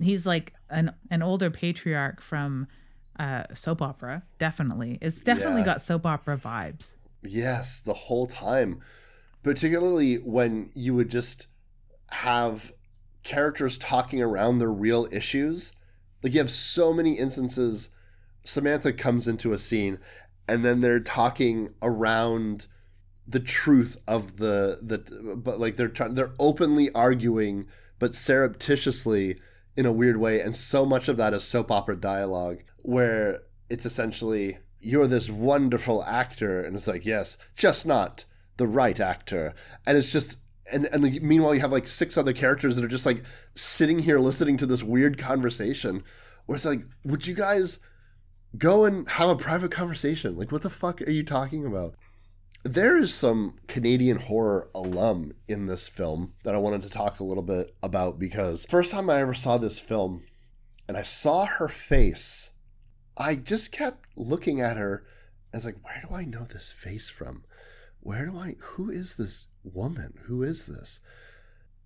he's 0.00 0.26
like 0.26 0.52
an 0.70 0.92
an 1.10 1.22
older 1.22 1.50
patriarch 1.50 2.20
from 2.20 2.66
uh 3.18 3.44
soap 3.54 3.80
opera. 3.80 4.24
Definitely, 4.38 4.98
it's 5.00 5.20
definitely 5.20 5.60
yeah. 5.60 5.66
got 5.66 5.82
soap 5.82 6.04
opera 6.04 6.36
vibes. 6.36 6.94
Yes, 7.22 7.80
the 7.80 7.94
whole 7.94 8.26
time, 8.26 8.80
particularly 9.42 10.16
when 10.16 10.70
you 10.74 10.94
would 10.94 11.10
just 11.10 11.46
have 12.10 12.72
characters 13.24 13.76
talking 13.76 14.22
around 14.22 14.58
their 14.58 14.70
real 14.70 15.08
issues. 15.10 15.72
Like 16.22 16.34
you 16.34 16.40
have 16.40 16.50
so 16.50 16.92
many 16.92 17.14
instances. 17.18 17.90
Samantha 18.44 18.92
comes 18.92 19.26
into 19.26 19.52
a 19.52 19.58
scene, 19.58 19.98
and 20.46 20.64
then 20.64 20.80
they're 20.80 21.00
talking 21.00 21.74
around 21.82 22.66
the 23.26 23.40
truth 23.40 23.96
of 24.06 24.36
the 24.36 24.78
the 24.82 25.34
but 25.36 25.58
like 25.58 25.76
they're 25.76 25.88
trying 25.88 26.14
they're 26.14 26.34
openly 26.38 26.90
arguing 26.92 27.66
but 27.98 28.14
surreptitiously 28.14 29.38
in 29.76 29.86
a 29.86 29.92
weird 29.92 30.18
way 30.18 30.40
and 30.40 30.54
so 30.54 30.84
much 30.84 31.08
of 31.08 31.16
that 31.16 31.32
is 31.32 31.42
soap 31.42 31.70
opera 31.70 31.96
dialogue 31.96 32.58
where 32.82 33.40
it's 33.70 33.86
essentially 33.86 34.58
you're 34.78 35.06
this 35.06 35.30
wonderful 35.30 36.04
actor 36.04 36.62
and 36.62 36.76
it's 36.76 36.86
like 36.86 37.06
yes 37.06 37.38
just 37.56 37.86
not 37.86 38.26
the 38.58 38.66
right 38.66 39.00
actor 39.00 39.54
and 39.86 39.96
it's 39.96 40.12
just 40.12 40.36
and 40.72 40.86
and 40.86 41.02
like, 41.02 41.22
meanwhile 41.22 41.54
you 41.54 41.60
have 41.60 41.72
like 41.72 41.88
six 41.88 42.16
other 42.16 42.32
characters 42.32 42.76
that 42.76 42.84
are 42.84 42.88
just 42.88 43.06
like 43.06 43.22
sitting 43.54 44.00
here 44.00 44.18
listening 44.18 44.56
to 44.56 44.66
this 44.66 44.82
weird 44.82 45.18
conversation 45.18 46.02
where 46.46 46.56
it's 46.56 46.64
like 46.64 46.84
would 47.04 47.26
you 47.26 47.34
guys 47.34 47.78
go 48.56 48.84
and 48.84 49.08
have 49.10 49.28
a 49.28 49.36
private 49.36 49.70
conversation? 49.70 50.36
Like 50.36 50.52
what 50.52 50.62
the 50.62 50.70
fuck 50.70 51.02
are 51.02 51.10
you 51.10 51.24
talking 51.24 51.66
about? 51.66 51.94
There 52.62 52.96
is 52.96 53.12
some 53.12 53.56
canadian 53.68 54.18
horror 54.18 54.70
alum 54.74 55.32
in 55.46 55.66
this 55.66 55.86
film 55.86 56.32
that 56.44 56.54
i 56.54 56.58
wanted 56.58 56.80
to 56.82 56.88
talk 56.88 57.20
a 57.20 57.24
little 57.24 57.42
bit 57.42 57.74
about 57.82 58.18
because 58.18 58.64
first 58.70 58.90
time 58.90 59.10
i 59.10 59.20
ever 59.20 59.34
saw 59.34 59.58
this 59.58 59.78
film 59.78 60.22
and 60.88 60.96
i 60.96 61.02
saw 61.02 61.44
her 61.44 61.68
face 61.68 62.48
i 63.18 63.34
just 63.34 63.70
kept 63.70 64.06
looking 64.16 64.62
at 64.62 64.78
her 64.78 65.04
as 65.52 65.66
like 65.66 65.76
where 65.82 66.02
do 66.08 66.14
i 66.14 66.24
know 66.24 66.44
this 66.44 66.72
face 66.72 67.10
from? 67.10 67.44
Where 68.00 68.26
do 68.26 68.38
i 68.38 68.56
who 68.58 68.90
is 68.90 69.16
this 69.16 69.46
woman? 69.64 70.14
Who 70.26 70.42
is 70.42 70.66
this? 70.66 71.00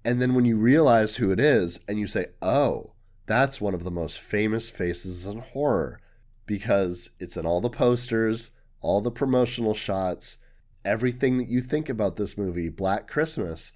And 0.04 0.22
then 0.22 0.34
when 0.34 0.44
you 0.44 0.56
realize 0.56 1.16
who 1.16 1.30
it 1.32 1.40
is 1.40 1.80
and 1.88 1.98
you 1.98 2.06
say, 2.06 2.26
oh, 2.40 2.92
that's 3.26 3.60
one 3.60 3.74
of 3.74 3.84
the 3.84 3.90
most 3.90 4.20
famous 4.20 4.70
faces 4.70 5.26
in 5.26 5.38
horror 5.38 6.00
because 6.46 7.10
it's 7.18 7.36
in 7.36 7.44
all 7.44 7.60
the 7.60 7.68
posters, 7.68 8.50
all 8.80 9.00
the 9.00 9.10
promotional 9.10 9.74
shots, 9.74 10.38
everything 10.84 11.36
that 11.38 11.48
you 11.48 11.60
think 11.60 11.88
about 11.88 12.16
this 12.16 12.38
movie, 12.38 12.68
Black 12.68 13.06
Christmas. 13.06 13.72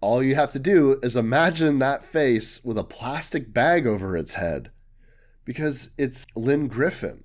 All 0.00 0.22
you 0.22 0.34
have 0.34 0.50
to 0.52 0.58
do 0.58 0.98
is 1.02 1.14
imagine 1.14 1.78
that 1.78 2.04
face 2.04 2.64
with 2.64 2.78
a 2.78 2.84
plastic 2.84 3.52
bag 3.52 3.86
over 3.86 4.16
its 4.16 4.34
head 4.34 4.70
because 5.44 5.90
it's 5.98 6.26
Lynne 6.34 6.68
Griffin. 6.68 7.24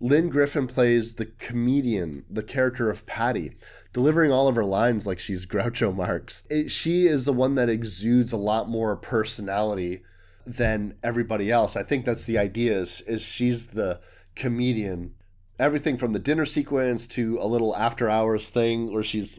Lynne 0.00 0.28
Griffin 0.28 0.66
plays 0.66 1.14
the 1.14 1.26
comedian, 1.26 2.24
the 2.30 2.42
character 2.42 2.90
of 2.90 3.06
Patty 3.06 3.56
delivering 3.92 4.32
all 4.32 4.48
of 4.48 4.54
her 4.54 4.64
lines 4.64 5.06
like 5.06 5.18
she's 5.18 5.46
Groucho 5.52 5.94
Marx. 5.94 6.42
It, 6.50 6.70
she 6.70 7.06
is 7.06 7.24
the 7.24 7.32
one 7.32 7.54
that 7.56 7.68
exudes 7.68 8.32
a 8.32 8.36
lot 8.36 8.68
more 8.68 8.96
personality 8.96 10.02
than 10.46 10.96
everybody 11.02 11.50
else. 11.50 11.76
I 11.76 11.82
think 11.82 12.04
that's 12.04 12.24
the 12.24 12.38
idea 12.38 12.72
is, 12.72 13.00
is 13.02 13.22
she's 13.22 13.68
the 13.68 14.00
comedian. 14.34 15.14
Everything 15.58 15.96
from 15.96 16.12
the 16.12 16.18
dinner 16.18 16.46
sequence 16.46 17.06
to 17.08 17.38
a 17.40 17.46
little 17.46 17.76
after 17.76 18.10
hours 18.10 18.50
thing 18.50 18.92
where 18.92 19.04
she's 19.04 19.38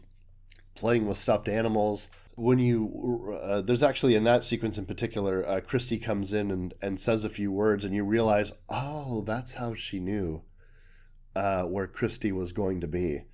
playing 0.74 1.06
with 1.06 1.18
stuffed 1.18 1.48
animals. 1.48 2.08
When 2.36 2.58
you, 2.58 3.38
uh, 3.42 3.60
there's 3.60 3.82
actually 3.82 4.14
in 4.14 4.24
that 4.24 4.44
sequence 4.44 4.78
in 4.78 4.86
particular, 4.86 5.46
uh, 5.46 5.60
Christy 5.60 5.98
comes 5.98 6.32
in 6.32 6.50
and, 6.50 6.74
and 6.82 6.98
says 6.98 7.24
a 7.24 7.28
few 7.28 7.52
words, 7.52 7.84
and 7.84 7.94
you 7.94 8.02
realize, 8.02 8.52
oh, 8.68 9.22
that's 9.26 9.54
how 9.54 9.74
she 9.74 10.00
knew 10.00 10.42
uh, 11.36 11.62
where 11.64 11.86
Christy 11.86 12.32
was 12.32 12.52
going 12.52 12.80
to 12.80 12.88
be. 12.88 13.24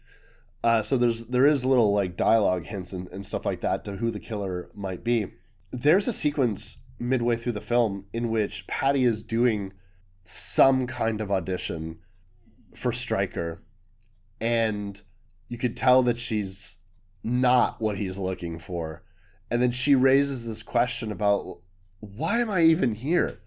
Uh, 0.63 0.83
so 0.83 0.97
there's 0.97 1.27
there 1.27 1.47
is 1.47 1.65
little 1.65 1.93
like 1.95 2.17
dialogue 2.17 2.67
hints 2.67 2.93
and, 2.93 3.09
and 3.09 3.25
stuff 3.25 3.47
like 3.47 3.63
that 3.63 3.85
to 3.85 3.97
who 3.97 4.11
the 4.11 4.21
killer 4.21 4.71
might 4.75 5.03
be. 5.03 5.33
There's 5.71 6.09
a 6.09 6.13
sequence 6.13 6.79
midway 6.99 7.37
through 7.37 7.53
the 7.53 7.61
film 7.61 8.05
in 8.13 8.29
which 8.29 8.67
Patty 8.67 9.05
is 9.05 9.23
doing 9.23 9.73
some 10.23 10.87
kind 10.87 11.21
of 11.21 11.31
audition 11.31 11.99
for 12.75 12.93
Stryker, 12.93 13.63
and 14.41 15.01
you 15.49 15.57
could 15.57 15.77
tell 15.77 16.03
that 16.03 16.19
she's 16.19 16.77
not 17.25 17.81
what 17.81 17.97
he's 17.97 18.19
looking 18.19 18.59
for. 18.59 19.03
And 19.51 19.61
then 19.61 19.73
she 19.73 19.95
raises 19.95 20.47
this 20.47 20.63
question 20.63 21.11
about 21.11 21.61
why 22.01 22.39
am 22.39 22.51
I 22.51 22.63
even 22.63 22.95
here? 22.95 23.41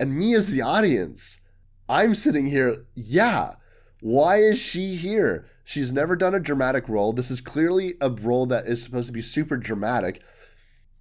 And 0.00 0.16
me 0.16 0.34
as 0.34 0.48
the 0.48 0.62
audience, 0.62 1.40
I'm 1.88 2.14
sitting 2.14 2.46
here, 2.46 2.86
yeah, 2.94 3.52
why 4.00 4.36
is 4.36 4.58
she 4.58 4.96
here? 4.96 5.46
She's 5.64 5.90
never 5.90 6.14
done 6.14 6.34
a 6.34 6.40
dramatic 6.40 6.88
role. 6.88 7.12
This 7.12 7.30
is 7.30 7.40
clearly 7.40 7.94
a 8.00 8.10
role 8.10 8.46
that 8.46 8.66
is 8.66 8.82
supposed 8.82 9.06
to 9.06 9.12
be 9.12 9.22
super 9.22 9.56
dramatic. 9.56 10.20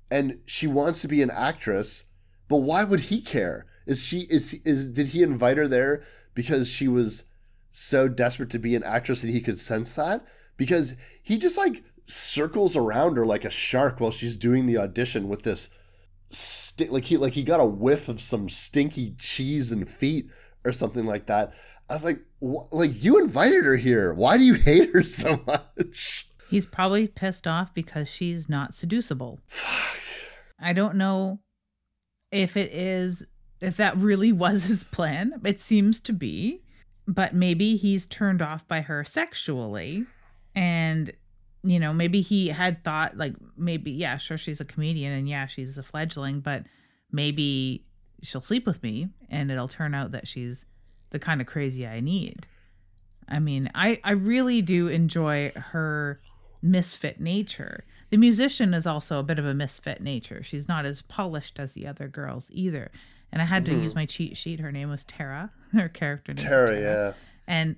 And 0.09 0.39
she 0.45 0.67
wants 0.67 1.01
to 1.01 1.07
be 1.07 1.21
an 1.21 1.31
actress, 1.31 2.05
but 2.47 2.57
why 2.57 2.83
would 2.83 3.01
he 3.01 3.21
care? 3.21 3.65
Is 3.85 4.03
she 4.03 4.21
is 4.29 4.53
is 4.65 4.89
did 4.89 5.07
he 5.07 5.21
invite 5.21 5.57
her 5.57 5.67
there 5.67 6.03
because 6.33 6.69
she 6.69 6.87
was 6.87 7.25
so 7.71 8.07
desperate 8.07 8.49
to 8.51 8.59
be 8.59 8.75
an 8.75 8.83
actress 8.83 9.21
that 9.21 9.29
he 9.29 9.41
could 9.41 9.59
sense 9.59 9.93
that? 9.95 10.25
Because 10.55 10.95
he 11.21 11.37
just 11.37 11.57
like 11.57 11.83
circles 12.05 12.75
around 12.75 13.17
her 13.17 13.25
like 13.25 13.43
a 13.43 13.49
shark 13.49 13.99
while 13.99 14.11
she's 14.11 14.37
doing 14.37 14.65
the 14.65 14.77
audition 14.77 15.27
with 15.27 15.43
this 15.43 15.69
st- 16.29 16.91
like 16.91 17.05
he 17.05 17.17
like 17.17 17.33
he 17.33 17.43
got 17.43 17.59
a 17.59 17.65
whiff 17.65 18.07
of 18.07 18.21
some 18.21 18.49
stinky 18.49 19.15
cheese 19.19 19.71
and 19.71 19.89
feet 19.89 20.27
or 20.65 20.71
something 20.71 21.05
like 21.05 21.25
that. 21.27 21.53
I 21.89 21.93
was 21.93 22.03
like, 22.05 22.19
like 22.41 23.03
you 23.03 23.19
invited 23.19 23.65
her 23.65 23.75
here. 23.75 24.13
Why 24.13 24.37
do 24.37 24.43
you 24.43 24.53
hate 24.55 24.91
her 24.93 25.03
so 25.03 25.41
much? 25.45 26.27
He's 26.49 26.65
probably 26.65 27.07
pissed 27.07 27.47
off 27.47 27.73
because 27.73 28.07
she's 28.07 28.47
not 28.49 28.73
seducible. 28.73 29.39
Fuck. 29.47 30.01
I 30.59 30.73
don't 30.73 30.95
know 30.95 31.39
if 32.31 32.55
it 32.57 32.71
is 32.73 33.25
if 33.61 33.77
that 33.77 33.97
really 33.97 34.31
was 34.31 34.63
his 34.63 34.83
plan. 34.83 35.33
It 35.43 35.59
seems 35.59 35.99
to 36.01 36.13
be. 36.13 36.61
but 37.07 37.33
maybe 37.35 37.75
he's 37.75 38.05
turned 38.05 38.41
off 38.41 38.67
by 38.67 38.81
her 38.81 39.03
sexually 39.03 40.05
and 40.55 41.11
you 41.63 41.79
know 41.79 41.91
maybe 41.93 42.21
he 42.21 42.47
had 42.47 42.81
thought 42.83 43.17
like 43.17 43.35
maybe 43.57 43.91
yeah 43.91 44.17
sure 44.17 44.37
she's 44.37 44.61
a 44.61 44.65
comedian 44.65 45.11
and 45.11 45.27
yeah 45.27 45.45
she's 45.45 45.77
a 45.77 45.83
fledgling 45.83 46.39
but 46.39 46.63
maybe 47.11 47.85
she'll 48.21 48.39
sleep 48.41 48.65
with 48.65 48.81
me 48.83 49.09
and 49.29 49.51
it'll 49.51 49.67
turn 49.67 49.93
out 49.93 50.11
that 50.11 50.27
she's 50.27 50.65
the 51.13 51.19
kind 51.19 51.39
of 51.39 51.47
crazy 51.47 51.87
i 51.87 52.01
need. 52.01 52.45
I 53.29 53.39
mean 53.39 53.71
i 53.73 53.99
i 54.03 54.11
really 54.11 54.61
do 54.61 54.89
enjoy 54.89 55.53
her 55.55 56.19
misfit 56.61 57.21
nature. 57.21 57.85
The 58.09 58.17
musician 58.17 58.73
is 58.73 58.85
also 58.85 59.19
a 59.19 59.23
bit 59.23 59.39
of 59.39 59.45
a 59.45 59.53
misfit 59.53 60.01
nature. 60.01 60.43
She's 60.43 60.67
not 60.67 60.85
as 60.85 61.01
polished 61.01 61.59
as 61.59 61.73
the 61.73 61.87
other 61.87 62.09
girls 62.09 62.49
either. 62.51 62.91
And 63.31 63.41
i 63.41 63.45
had 63.45 63.65
to 63.65 63.71
use 63.71 63.91
mm-hmm. 63.91 63.99
my 63.99 64.05
cheat 64.05 64.35
sheet. 64.35 64.59
Her 64.59 64.71
name 64.71 64.89
was 64.89 65.05
tara. 65.05 65.51
Her 65.71 65.87
character 65.87 66.33
name 66.33 66.51
was 66.51 66.69
Tara, 66.69 66.79
yeah. 66.79 67.13
and 67.47 67.77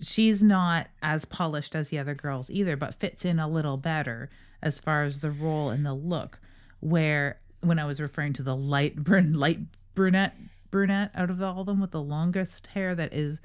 she's 0.00 0.42
not 0.42 0.88
as 1.02 1.24
polished 1.24 1.74
as 1.74 1.88
the 1.88 1.98
other 1.98 2.14
girls 2.14 2.50
either 2.50 2.76
but 2.76 2.94
fits 2.94 3.24
in 3.24 3.38
a 3.38 3.48
little 3.48 3.76
better 3.76 4.30
as 4.62 4.78
far 4.78 5.04
as 5.04 5.20
the 5.20 5.30
role 5.30 5.70
and 5.70 5.84
the 5.84 5.94
look 5.94 6.38
where 6.80 7.38
when 7.60 7.78
i 7.78 7.84
was 7.84 8.00
referring 8.00 8.32
to 8.32 8.42
the 8.42 8.56
light 8.56 8.96
brun- 8.96 9.34
light 9.34 9.60
brunette 9.94 10.36
brunette 10.74 11.12
out 11.14 11.30
of 11.30 11.40
all 11.40 11.60
of 11.60 11.66
them 11.66 11.78
with 11.78 11.92
the 11.92 12.02
longest 12.02 12.66
hair 12.66 12.96
that 12.96 13.14
is 13.14 13.38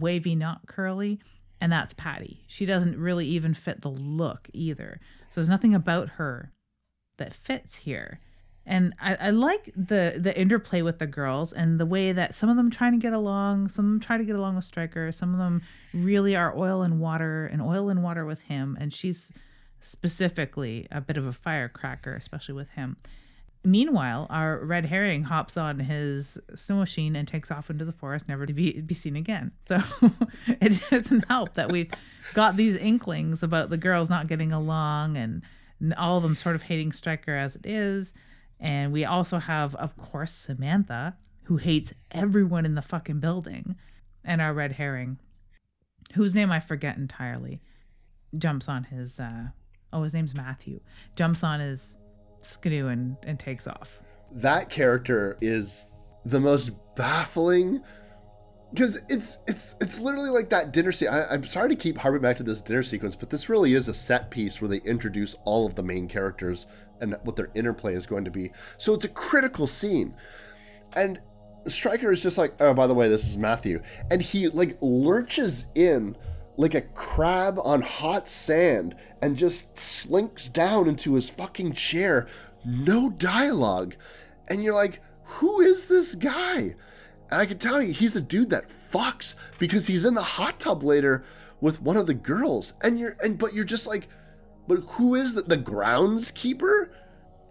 wavy 0.00 0.34
not 0.34 0.66
curly 0.66 1.20
and 1.60 1.70
that's 1.70 1.94
patty. 1.94 2.42
She 2.48 2.66
doesn't 2.66 2.98
really 2.98 3.24
even 3.24 3.54
fit 3.54 3.82
the 3.82 3.88
look 3.88 4.48
either. 4.52 4.98
So 5.30 5.36
there's 5.36 5.48
nothing 5.48 5.76
about 5.76 6.08
her 6.08 6.50
that 7.18 7.34
fits 7.34 7.76
here. 7.76 8.18
And 8.66 8.94
I, 9.00 9.14
I 9.14 9.30
like 9.30 9.70
the 9.76 10.16
the 10.18 10.36
interplay 10.36 10.82
with 10.82 10.98
the 10.98 11.06
girls 11.06 11.52
and 11.52 11.78
the 11.78 11.86
way 11.86 12.10
that 12.10 12.34
some 12.34 12.48
of 12.48 12.56
them 12.56 12.68
trying 12.68 12.92
to 12.92 12.98
get 12.98 13.12
along 13.12 13.68
some 13.68 13.84
of 13.84 13.90
them 13.92 14.00
try 14.00 14.16
to 14.18 14.24
get 14.24 14.34
along 14.34 14.56
with 14.56 14.64
Stryker 14.64 15.12
some 15.12 15.32
of 15.32 15.38
them 15.38 15.62
really 15.94 16.34
are 16.34 16.56
oil 16.56 16.82
and 16.82 16.98
water 16.98 17.46
and 17.46 17.62
oil 17.62 17.90
and 17.90 18.02
water 18.02 18.24
with 18.24 18.40
him 18.40 18.76
and 18.80 18.92
she's 18.92 19.32
specifically 19.80 20.86
a 20.92 21.00
bit 21.00 21.16
of 21.16 21.26
a 21.26 21.32
firecracker 21.32 22.14
especially 22.14 22.54
with 22.54 22.70
him 22.70 22.96
meanwhile 23.64 24.26
our 24.28 24.58
red 24.64 24.86
herring 24.86 25.22
hops 25.22 25.56
on 25.56 25.78
his 25.78 26.38
snow 26.54 26.76
machine 26.76 27.14
and 27.14 27.28
takes 27.28 27.50
off 27.50 27.70
into 27.70 27.84
the 27.84 27.92
forest 27.92 28.28
never 28.28 28.46
to 28.46 28.52
be, 28.52 28.80
be 28.80 28.94
seen 28.94 29.16
again. 29.16 29.52
So 29.68 29.80
it 30.46 30.80
doesn't 30.90 31.26
help 31.28 31.54
that 31.54 31.70
we've 31.70 31.90
got 32.34 32.56
these 32.56 32.76
inklings 32.76 33.42
about 33.42 33.70
the 33.70 33.76
girls 33.76 34.10
not 34.10 34.26
getting 34.26 34.52
along 34.52 35.16
and 35.16 35.42
all 35.96 36.16
of 36.16 36.22
them 36.22 36.34
sort 36.34 36.54
of 36.54 36.62
hating 36.62 36.92
Stryker 36.92 37.34
as 37.36 37.56
it 37.56 37.66
is. 37.66 38.12
And 38.60 38.92
we 38.92 39.04
also 39.04 39.38
have, 39.38 39.74
of 39.74 39.96
course, 39.96 40.32
Samantha, 40.32 41.16
who 41.44 41.56
hates 41.56 41.92
everyone 42.12 42.64
in 42.64 42.76
the 42.76 42.82
fucking 42.82 43.18
building, 43.18 43.74
and 44.24 44.40
our 44.40 44.54
red 44.54 44.72
herring, 44.72 45.18
whose 46.14 46.32
name 46.32 46.52
I 46.52 46.60
forget 46.60 46.96
entirely, 46.96 47.60
jumps 48.38 48.68
on 48.68 48.84
his, 48.84 49.18
uh, 49.18 49.46
oh, 49.92 50.04
his 50.04 50.14
name's 50.14 50.36
Matthew, 50.36 50.78
jumps 51.16 51.42
on 51.42 51.58
his 51.58 51.98
skidoo 52.44 52.88
and, 52.88 53.16
and 53.24 53.38
takes 53.38 53.66
off. 53.66 54.00
That 54.32 54.68
character 54.70 55.36
is 55.40 55.86
the 56.24 56.40
most 56.40 56.72
baffling 56.94 57.82
because 58.72 59.02
it's 59.08 59.38
it's 59.46 59.74
it's 59.80 59.98
literally 59.98 60.30
like 60.30 60.48
that 60.50 60.72
dinner 60.72 60.92
scene. 60.92 61.08
I, 61.08 61.26
I'm 61.26 61.44
sorry 61.44 61.68
to 61.68 61.76
keep 61.76 61.98
harping 61.98 62.22
back 62.22 62.36
to 62.38 62.42
this 62.42 62.60
dinner 62.60 62.82
sequence, 62.82 63.16
but 63.16 63.30
this 63.30 63.48
really 63.48 63.74
is 63.74 63.88
a 63.88 63.94
set 63.94 64.30
piece 64.30 64.60
where 64.60 64.68
they 64.68 64.78
introduce 64.78 65.36
all 65.44 65.66
of 65.66 65.74
the 65.74 65.82
main 65.82 66.08
characters 66.08 66.66
and 67.00 67.16
what 67.24 67.36
their 67.36 67.50
interplay 67.54 67.94
is 67.94 68.06
going 68.06 68.24
to 68.24 68.30
be. 68.30 68.52
So 68.78 68.94
it's 68.94 69.04
a 69.04 69.08
critical 69.08 69.66
scene, 69.66 70.14
and 70.94 71.20
Stryker 71.66 72.12
is 72.12 72.22
just 72.22 72.38
like, 72.38 72.54
oh, 72.60 72.74
by 72.74 72.86
the 72.86 72.94
way, 72.94 73.08
this 73.08 73.28
is 73.28 73.36
Matthew, 73.36 73.82
and 74.10 74.22
he 74.22 74.48
like 74.48 74.78
lurches 74.80 75.66
in 75.74 76.16
like 76.56 76.74
a 76.74 76.82
crab 76.82 77.58
on 77.62 77.82
hot 77.82 78.28
sand 78.28 78.94
and 79.20 79.36
just 79.36 79.78
slinks 79.78 80.48
down 80.48 80.88
into 80.88 81.14
his 81.14 81.30
fucking 81.30 81.72
chair, 81.72 82.26
no 82.64 83.10
dialogue, 83.10 83.94
and 84.48 84.62
you're 84.62 84.74
like, 84.74 85.00
who 85.24 85.60
is 85.60 85.88
this 85.88 86.14
guy? 86.14 86.74
And 87.30 87.40
I 87.40 87.46
can 87.46 87.58
tell 87.58 87.80
you, 87.80 87.92
he's 87.92 88.16
a 88.16 88.20
dude 88.20 88.50
that 88.50 88.66
fucks 88.92 89.34
because 89.58 89.86
he's 89.86 90.04
in 90.04 90.14
the 90.14 90.22
hot 90.22 90.60
tub 90.60 90.82
later 90.82 91.24
with 91.60 91.80
one 91.80 91.96
of 91.96 92.06
the 92.06 92.14
girls, 92.14 92.74
and 92.82 92.98
you're 92.98 93.16
and 93.22 93.38
but 93.38 93.54
you're 93.54 93.64
just 93.64 93.86
like, 93.86 94.08
but 94.68 94.80
who 94.80 95.14
is 95.14 95.34
the, 95.34 95.42
the 95.42 95.56
groundskeeper? 95.56 96.90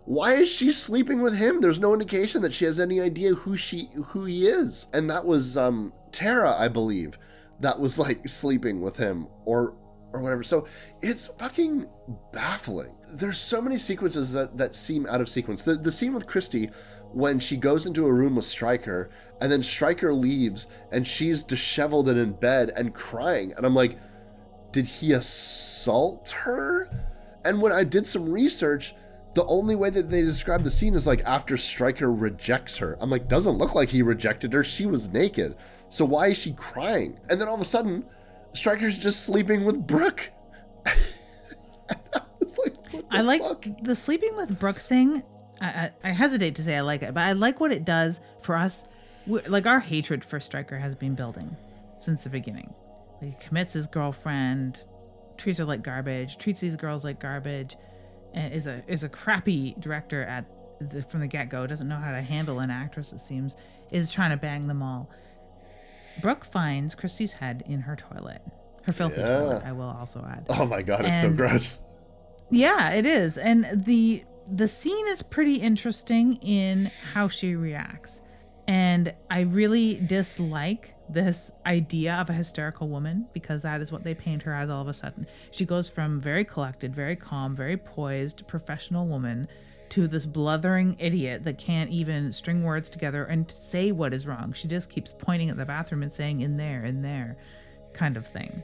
Why 0.05 0.33
is 0.33 0.49
she 0.49 0.71
sleeping 0.71 1.21
with 1.21 1.37
him? 1.37 1.61
There's 1.61 1.79
no 1.79 1.93
indication 1.93 2.41
that 2.41 2.53
she 2.53 2.65
has 2.65 2.79
any 2.79 2.99
idea 2.99 3.33
who 3.33 3.55
she 3.55 3.89
who 4.07 4.25
he 4.25 4.47
is, 4.47 4.87
and 4.93 5.09
that 5.09 5.25
was 5.25 5.57
um 5.57 5.93
Tara, 6.11 6.55
I 6.55 6.67
believe, 6.67 7.17
that 7.61 7.79
was 7.79 7.97
like 7.97 8.27
sleeping 8.27 8.81
with 8.81 8.97
him 8.97 9.27
or 9.45 9.75
or 10.13 10.21
whatever. 10.21 10.43
So 10.43 10.67
it's 11.01 11.27
fucking 11.39 11.87
baffling. 12.33 12.95
There's 13.09 13.37
so 13.37 13.61
many 13.61 13.77
sequences 13.77 14.33
that 14.33 14.57
that 14.57 14.75
seem 14.75 15.05
out 15.07 15.21
of 15.21 15.29
sequence. 15.29 15.63
The 15.63 15.75
the 15.75 15.91
scene 15.91 16.13
with 16.13 16.27
Christy 16.27 16.69
when 17.13 17.39
she 17.39 17.57
goes 17.57 17.85
into 17.85 18.07
a 18.07 18.13
room 18.13 18.35
with 18.35 18.45
Stryker 18.45 19.09
and 19.41 19.51
then 19.51 19.61
Stryker 19.61 20.13
leaves 20.13 20.67
and 20.91 21.05
she's 21.05 21.43
disheveled 21.43 22.07
and 22.09 22.17
in 22.17 22.33
bed 22.33 22.71
and 22.75 22.93
crying. 22.93 23.53
And 23.57 23.65
I'm 23.65 23.75
like, 23.75 23.99
did 24.71 24.87
he 24.87 25.11
assault 25.11 26.29
her? 26.29 26.89
And 27.43 27.61
when 27.61 27.73
I 27.73 27.83
did 27.83 28.05
some 28.05 28.31
research, 28.31 28.93
the 29.33 29.45
only 29.45 29.75
way 29.75 29.89
that 29.89 30.09
they 30.09 30.21
describe 30.21 30.63
the 30.63 30.71
scene 30.71 30.95
is 30.95 31.07
like 31.07 31.23
after 31.25 31.57
Stryker 31.57 32.11
rejects 32.11 32.77
her. 32.77 32.97
I'm 33.01 33.09
like, 33.09 33.27
doesn't 33.27 33.57
look 33.57 33.75
like 33.75 33.89
he 33.89 34.01
rejected 34.01 34.53
her. 34.53 34.63
She 34.63 34.85
was 34.85 35.09
naked. 35.09 35.55
So 35.91 36.05
why 36.05 36.27
is 36.27 36.37
she 36.37 36.53
crying? 36.53 37.19
And 37.29 37.39
then 37.39 37.47
all 37.47 37.55
of 37.55 37.61
a 37.61 37.65
sudden, 37.65 38.05
Stryker's 38.53 38.97
just 38.97 39.25
sleeping 39.25 39.65
with 39.65 39.85
Brooke. 39.85 40.31
Like, 42.63 43.05
I 43.09 43.21
like 43.21 43.41
fuck? 43.41 43.65
the 43.81 43.95
sleeping 43.95 44.35
with 44.35 44.59
Brooke 44.59 44.79
thing. 44.79 45.23
I, 45.61 45.65
I, 45.65 45.91
I 46.03 46.09
hesitate 46.09 46.55
to 46.55 46.63
say 46.63 46.75
I 46.75 46.81
like 46.81 47.01
it, 47.01 47.13
but 47.13 47.23
I 47.23 47.31
like 47.33 47.59
what 47.59 47.71
it 47.71 47.85
does 47.85 48.19
for 48.41 48.55
us. 48.55 48.85
we 49.27 49.41
like 49.43 49.65
our 49.65 49.79
hatred 49.79 50.25
for 50.25 50.39
Stryker 50.39 50.77
has 50.77 50.95
been 50.95 51.15
building 51.15 51.55
since 51.99 52.23
the 52.23 52.29
beginning. 52.29 52.73
Like, 53.21 53.31
he 53.39 53.47
commits 53.47 53.73
his 53.73 53.87
girlfriend, 53.87 54.83
treats 55.37 55.59
her 55.59 55.65
like 55.65 55.83
garbage, 55.83 56.37
treats 56.37 56.59
these 56.59 56.75
girls 56.75 57.03
like 57.03 57.19
garbage, 57.19 57.77
and 58.33 58.53
is 58.53 58.67
a 58.67 58.83
is 58.87 59.03
a 59.03 59.09
crappy 59.09 59.75
director 59.79 60.23
at 60.23 60.45
the, 60.81 61.03
from 61.03 61.21
the 61.21 61.27
get 61.27 61.49
go. 61.49 61.65
Doesn't 61.67 61.87
know 61.87 61.97
how 61.97 62.11
to 62.11 62.21
handle 62.21 62.59
an 62.59 62.69
actress. 62.69 63.13
It 63.13 63.19
seems 63.19 63.55
is 63.91 64.11
trying 64.11 64.31
to 64.31 64.37
bang 64.37 64.67
them 64.67 64.81
all. 64.81 65.09
Brooke 66.19 66.45
finds 66.45 66.95
Christy's 66.95 67.31
head 67.31 67.63
in 67.67 67.79
her 67.81 67.95
toilet, 67.95 68.41
her 68.83 68.93
filthy 68.93 69.21
Yeah. 69.21 69.37
toilet. 69.39 69.63
I 69.65 69.71
will 69.71 69.89
also 69.99 70.25
add. 70.29 70.45
Oh 70.49 70.65
my 70.65 70.81
god, 70.81 71.05
it's 71.05 71.21
so 71.21 71.31
gross. 71.31 71.79
Yeah, 72.49 72.91
it 72.91 73.05
is. 73.05 73.37
And 73.37 73.67
the 73.85 74.23
the 74.51 74.67
scene 74.67 75.07
is 75.07 75.21
pretty 75.21 75.55
interesting 75.55 76.35
in 76.37 76.91
how 77.13 77.27
she 77.29 77.55
reacts. 77.55 78.21
And 78.67 79.13
I 79.29 79.41
really 79.41 80.01
dislike 80.05 80.93
this 81.09 81.51
idea 81.65 82.15
of 82.15 82.29
a 82.29 82.33
hysterical 82.33 82.87
woman 82.89 83.27
because 83.33 83.61
that 83.63 83.81
is 83.81 83.91
what 83.91 84.03
they 84.03 84.13
paint 84.13 84.41
her 84.43 84.53
as 84.53 84.69
all 84.69 84.81
of 84.81 84.87
a 84.87 84.93
sudden. 84.93 85.25
She 85.51 85.65
goes 85.65 85.87
from 85.89 86.19
very 86.19 86.43
collected, 86.45 86.93
very 86.95 87.15
calm, 87.15 87.55
very 87.55 87.77
poised, 87.77 88.45
professional 88.47 89.07
woman 89.07 89.47
to 89.91 90.07
this 90.07 90.25
blithering 90.25 90.95
idiot 90.99 91.43
that 91.43 91.57
can't 91.57 91.91
even 91.91 92.31
string 92.31 92.63
words 92.63 92.89
together 92.89 93.25
and 93.25 93.53
say 93.59 93.91
what 93.91 94.13
is 94.13 94.25
wrong. 94.25 94.53
She 94.53 94.67
just 94.67 94.89
keeps 94.89 95.13
pointing 95.13 95.49
at 95.49 95.57
the 95.57 95.65
bathroom 95.65 96.01
and 96.01 96.13
saying 96.13 96.41
in 96.41 96.57
there, 96.57 96.85
in 96.85 97.01
there 97.01 97.37
kind 97.93 98.15
of 98.15 98.25
thing. 98.25 98.63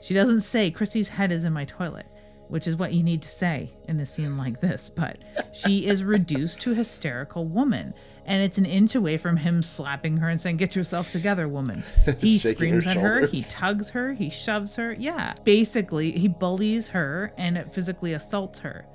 She 0.00 0.12
doesn't 0.12 0.42
say 0.42 0.70
Christy's 0.70 1.08
head 1.08 1.32
is 1.32 1.46
in 1.46 1.54
my 1.54 1.64
toilet, 1.64 2.04
which 2.48 2.66
is 2.66 2.76
what 2.76 2.92
you 2.92 3.02
need 3.02 3.22
to 3.22 3.28
say 3.28 3.72
in 3.88 3.98
a 4.00 4.06
scene 4.06 4.36
like 4.36 4.60
this, 4.60 4.90
but 4.94 5.16
she 5.54 5.86
is 5.86 6.04
reduced 6.04 6.60
to 6.60 6.72
a 6.72 6.74
hysterical 6.74 7.46
woman. 7.46 7.94
And 8.26 8.42
it's 8.42 8.58
an 8.58 8.66
inch 8.66 8.94
away 8.94 9.16
from 9.16 9.38
him 9.38 9.62
slapping 9.62 10.18
her 10.18 10.28
and 10.28 10.40
saying, 10.40 10.58
Get 10.58 10.76
yourself 10.76 11.10
together, 11.10 11.48
woman. 11.48 11.82
He 12.18 12.38
Shaking 12.38 12.74
her 12.74 12.80
screams 12.82 12.86
at 12.86 12.96
her, 12.98 13.26
he 13.26 13.42
tugs 13.42 13.88
her, 13.90 14.12
he 14.12 14.28
shoves 14.28 14.76
her. 14.76 14.92
Yeah. 14.92 15.34
Basically, 15.44 16.12
he 16.12 16.28
bullies 16.28 16.88
her 16.88 17.32
and 17.38 17.72
physically 17.72 18.12
assaults 18.12 18.58
her 18.58 18.86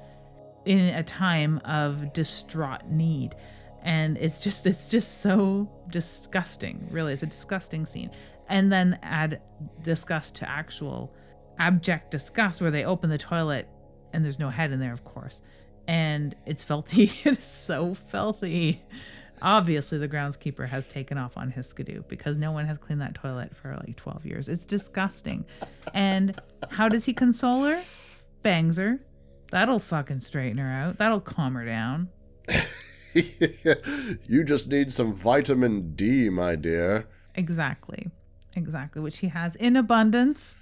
in 0.65 0.79
a 0.95 1.03
time 1.03 1.59
of 1.65 2.13
distraught 2.13 2.85
need. 2.89 3.35
And 3.81 4.17
it's 4.17 4.39
just 4.39 4.65
it's 4.65 4.89
just 4.89 5.21
so 5.21 5.69
disgusting 5.89 6.87
really. 6.91 7.13
It's 7.13 7.23
a 7.23 7.27
disgusting 7.27 7.85
scene. 7.85 8.11
And 8.47 8.71
then 8.71 8.99
add 9.03 9.41
disgust 9.83 10.35
to 10.35 10.49
actual 10.49 11.13
abject 11.59 12.11
disgust 12.11 12.61
where 12.61 12.71
they 12.71 12.85
open 12.85 13.09
the 13.09 13.17
toilet 13.17 13.67
and 14.13 14.23
there's 14.23 14.39
no 14.39 14.49
head 14.49 14.71
in 14.71 14.79
there 14.79 14.93
of 14.93 15.03
course. 15.05 15.41
And 15.87 16.35
it's 16.45 16.63
filthy. 16.63 17.11
It's 17.25 17.45
so 17.45 17.93
filthy. 17.93 18.83
Obviously 19.41 19.97
the 19.97 20.09
groundskeeper 20.09 20.67
has 20.67 20.85
taken 20.85 21.17
off 21.17 21.37
on 21.37 21.49
his 21.49 21.65
skidoo 21.67 22.03
because 22.09 22.37
no 22.37 22.51
one 22.51 22.65
has 22.65 22.77
cleaned 22.77 22.99
that 23.01 23.15
toilet 23.15 23.55
for 23.55 23.75
like 23.77 23.95
12 23.95 24.25
years. 24.25 24.49
It's 24.49 24.65
disgusting. 24.65 25.45
And 25.93 26.39
how 26.69 26.89
does 26.89 27.05
he 27.05 27.13
console 27.13 27.63
her? 27.63 27.81
Bangs 28.43 28.77
her 28.77 28.99
That'll 29.51 29.79
fucking 29.79 30.19
straighten 30.19 30.57
her 30.57 30.69
out. 30.69 30.97
That'll 30.97 31.21
calm 31.21 31.55
her 31.55 31.65
down. 31.65 32.09
you 33.13 34.43
just 34.43 34.67
need 34.67 34.91
some 34.91 35.13
vitamin 35.13 35.95
D, 35.95 36.29
my 36.29 36.55
dear. 36.55 37.07
Exactly. 37.35 38.07
exactly, 38.55 39.01
which 39.01 39.19
he 39.19 39.27
has 39.29 39.55
in 39.55 39.75
abundance 39.75 40.57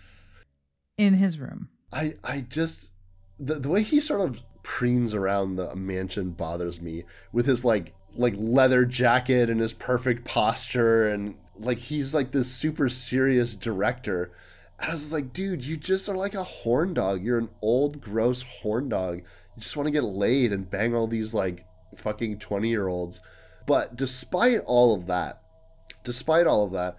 in 0.98 1.16
his 1.16 1.40
room. 1.40 1.70
I 1.92 2.16
I 2.24 2.42
just 2.42 2.92
the 3.40 3.56
the 3.56 3.70
way 3.70 3.84
he 3.84 4.00
sort 4.00 4.22
of 4.22 4.42
preens 4.64 5.14
around 5.14 5.56
the 5.56 5.76
mansion 5.76 6.32
bothers 6.32 6.82
me 6.82 7.04
with 7.32 7.46
his 7.46 7.64
like 7.64 7.94
like 8.16 8.34
leather 8.38 8.84
jacket 8.86 9.50
and 9.50 9.62
his 9.62 9.74
perfect 9.74 10.26
posture 10.26 11.08
and 11.08 11.36
like 11.58 11.78
he's 11.78 12.14
like 12.14 12.32
this 12.32 12.52
super 12.52 12.90
serious 12.90 13.56
director. 13.56 14.32
And 14.80 14.92
I 14.92 14.94
was 14.94 15.12
like, 15.12 15.34
dude, 15.34 15.66
you 15.66 15.78
just 15.78 16.08
are 16.08 16.16
like 16.16 16.36
a 16.36 16.44
horn 16.44 16.94
dog. 16.94 17.24
You're 17.24 17.40
an 17.40 17.50
old, 17.62 18.00
gross 18.00 18.44
horn 18.44 18.90
dog. 18.90 19.18
You 19.18 19.62
just 19.62 19.76
want 19.76 19.88
to 19.88 19.92
get 19.92 20.04
laid 20.04 20.54
and 20.54 20.70
bang 20.70 20.94
all 20.94 21.08
these 21.08 21.34
like 21.34 21.66
fucking 21.96 22.40
20 22.40 22.70
year 22.70 22.88
olds. 22.88 23.22
But 23.66 23.96
despite 23.96 24.60
all 24.66 24.94
of 24.94 25.08
that, 25.08 25.42
despite 26.04 26.48
all 26.48 26.64
of 26.64 26.72
that, 26.74 26.98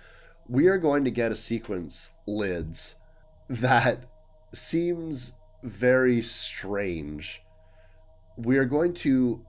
we 0.48 0.66
are 0.66 0.78
going 0.78 1.04
to 1.04 1.10
get 1.10 1.32
a 1.32 1.36
sequence, 1.36 2.10
lids, 2.26 2.96
that 3.48 4.04
seems 4.52 5.32
very 5.62 6.22
strange. 6.22 7.42
We 8.36 8.58
are 8.58 8.64
going 8.64 8.94
to 8.94 9.44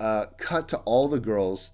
uh, 0.00 0.26
cut 0.38 0.68
to 0.68 0.78
all 0.78 1.08
the 1.08 1.20
girls, 1.20 1.70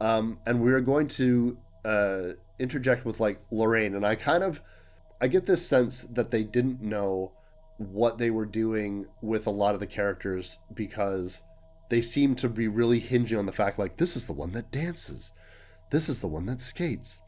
um, 0.00 0.38
and 0.46 0.60
we 0.62 0.72
are 0.72 0.80
going 0.80 1.08
to 1.08 1.58
uh, 1.84 2.22
interject 2.58 3.04
with 3.04 3.20
like 3.20 3.40
Lorraine. 3.50 3.94
And 3.94 4.04
I 4.04 4.14
kind 4.14 4.42
of, 4.42 4.60
I 5.20 5.28
get 5.28 5.46
this 5.46 5.66
sense 5.66 6.02
that 6.02 6.30
they 6.30 6.44
didn't 6.44 6.82
know 6.82 7.32
what 7.78 8.18
they 8.18 8.30
were 8.30 8.46
doing 8.46 9.06
with 9.20 9.46
a 9.46 9.50
lot 9.50 9.74
of 9.74 9.80
the 9.80 9.86
characters 9.86 10.58
because 10.72 11.42
they 11.88 12.00
seem 12.02 12.34
to 12.36 12.48
be 12.48 12.68
really 12.68 12.98
hinging 12.98 13.38
on 13.38 13.46
the 13.46 13.52
fact 13.52 13.78
like 13.78 13.96
this 13.96 14.16
is 14.16 14.26
the 14.26 14.32
one 14.32 14.52
that 14.52 14.70
dances, 14.70 15.32
this 15.90 16.08
is 16.08 16.20
the 16.20 16.28
one 16.28 16.46
that 16.46 16.60
skates. 16.60 17.20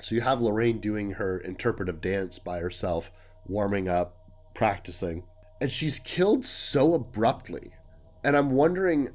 So 0.00 0.14
you 0.14 0.20
have 0.20 0.40
Lorraine 0.40 0.78
doing 0.78 1.12
her 1.12 1.38
interpretive 1.38 2.00
dance 2.00 2.38
by 2.38 2.60
herself, 2.60 3.10
warming 3.46 3.88
up, 3.88 4.16
practicing, 4.54 5.24
and 5.60 5.70
she's 5.70 5.98
killed 5.98 6.44
so 6.44 6.94
abruptly. 6.94 7.72
And 8.22 8.36
I'm 8.36 8.52
wondering 8.52 9.10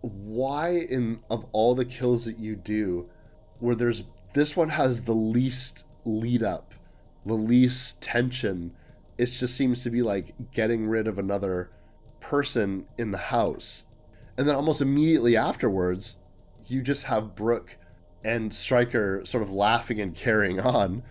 why 0.00 0.70
in 0.90 1.20
of 1.30 1.46
all 1.52 1.74
the 1.74 1.84
kills 1.84 2.26
that 2.26 2.38
you 2.38 2.54
do 2.54 3.08
where 3.58 3.74
there's 3.74 4.02
this 4.34 4.54
one 4.54 4.68
has 4.68 5.02
the 5.02 5.14
least 5.14 5.84
lead 6.04 6.42
up, 6.42 6.74
the 7.26 7.34
least 7.34 8.00
tension. 8.00 8.72
It 9.18 9.26
just 9.26 9.56
seems 9.56 9.82
to 9.82 9.90
be 9.90 10.02
like 10.02 10.34
getting 10.52 10.86
rid 10.86 11.06
of 11.06 11.18
another 11.18 11.70
person 12.20 12.86
in 12.96 13.10
the 13.10 13.18
house. 13.18 13.84
And 14.38 14.48
then 14.48 14.54
almost 14.54 14.80
immediately 14.80 15.36
afterwards, 15.36 16.16
you 16.66 16.82
just 16.82 17.04
have 17.04 17.34
Brooke 17.34 17.76
and 18.24 18.54
Stryker 18.54 19.22
sort 19.24 19.42
of 19.42 19.52
laughing 19.52 20.00
and 20.00 20.14
carrying 20.14 20.60
on. 20.60 21.02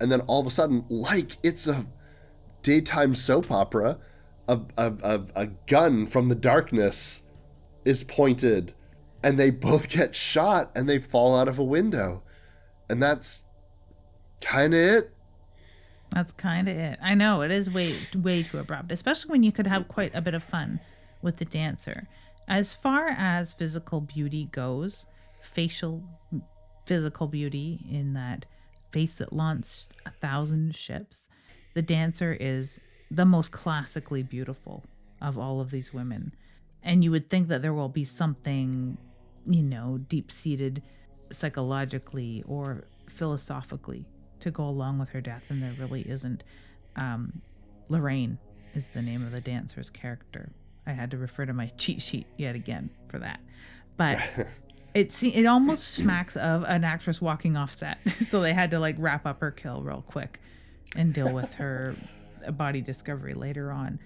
And 0.00 0.10
then 0.10 0.20
all 0.22 0.40
of 0.40 0.46
a 0.46 0.50
sudden, 0.50 0.84
like 0.88 1.38
it's 1.42 1.66
a 1.66 1.86
daytime 2.62 3.14
soap 3.14 3.50
opera, 3.50 3.98
a, 4.48 4.60
a, 4.76 4.92
a, 5.02 5.20
a 5.34 5.46
gun 5.66 6.06
from 6.06 6.28
the 6.28 6.34
darkness 6.34 7.22
is 7.84 8.04
pointed 8.04 8.74
and 9.22 9.38
they 9.38 9.50
both 9.50 9.88
get 9.88 10.16
shot 10.16 10.70
and 10.74 10.88
they 10.88 10.98
fall 10.98 11.36
out 11.36 11.48
of 11.48 11.58
a 11.58 11.64
window. 11.64 12.22
And 12.88 13.02
that's 13.02 13.44
kind 14.40 14.74
of 14.74 14.80
it. 14.80 15.11
That's 16.12 16.32
kind 16.32 16.68
of 16.68 16.76
it. 16.76 16.98
I 17.02 17.14
know 17.14 17.40
it 17.42 17.50
is 17.50 17.70
way 17.70 17.94
way 18.14 18.42
too 18.42 18.58
abrupt, 18.58 18.92
especially 18.92 19.30
when 19.30 19.42
you 19.42 19.52
could 19.52 19.66
have 19.66 19.88
quite 19.88 20.14
a 20.14 20.20
bit 20.20 20.34
of 20.34 20.42
fun 20.42 20.80
with 21.22 21.38
the 21.38 21.44
dancer. 21.44 22.06
As 22.48 22.72
far 22.72 23.08
as 23.08 23.52
physical 23.52 24.00
beauty 24.00 24.48
goes, 24.52 25.06
facial 25.42 26.02
physical 26.84 27.28
beauty 27.28 27.80
in 27.90 28.12
that 28.14 28.44
face 28.90 29.14
that 29.14 29.32
launched 29.32 29.94
a 30.04 30.10
thousand 30.10 30.74
ships, 30.74 31.28
the 31.74 31.82
dancer 31.82 32.36
is 32.38 32.78
the 33.10 33.24
most 33.24 33.50
classically 33.50 34.22
beautiful 34.22 34.84
of 35.22 35.38
all 35.38 35.60
of 35.60 35.70
these 35.70 35.94
women. 35.94 36.34
And 36.82 37.02
you 37.02 37.10
would 37.10 37.30
think 37.30 37.48
that 37.48 37.62
there 37.62 37.72
will 37.72 37.88
be 37.88 38.04
something, 38.04 38.98
you 39.46 39.62
know, 39.62 39.98
deep 40.08 40.30
seated 40.30 40.82
psychologically 41.30 42.42
or 42.46 42.84
philosophically 43.08 44.04
to 44.42 44.50
go 44.50 44.64
along 44.64 44.98
with 44.98 45.08
her 45.10 45.20
death, 45.20 45.44
and 45.48 45.62
there 45.62 45.74
really 45.78 46.02
isn't. 46.02 46.44
Um, 46.96 47.40
Lorraine 47.88 48.38
is 48.74 48.88
the 48.88 49.02
name 49.02 49.24
of 49.24 49.32
the 49.32 49.40
dancer's 49.40 49.90
character. 49.90 50.50
I 50.86 50.92
had 50.92 51.10
to 51.12 51.18
refer 51.18 51.46
to 51.46 51.52
my 51.52 51.66
cheat 51.78 52.02
sheet 52.02 52.26
yet 52.36 52.54
again 52.54 52.90
for 53.08 53.18
that. 53.18 53.40
But 53.96 54.18
it 54.94 55.12
se- 55.12 55.34
it 55.34 55.46
almost 55.46 55.94
smacks 55.94 56.36
of 56.36 56.64
an 56.64 56.84
actress 56.84 57.20
walking 57.20 57.56
off 57.56 57.72
set, 57.72 57.98
so 58.26 58.40
they 58.40 58.52
had 58.52 58.70
to 58.72 58.78
like 58.78 58.96
wrap 58.98 59.26
up 59.26 59.40
her 59.40 59.50
kill 59.50 59.82
real 59.82 60.04
quick 60.06 60.40
and 60.96 61.12
deal 61.12 61.32
with 61.32 61.54
her 61.54 61.94
body 62.52 62.80
discovery 62.80 63.34
later 63.34 63.70
on, 63.72 63.98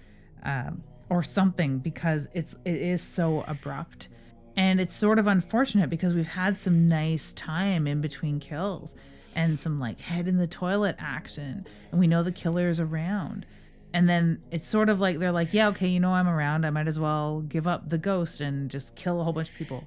um, 0.43 0.83
or 1.09 1.23
something 1.23 1.79
because 1.79 2.27
it's 2.33 2.55
it 2.65 2.75
is 2.75 3.01
so 3.01 3.43
abrupt, 3.47 4.07
and 4.55 4.79
it's 4.79 4.95
sort 4.95 5.19
of 5.19 5.27
unfortunate 5.27 5.89
because 5.89 6.13
we've 6.13 6.27
had 6.27 6.59
some 6.59 6.87
nice 6.87 7.31
time 7.33 7.87
in 7.87 8.01
between 8.01 8.39
kills 8.39 8.95
and 9.37 9.57
some 9.57 9.79
like 9.79 10.01
head 10.01 10.27
in 10.27 10.35
the 10.35 10.47
toilet 10.47 10.95
action, 10.99 11.65
and 11.91 11.99
we 11.99 12.07
know 12.07 12.23
the 12.23 12.31
killer 12.31 12.67
is 12.67 12.81
around. 12.81 13.45
And 13.93 14.09
then 14.09 14.41
it's 14.51 14.67
sort 14.67 14.89
of 14.89 14.99
like 14.99 15.19
they're 15.19 15.31
like, 15.31 15.53
yeah, 15.53 15.69
okay, 15.69 15.87
you 15.87 15.99
know 15.99 16.11
I'm 16.11 16.27
around. 16.27 16.65
I 16.65 16.71
might 16.71 16.87
as 16.87 16.99
well 16.99 17.41
give 17.41 17.67
up 17.67 17.87
the 17.87 17.99
ghost 17.99 18.41
and 18.41 18.69
just 18.69 18.95
kill 18.95 19.21
a 19.21 19.23
whole 19.23 19.31
bunch 19.31 19.49
of 19.49 19.55
people 19.55 19.85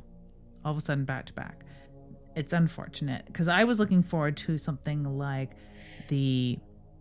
all 0.64 0.72
of 0.72 0.78
a 0.78 0.80
sudden 0.80 1.04
back 1.04 1.26
to 1.26 1.32
back. 1.34 1.64
It's 2.36 2.52
unfortunate 2.52 3.26
because 3.26 3.48
I 3.48 3.64
was 3.64 3.80
looking 3.80 4.02
forward 4.02 4.36
to 4.38 4.56
something 4.56 5.02
like 5.02 5.50
the 6.08 6.58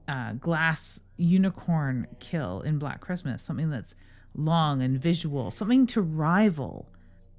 uh, 0.08 0.34
glass 0.34 1.00
unicorn 1.18 2.08
kill 2.20 2.62
in 2.62 2.80
Black 2.80 3.00
Christmas, 3.00 3.43
something 3.43 3.70
that's 3.70 3.93
long 4.34 4.82
and 4.82 5.00
visual, 5.00 5.52
something 5.52 5.86
to 5.88 6.02
rival 6.02 6.89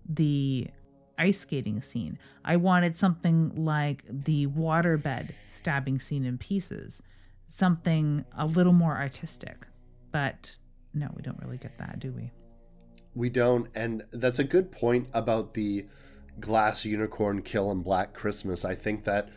the 0.08 0.68
ice 1.20 1.38
skating 1.38 1.82
scene. 1.82 2.18
I 2.44 2.56
wanted 2.56 2.96
something 2.96 3.52
like 3.54 4.02
the 4.08 4.46
waterbed 4.48 5.30
stabbing 5.48 6.00
scene 6.00 6.24
in 6.24 6.38
pieces, 6.38 7.02
something 7.46 8.24
a 8.36 8.46
little 8.46 8.72
more 8.72 8.96
artistic. 8.96 9.66
But 10.10 10.56
no, 10.94 11.08
we 11.14 11.22
don't 11.22 11.38
really 11.42 11.58
get 11.58 11.78
that, 11.78 12.00
do 12.00 12.10
we? 12.12 12.30
We 13.14 13.28
don't, 13.28 13.68
and 13.74 14.04
that's 14.12 14.38
a 14.38 14.44
good 14.44 14.72
point 14.72 15.08
about 15.12 15.54
the 15.54 15.86
glass 16.40 16.84
unicorn 16.84 17.42
kill 17.42 17.70
in 17.70 17.82
Black 17.82 18.14
Christmas. 18.14 18.64
I 18.64 18.74
think 18.74 19.04
that 19.04 19.28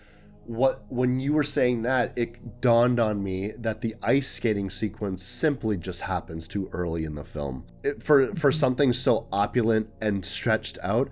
what 0.45 0.81
when 0.89 1.19
you 1.19 1.33
were 1.33 1.43
saying 1.43 1.83
that, 1.83 2.13
it 2.17 2.61
dawned 2.61 2.99
on 2.99 3.23
me 3.23 3.53
that 3.57 3.81
the 3.81 3.95
ice 4.03 4.29
skating 4.29 4.69
sequence 4.69 5.23
simply 5.23 5.77
just 5.77 6.01
happens 6.01 6.47
too 6.47 6.69
early 6.73 7.05
in 7.05 7.15
the 7.15 7.23
film. 7.23 7.65
It, 7.83 8.03
for 8.03 8.27
for 8.27 8.49
mm-hmm. 8.49 8.51
something 8.51 8.93
so 8.93 9.27
opulent 9.31 9.89
and 10.01 10.23
stretched 10.23 10.77
out, 10.83 11.09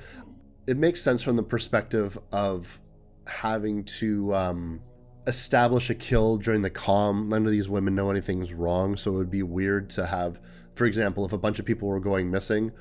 it 0.71 0.77
makes 0.77 1.01
sense 1.01 1.21
from 1.21 1.35
the 1.35 1.43
perspective 1.43 2.17
of 2.31 2.79
having 3.27 3.83
to 3.83 4.33
um, 4.33 4.81
establish 5.27 5.89
a 5.89 5.95
kill 5.95 6.37
during 6.37 6.61
the 6.61 6.69
calm. 6.69 7.27
None 7.27 7.45
of 7.45 7.51
these 7.51 7.67
women 7.67 7.93
know 7.93 8.09
anything's 8.09 8.53
wrong, 8.53 8.95
so 8.95 9.11
it 9.11 9.17
would 9.17 9.29
be 9.29 9.43
weird 9.43 9.89
to 9.89 10.05
have, 10.05 10.39
for 10.75 10.85
example, 10.85 11.25
if 11.25 11.33
a 11.33 11.37
bunch 11.37 11.59
of 11.59 11.65
people 11.65 11.89
were 11.89 11.99
going 11.99 12.31
missing, 12.31 12.71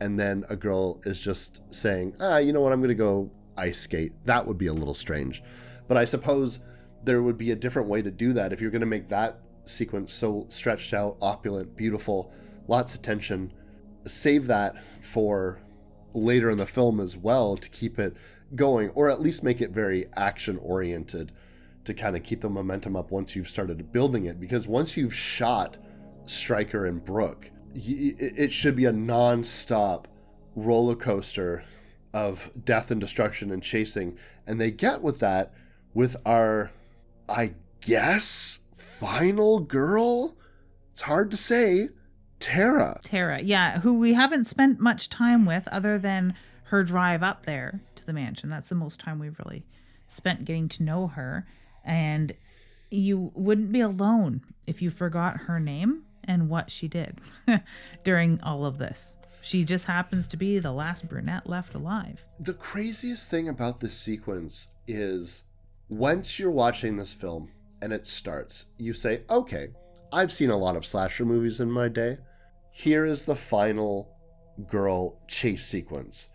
and 0.00 0.20
then 0.20 0.44
a 0.50 0.54
girl 0.54 1.00
is 1.04 1.20
just 1.20 1.62
saying, 1.74 2.14
ah, 2.20 2.38
you 2.38 2.52
know 2.52 2.60
what, 2.60 2.72
I'm 2.72 2.78
going 2.78 2.90
to 2.90 2.94
go 2.94 3.28
ice 3.56 3.80
skate. 3.80 4.12
That 4.24 4.46
would 4.46 4.56
be 4.56 4.68
a 4.68 4.72
little 4.72 4.94
strange. 4.94 5.42
But 5.88 5.96
I 5.96 6.04
suppose 6.04 6.60
there 7.02 7.24
would 7.24 7.38
be 7.38 7.50
a 7.50 7.56
different 7.56 7.88
way 7.88 8.02
to 8.02 8.10
do 8.12 8.32
that 8.34 8.52
if 8.52 8.60
you're 8.60 8.70
going 8.70 8.82
to 8.82 8.86
make 8.86 9.08
that 9.08 9.40
sequence 9.64 10.12
so 10.12 10.46
stretched 10.48 10.94
out, 10.94 11.16
opulent, 11.20 11.76
beautiful, 11.76 12.32
lots 12.68 12.94
of 12.94 13.02
tension. 13.02 13.52
Save 14.06 14.46
that 14.46 14.76
for 15.00 15.60
later 16.14 16.50
in 16.50 16.58
the 16.58 16.66
film 16.66 17.00
as 17.00 17.16
well 17.16 17.56
to 17.56 17.68
keep 17.68 17.98
it 17.98 18.16
going, 18.54 18.90
or 18.90 19.10
at 19.10 19.20
least 19.20 19.42
make 19.42 19.60
it 19.60 19.70
very 19.70 20.06
action 20.16 20.58
oriented 20.58 21.32
to 21.84 21.94
kind 21.94 22.16
of 22.16 22.22
keep 22.22 22.40
the 22.40 22.50
momentum 22.50 22.94
up 22.96 23.10
once 23.10 23.34
you've 23.34 23.48
started 23.48 23.92
building 23.92 24.24
it. 24.24 24.38
Because 24.38 24.66
once 24.66 24.96
you've 24.96 25.14
shot 25.14 25.76
Stryker 26.24 26.86
and 26.86 27.04
Brooke, 27.04 27.50
it 27.74 28.52
should 28.52 28.76
be 28.76 28.84
a 28.84 28.92
non-stop 28.92 30.06
roller 30.54 30.94
coaster 30.94 31.64
of 32.12 32.52
death 32.64 32.90
and 32.90 33.00
destruction 33.00 33.50
and 33.50 33.62
chasing. 33.62 34.16
And 34.46 34.60
they 34.60 34.70
get 34.70 35.02
with 35.02 35.18
that 35.20 35.54
with 35.94 36.16
our 36.26 36.72
i 37.28 37.54
guess 37.80 38.60
final 38.74 39.60
girl? 39.60 40.36
It's 40.92 41.02
hard 41.02 41.30
to 41.30 41.36
say 41.36 41.88
tara 42.42 43.00
Tara, 43.02 43.40
yeah, 43.40 43.78
who 43.80 43.98
we 43.98 44.14
haven't 44.14 44.46
spent 44.46 44.80
much 44.80 45.08
time 45.08 45.46
with 45.46 45.68
other 45.68 45.98
than 45.98 46.34
her 46.64 46.82
drive 46.82 47.22
up 47.22 47.46
there 47.46 47.80
to 47.96 48.04
the 48.04 48.12
mansion. 48.12 48.50
That's 48.50 48.68
the 48.68 48.74
most 48.74 48.98
time 48.98 49.18
we've 49.18 49.38
really 49.44 49.64
spent 50.08 50.44
getting 50.44 50.68
to 50.70 50.82
know 50.82 51.06
her. 51.06 51.46
And 51.84 52.34
you 52.90 53.30
wouldn't 53.34 53.72
be 53.72 53.80
alone 53.80 54.42
if 54.66 54.82
you 54.82 54.90
forgot 54.90 55.36
her 55.36 55.60
name 55.60 56.02
and 56.24 56.48
what 56.48 56.70
she 56.70 56.88
did 56.88 57.18
during 58.04 58.40
all 58.42 58.64
of 58.64 58.78
this. 58.78 59.16
She 59.40 59.64
just 59.64 59.84
happens 59.84 60.26
to 60.28 60.36
be 60.36 60.58
the 60.58 60.72
last 60.72 61.08
brunette 61.08 61.48
left 61.48 61.74
alive. 61.74 62.24
the 62.38 62.54
craziest 62.54 63.28
thing 63.30 63.48
about 63.48 63.80
this 63.80 63.98
sequence 63.98 64.68
is 64.86 65.44
once 65.88 66.38
you're 66.38 66.50
watching 66.50 66.96
this 66.96 67.12
film 67.12 67.50
and 67.80 67.92
it 67.92 68.06
starts, 68.06 68.66
you 68.78 68.94
say, 68.94 69.22
okay, 69.28 69.68
I've 70.12 70.30
seen 70.30 70.50
a 70.50 70.56
lot 70.56 70.76
of 70.76 70.86
slasher 70.86 71.24
movies 71.24 71.60
in 71.60 71.70
my 71.70 71.88
day. 71.88 72.18
Here 72.72 73.04
is 73.04 73.26
the 73.26 73.36
final 73.36 74.16
girl 74.66 75.20
chase 75.28 75.64
sequence. 75.64 76.30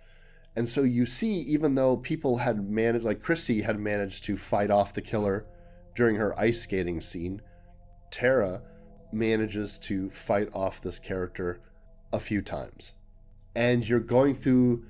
And 0.55 0.69
so 0.69 0.83
you 0.83 1.05
see, 1.05 1.39
even 1.41 1.75
though 1.75 1.97
people 1.97 2.37
had 2.37 2.69
managed, 2.69 3.03
like 3.03 3.21
Christy 3.21 3.61
had 3.63 3.79
managed 3.79 4.23
to 4.25 4.37
fight 4.37 4.71
off 4.71 4.93
the 4.93 5.01
killer 5.01 5.45
during 5.95 6.15
her 6.15 6.39
ice 6.39 6.61
skating 6.61 7.01
scene, 7.01 7.41
Tara 8.11 8.61
manages 9.11 9.79
to 9.79 10.09
fight 10.11 10.49
off 10.53 10.81
this 10.81 10.99
character 10.99 11.59
a 12.13 12.19
few 12.19 12.41
times. 12.41 12.93
And 13.55 13.87
you're 13.87 13.99
going 13.99 14.35
through 14.35 14.85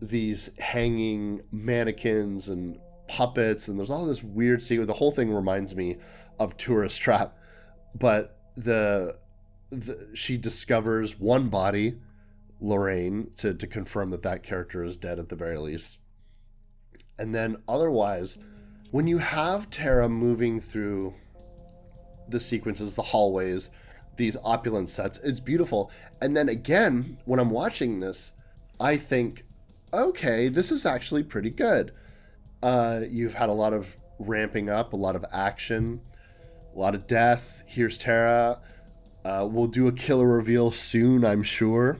these 0.00 0.50
hanging 0.58 1.42
mannequins 1.52 2.48
and 2.48 2.78
puppets, 3.08 3.68
and 3.68 3.78
there's 3.78 3.90
all 3.90 4.06
this 4.06 4.22
weird 4.22 4.62
sequence. 4.62 4.86
The 4.86 4.94
whole 4.94 5.12
thing 5.12 5.32
reminds 5.32 5.76
me 5.76 5.98
of 6.38 6.56
Tourist 6.56 7.00
Trap, 7.00 7.36
but 7.94 8.38
the, 8.56 9.18
the 9.70 10.08
she 10.14 10.36
discovers 10.36 11.18
one 11.18 11.48
body, 11.48 11.98
Lorraine, 12.60 13.30
to, 13.36 13.54
to 13.54 13.66
confirm 13.66 14.10
that 14.10 14.22
that 14.22 14.42
character 14.42 14.82
is 14.82 14.96
dead 14.96 15.18
at 15.18 15.28
the 15.28 15.36
very 15.36 15.58
least. 15.58 15.98
And 17.18 17.34
then 17.34 17.56
otherwise, 17.68 18.38
when 18.90 19.06
you 19.06 19.18
have 19.18 19.70
Tara 19.70 20.08
moving 20.08 20.60
through 20.60 21.14
the 22.28 22.40
sequences, 22.40 22.94
the 22.94 23.02
hallways, 23.02 23.70
these 24.16 24.36
opulent 24.42 24.88
sets, 24.88 25.18
it's 25.18 25.40
beautiful. 25.40 25.90
And 26.20 26.36
then 26.36 26.48
again, 26.48 27.18
when 27.24 27.40
I'm 27.40 27.50
watching 27.50 28.00
this, 28.00 28.32
I 28.80 28.96
think, 28.96 29.44
okay, 29.92 30.48
this 30.48 30.70
is 30.70 30.86
actually 30.86 31.22
pretty 31.22 31.50
good. 31.50 31.92
Uh, 32.62 33.00
you've 33.08 33.34
had 33.34 33.48
a 33.48 33.52
lot 33.52 33.72
of 33.72 33.96
ramping 34.18 34.68
up, 34.68 34.92
a 34.92 34.96
lot 34.96 35.16
of 35.16 35.24
action, 35.32 36.00
a 36.74 36.78
lot 36.78 36.94
of 36.94 37.06
death. 37.06 37.64
Here's 37.66 37.98
Tara. 37.98 38.60
Uh, 39.28 39.44
we'll 39.44 39.66
do 39.66 39.86
a 39.86 39.92
killer 39.92 40.26
reveal 40.26 40.70
soon, 40.70 41.22
I'm 41.22 41.42
sure. 41.42 41.98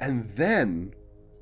And 0.00 0.30
then, 0.34 0.94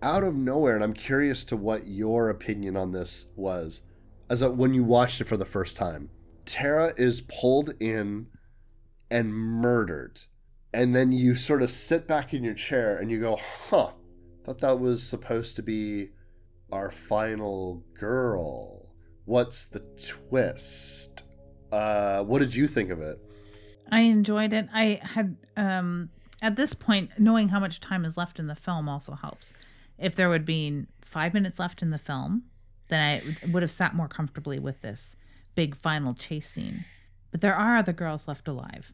out 0.03 0.25
of 0.25 0.35
nowhere, 0.35 0.75
and 0.75 0.83
I'm 0.83 0.95
curious 0.95 1.45
to 1.45 1.57
what 1.57 1.87
your 1.87 2.29
opinion 2.29 2.77
on 2.77 2.91
this 2.91 3.27
was, 3.37 3.83
as 4.29 4.43
a, 4.43 4.51
when 4.51 4.75
you 4.75 4.83
watched 4.83 5.21
it 5.21 5.29
for 5.29 5.37
the 5.37 5.45
first 5.45 5.77
time, 5.77 6.11
Tara 6.45 6.93
is 6.97 7.21
pulled 7.21 7.73
in 7.81 8.27
and 9.13 9.33
murdered. 9.33 10.23
And 10.75 10.97
then 10.97 11.13
you 11.13 11.37
sort 11.37 11.63
of 11.63 11.71
sit 11.71 12.09
back 12.09 12.35
in 12.35 12.43
your 12.43 12.55
chair 12.55 12.97
and 12.97 13.09
you 13.09 13.21
go, 13.21 13.39
huh, 13.69 13.93
thought 14.45 14.59
that 14.59 14.81
was 14.81 15.05
supposed 15.05 15.55
to 15.55 15.63
be 15.63 16.09
our 16.73 16.91
final 16.91 17.85
girl. 17.95 18.93
What's 19.25 19.67
the 19.67 19.85
twist? 20.05 21.23
Uh, 21.71 22.25
what 22.25 22.41
did 22.41 22.57
you 22.57 22.67
think 22.67 22.91
of 22.91 22.99
it? 22.99 23.21
I 23.91 24.01
enjoyed 24.01 24.53
it. 24.53 24.69
I 24.73 25.01
had 25.03 25.37
um 25.57 26.11
at 26.43 26.57
this 26.57 26.75
point 26.75 27.11
knowing 27.19 27.49
how 27.49 27.61
much 27.61 27.81
time 27.81 28.05
is 28.05 28.17
left 28.17 28.39
in 28.39 28.47
the 28.47 28.55
film 28.55 28.89
also 28.89 29.13
helps. 29.15 29.53
If 29.99 30.15
there 30.15 30.29
would 30.29 30.45
be 30.45 30.87
5 31.03 31.35
minutes 31.35 31.59
left 31.59 31.83
in 31.83 31.91
the 31.91 31.99
film, 31.99 32.45
then 32.89 33.01
I 33.45 33.47
would 33.51 33.63
have 33.63 33.71
sat 33.71 33.95
more 33.95 34.09
comfortably 34.09 34.59
with 34.59 34.81
this 34.83 35.17
big 35.55 35.75
final 35.75 36.15
chase 36.15 36.49
scene. 36.49 36.85
But 37.33 37.41
there 37.41 37.55
are 37.55 37.77
other 37.77 37.93
girls 37.93 38.29
left 38.29 38.47
alive. 38.47 38.93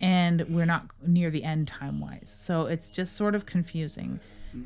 And 0.00 0.42
we're 0.48 0.66
not 0.66 0.86
near 1.06 1.30
the 1.30 1.44
end 1.44 1.68
time 1.68 2.00
wise. 2.00 2.34
So 2.36 2.66
it's 2.66 2.90
just 2.90 3.14
sort 3.14 3.34
of 3.34 3.46
confusing 3.46 4.18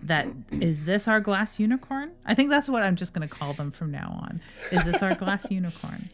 that 0.04 0.26
is 0.50 0.84
this 0.84 1.08
our 1.08 1.20
glass 1.20 1.58
unicorn? 1.58 2.12
I 2.24 2.34
think 2.34 2.50
that's 2.50 2.68
what 2.68 2.82
I'm 2.82 2.96
just 2.96 3.12
going 3.12 3.28
to 3.28 3.34
call 3.34 3.52
them 3.52 3.70
from 3.70 3.90
now 3.90 4.18
on. 4.22 4.40
Is 4.70 4.84
this 4.84 5.02
our 5.02 5.14
glass 5.14 5.50
unicorn? 5.50 6.08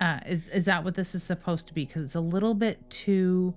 Uh, 0.00 0.20
is 0.26 0.46
is 0.48 0.64
that 0.66 0.84
what 0.84 0.94
this 0.94 1.14
is 1.14 1.22
supposed 1.22 1.66
to 1.68 1.74
be? 1.74 1.86
Because 1.86 2.02
it's 2.02 2.14
a 2.14 2.20
little 2.20 2.54
bit 2.54 2.88
too 2.90 3.54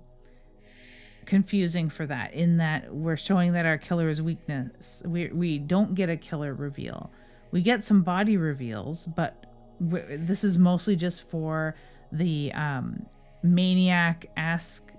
confusing 1.26 1.90
for 1.90 2.06
that. 2.06 2.32
In 2.34 2.56
that 2.58 2.94
we're 2.94 3.16
showing 3.16 3.52
that 3.52 3.66
our 3.66 3.78
killer 3.78 4.08
is 4.08 4.22
weakness. 4.22 5.02
We 5.04 5.28
we 5.28 5.58
don't 5.58 5.94
get 5.94 6.08
a 6.08 6.16
killer 6.16 6.54
reveal. 6.54 7.10
We 7.50 7.62
get 7.62 7.84
some 7.84 8.02
body 8.02 8.36
reveals, 8.36 9.06
but 9.06 9.46
this 9.80 10.44
is 10.44 10.58
mostly 10.58 10.96
just 10.96 11.28
for 11.28 11.74
the 12.12 12.52
um, 12.52 13.06
maniac 13.42 14.26
esque 14.36 14.92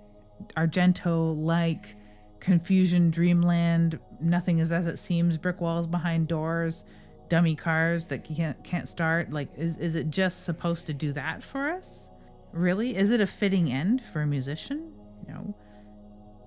Argento 0.56 1.40
like 1.40 1.96
confusion 2.40 3.08
dreamland 3.10 3.98
nothing 4.20 4.58
is 4.58 4.72
as 4.72 4.88
it 4.88 4.98
seems 4.98 5.36
brick 5.36 5.60
walls 5.60 5.86
behind 5.86 6.26
doors 6.26 6.82
dummy 7.28 7.54
cars 7.54 8.06
that 8.06 8.24
can't 8.24 8.62
can't 8.62 8.88
start 8.88 9.32
like 9.32 9.48
is 9.56 9.76
is 9.78 9.96
it 9.96 10.10
just 10.10 10.44
supposed 10.44 10.86
to 10.86 10.94
do 10.94 11.12
that 11.12 11.42
for 11.42 11.70
us? 11.70 12.08
Really? 12.52 12.96
Is 12.96 13.10
it 13.10 13.20
a 13.20 13.26
fitting 13.26 13.72
end 13.72 14.02
for 14.12 14.22
a 14.22 14.26
musician? 14.26 14.92
No. 15.28 15.54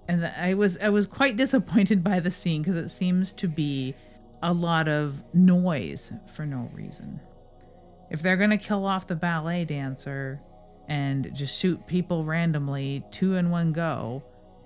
And 0.08 0.26
i 0.26 0.54
was 0.54 0.78
i 0.80 0.90
was 0.90 1.08
quite 1.08 1.36
disappointed 1.44 2.04
by 2.04 2.20
the 2.20 2.32
scene 2.32 2.62
because 2.62 2.76
it 2.76 2.90
seems 2.90 3.34
to 3.34 3.48
be 3.48 3.96
a 4.44 4.54
lot 4.54 4.88
of 4.88 5.24
noise 5.34 6.12
for 6.34 6.46
no 6.46 6.70
reason. 6.74 7.20
If 8.12 8.22
they're 8.22 8.38
going 8.38 8.52
to 8.52 8.58
kill 8.58 8.86
off 8.86 9.08
the 9.08 9.16
ballet 9.16 9.66
dancer 9.66 10.40
and 10.88 11.32
just 11.34 11.58
shoot 11.58 11.86
people 11.88 12.24
randomly 12.24 13.04
two 13.12 13.36
in 13.36 13.50
one 13.50 13.74
go 13.74 14.24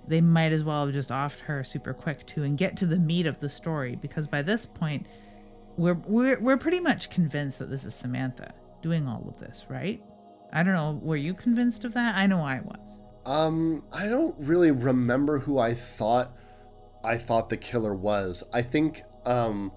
they 0.10 0.20
might 0.20 0.52
as 0.52 0.64
well 0.64 0.86
have 0.86 0.94
just 0.94 1.10
offed 1.10 1.40
her 1.40 1.64
super 1.64 1.94
quick 1.94 2.26
too 2.26 2.44
and 2.44 2.58
get 2.58 2.76
to 2.76 2.88
the 2.88 2.98
meat 2.98 3.28
of 3.28 3.40
the 3.40 3.50
story 3.50 3.96
because 3.96 4.26
by 4.26 4.42
this 4.42 4.66
point 4.66 5.06
we're 5.80 5.94
we're 6.06 6.40
we're 6.40 6.58
pretty 6.58 6.82
much 6.82 7.10
convinced 7.10 7.58
that 7.60 7.70
this 7.70 7.86
is 7.86 7.96
Samantha 7.96 8.54
doing 8.82 9.08
all 9.08 9.26
of 9.28 9.40
this, 9.40 9.66
right? 9.70 10.04
I 10.52 10.64
don't 10.64 10.74
know, 10.74 11.00
were 11.02 11.16
you 11.16 11.34
convinced 11.34 11.86
of 11.86 11.94
that? 11.94 12.16
I 12.16 12.28
know 12.28 12.42
I 12.42 12.60
was. 12.60 13.00
Um 13.26 13.86
I 13.92 14.08
don't 14.08 14.36
really 14.38 14.72
remember 14.72 15.40
who 15.40 15.58
I 15.58 15.74
thought 15.74 16.36
I 17.04 17.18
thought 17.18 17.50
the 17.50 17.58
killer 17.58 17.96
was. 17.96 18.44
I 18.52 18.62
think 18.62 19.04
um 19.26 19.72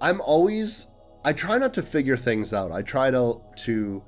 I'm 0.00 0.20
always 0.20 0.86
I 1.24 1.32
try 1.32 1.58
not 1.58 1.72
to 1.74 1.82
figure 1.82 2.16
things 2.16 2.52
out. 2.52 2.70
I 2.70 2.82
try 2.82 3.10
to 3.10 3.40
to 3.64 4.02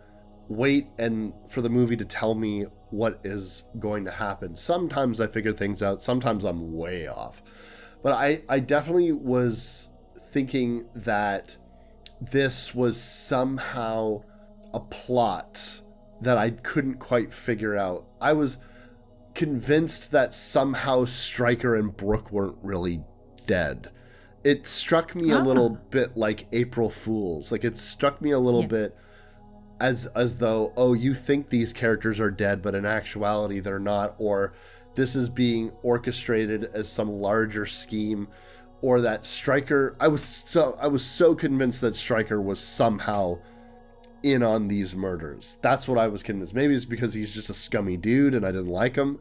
wait 0.49 0.89
and 0.99 1.33
for 1.49 1.63
the 1.63 1.71
movie 1.71 1.97
to 1.97 2.05
tell 2.05 2.35
me 2.35 2.67
what 2.91 3.21
is 3.25 3.65
going 3.79 4.05
to 4.05 4.11
happen. 4.11 4.55
Sometimes 4.55 5.19
I 5.19 5.29
figure 5.29 5.53
things 5.55 5.83
out, 5.83 6.03
sometimes 6.03 6.45
I'm 6.45 6.75
way 6.75 7.07
off. 7.07 7.43
But 8.03 8.13
I, 8.13 8.43
I 8.49 8.59
definitely 8.59 9.13
was 9.13 9.89
thinking 10.33 10.87
that 10.95 11.57
this 12.21 12.75
was 12.75 13.01
somehow 13.01 14.23
a 14.75 14.81
plot 14.81 15.81
that 16.21 16.39
I 16.39 16.51
couldn't 16.51 16.99
quite 16.99 17.33
figure 17.33 17.77
out. 17.77 18.07
I 18.21 18.33
was 18.33 18.57
convinced 19.35 20.11
that 20.13 20.35
somehow 20.35 21.05
Stryker 21.05 21.77
and 21.77 21.97
Brooke 21.97 22.31
weren't 22.31 22.59
really 22.63 23.03
dead. 23.47 23.91
It 24.45 24.67
struck 24.67 25.15
me 25.15 25.31
a 25.31 25.39
little 25.39 25.79
ah. 25.81 25.87
bit 25.91 26.17
like 26.17 26.47
April 26.53 26.91
Fools. 26.91 27.53
Like 27.53 27.65
it 27.65 27.79
struck 27.79 28.21
me 28.21 28.33
a 28.33 28.39
little 28.39 28.63
yeah. 28.63 28.69
bit 28.69 28.97
as 29.83 30.07
as 30.15 30.39
though 30.39 30.73
oh 30.77 30.93
you 30.95 31.13
think 31.13 31.49
these 31.49 31.73
characters 31.73 32.21
are 32.21 32.31
dead 32.31 32.63
but 32.63 32.75
in 32.75 32.87
actuality 32.87 33.59
they're 33.59 33.81
not 33.81 34.15
or 34.17 34.55
this 34.95 35.17
is 35.17 35.29
being 35.29 35.73
orchestrated 35.83 36.65
as 36.73 36.89
some 36.89 37.09
larger 37.09 37.67
scheme 37.67 38.29
or 38.83 39.01
that 39.01 39.25
Stryker 39.25 39.95
I 39.99 40.09
was 40.09 40.23
so 40.23 40.77
I 40.81 40.89
was 40.89 41.05
so 41.05 41.35
convinced 41.35 41.81
that 41.81 41.97
Stryker 41.97 42.41
was 42.41 42.61
somehow 42.61 43.39
in 44.23 44.43
on 44.43 44.69
these 44.69 44.95
murders. 44.95 45.57
That's 45.63 45.89
what 45.89 45.99
I 45.99 46.09
was 46.09 46.23
convinced. 46.23 46.55
Maybe 46.55 46.75
it's 46.75 46.85
because 46.85 47.15
he's 47.15 47.35
just 47.35 47.51
a 47.51 47.55
scummy 47.55 47.97
dude 47.97 48.35
and 48.35 48.45
I 48.45 48.53
didn't 48.53 48.69
like 48.69 48.97
him, 48.97 49.19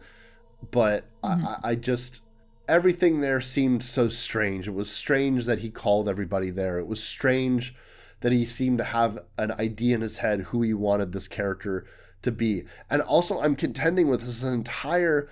but 0.69 1.05
mm-hmm. 1.23 1.47
I, 1.47 1.57
I 1.63 1.75
just 1.75 2.21
everything 2.67 3.21
there 3.21 3.41
seemed 3.41 3.83
so 3.83 4.09
strange. 4.09 4.67
It 4.67 4.73
was 4.73 4.91
strange 4.91 5.45
that 5.45 5.59
he 5.59 5.69
called 5.69 6.09
everybody 6.09 6.49
there. 6.49 6.79
It 6.79 6.87
was 6.87 7.03
strange 7.03 7.73
that 8.21 8.31
he 8.31 8.45
seemed 8.45 8.77
to 8.77 8.83
have 8.83 9.19
an 9.37 9.51
idea 9.53 9.95
in 9.95 10.01
his 10.01 10.19
head 10.19 10.41
who 10.41 10.61
he 10.61 10.73
wanted 10.73 11.11
this 11.11 11.27
character 11.27 11.85
to 12.21 12.31
be. 12.31 12.63
And 12.89 13.01
also, 13.01 13.41
I'm 13.41 13.55
contending 13.55 14.07
with 14.07 14.21
this 14.21 14.43
entire 14.43 15.29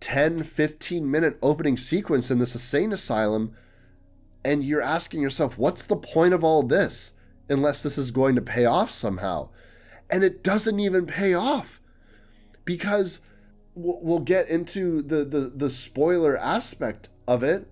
10, 0.00 0.44
15 0.44 1.10
minute 1.10 1.36
opening 1.42 1.76
sequence 1.76 2.30
in 2.30 2.38
this 2.38 2.54
insane 2.54 2.92
asylum. 2.92 3.54
And 4.44 4.64
you're 4.64 4.82
asking 4.82 5.20
yourself, 5.20 5.58
what's 5.58 5.84
the 5.84 5.96
point 5.96 6.34
of 6.34 6.44
all 6.44 6.62
this? 6.62 7.12
Unless 7.48 7.82
this 7.82 7.98
is 7.98 8.10
going 8.10 8.34
to 8.36 8.42
pay 8.42 8.64
off 8.64 8.90
somehow. 8.90 9.48
And 10.10 10.24
it 10.24 10.42
doesn't 10.42 10.80
even 10.80 11.06
pay 11.06 11.34
off 11.34 11.80
because 12.64 13.20
we'll 13.74 14.20
get 14.20 14.48
into 14.48 15.02
the, 15.02 15.24
the, 15.24 15.52
the 15.54 15.70
spoiler 15.70 16.36
aspect 16.36 17.08
of 17.26 17.42
it. 17.42 17.68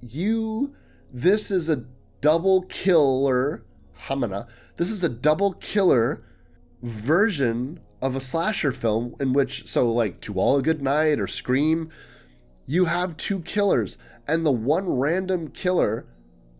You, 0.00 0.74
this 1.12 1.50
is 1.50 1.68
a 1.68 1.84
double 2.20 2.62
killer 2.62 3.64
Hamana. 4.02 4.46
This 4.76 4.90
is 4.90 5.02
a 5.02 5.08
double 5.08 5.54
killer 5.54 6.22
version 6.82 7.80
of 8.00 8.14
a 8.14 8.20
slasher 8.20 8.72
film 8.72 9.16
in 9.18 9.32
which, 9.32 9.66
so 9.68 9.92
like 9.92 10.20
To 10.22 10.34
All 10.34 10.56
a 10.56 10.62
Good 10.62 10.82
Night 10.82 11.18
or 11.18 11.26
Scream, 11.26 11.90
you 12.68 12.84
have 12.84 13.16
two 13.16 13.40
killers, 13.40 13.96
and 14.28 14.44
the 14.44 14.52
one 14.52 14.86
random 14.86 15.48
killer, 15.48 16.06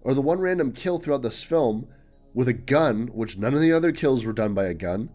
or 0.00 0.14
the 0.14 0.22
one 0.22 0.40
random 0.40 0.72
kill 0.72 0.98
throughout 0.98 1.20
this 1.20 1.44
film, 1.44 1.86
with 2.32 2.48
a 2.48 2.54
gun, 2.54 3.08
which 3.08 3.36
none 3.36 3.52
of 3.52 3.60
the 3.60 3.72
other 3.72 3.92
kills 3.92 4.24
were 4.24 4.32
done 4.32 4.54
by 4.54 4.64
a 4.64 4.74
gun, 4.74 5.10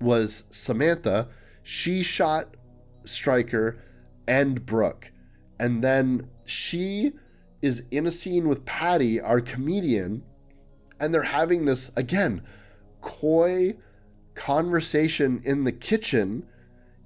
was 0.00 0.44
Samantha. 0.48 1.28
She 1.62 2.02
shot 2.02 2.56
Stryker 3.04 3.78
and 4.26 4.64
Brooke. 4.64 5.12
And 5.60 5.84
then 5.84 6.30
she 6.46 7.12
is 7.60 7.84
in 7.90 8.06
a 8.06 8.10
scene 8.10 8.48
with 8.48 8.64
Patty, 8.64 9.20
our 9.20 9.42
comedian, 9.42 10.22
and 10.98 11.12
they're 11.12 11.22
having 11.24 11.66
this, 11.66 11.90
again, 11.94 12.40
coy 13.02 13.76
conversation 14.34 15.42
in 15.44 15.64
the 15.64 15.72
kitchen 15.72 16.46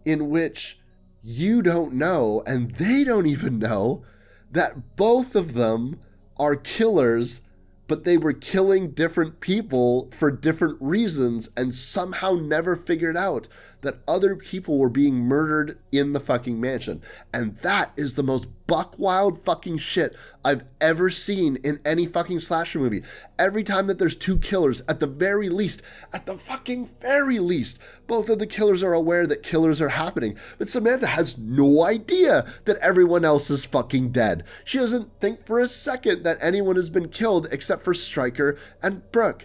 in 0.04 0.30
which 0.30 0.78
you 1.22 1.62
don't 1.62 1.94
know, 1.94 2.42
and 2.46 2.72
they 2.76 3.04
don't 3.04 3.26
even 3.26 3.58
know, 3.58 4.04
that 4.50 4.96
both 4.96 5.34
of 5.34 5.54
them 5.54 6.00
are 6.36 6.56
killers, 6.56 7.40
but 7.86 8.04
they 8.04 8.16
were 8.16 8.32
killing 8.32 8.90
different 8.90 9.40
people 9.40 10.10
for 10.12 10.30
different 10.30 10.78
reasons 10.80 11.50
and 11.56 11.74
somehow 11.74 12.32
never 12.32 12.74
figured 12.76 13.16
out 13.16 13.48
that 13.82 13.98
other 14.08 14.34
people 14.34 14.78
were 14.78 14.88
being 14.88 15.16
murdered 15.16 15.78
in 15.92 16.12
the 16.12 16.20
fucking 16.20 16.60
mansion. 16.60 17.02
And 17.32 17.58
that 17.58 17.92
is 17.96 18.14
the 18.14 18.22
most 18.22 18.46
buck 18.66 18.94
wild 18.98 19.38
fucking 19.38 19.76
shit 19.76 20.16
I've 20.44 20.64
ever 20.80 21.10
seen 21.10 21.56
in 21.56 21.80
any 21.84 22.06
fucking 22.06 22.40
slasher 22.40 22.78
movie. 22.78 23.02
Every 23.38 23.62
time 23.62 23.86
that 23.88 23.98
there's 23.98 24.16
two 24.16 24.38
killers, 24.38 24.82
at 24.88 25.00
the 25.00 25.06
very 25.06 25.48
least, 25.48 25.82
at 26.12 26.26
the 26.26 26.38
fucking 26.38 26.90
very 27.00 27.38
least, 27.38 27.78
both 28.06 28.28
of 28.28 28.38
the 28.38 28.46
killers 28.46 28.82
are 28.82 28.94
aware 28.94 29.26
that 29.26 29.42
killers 29.42 29.80
are 29.80 29.90
happening. 29.90 30.36
But 30.58 30.70
Samantha 30.70 31.08
has 31.08 31.36
no 31.36 31.84
idea 31.84 32.46
that 32.64 32.78
everyone 32.78 33.24
else 33.24 33.50
is 33.50 33.66
fucking 33.66 34.12
dead. 34.12 34.44
She 34.64 34.78
doesn't 34.78 35.20
think 35.20 35.44
for 35.44 35.60
a 35.60 35.68
second 35.68 36.22
that 36.22 36.38
anyone 36.40 36.76
has 36.76 36.88
been 36.88 37.08
killed 37.08 37.48
except 37.50 37.82
for 37.82 37.94
Stryker 37.94 38.56
and 38.82 39.10
Brooke. 39.12 39.44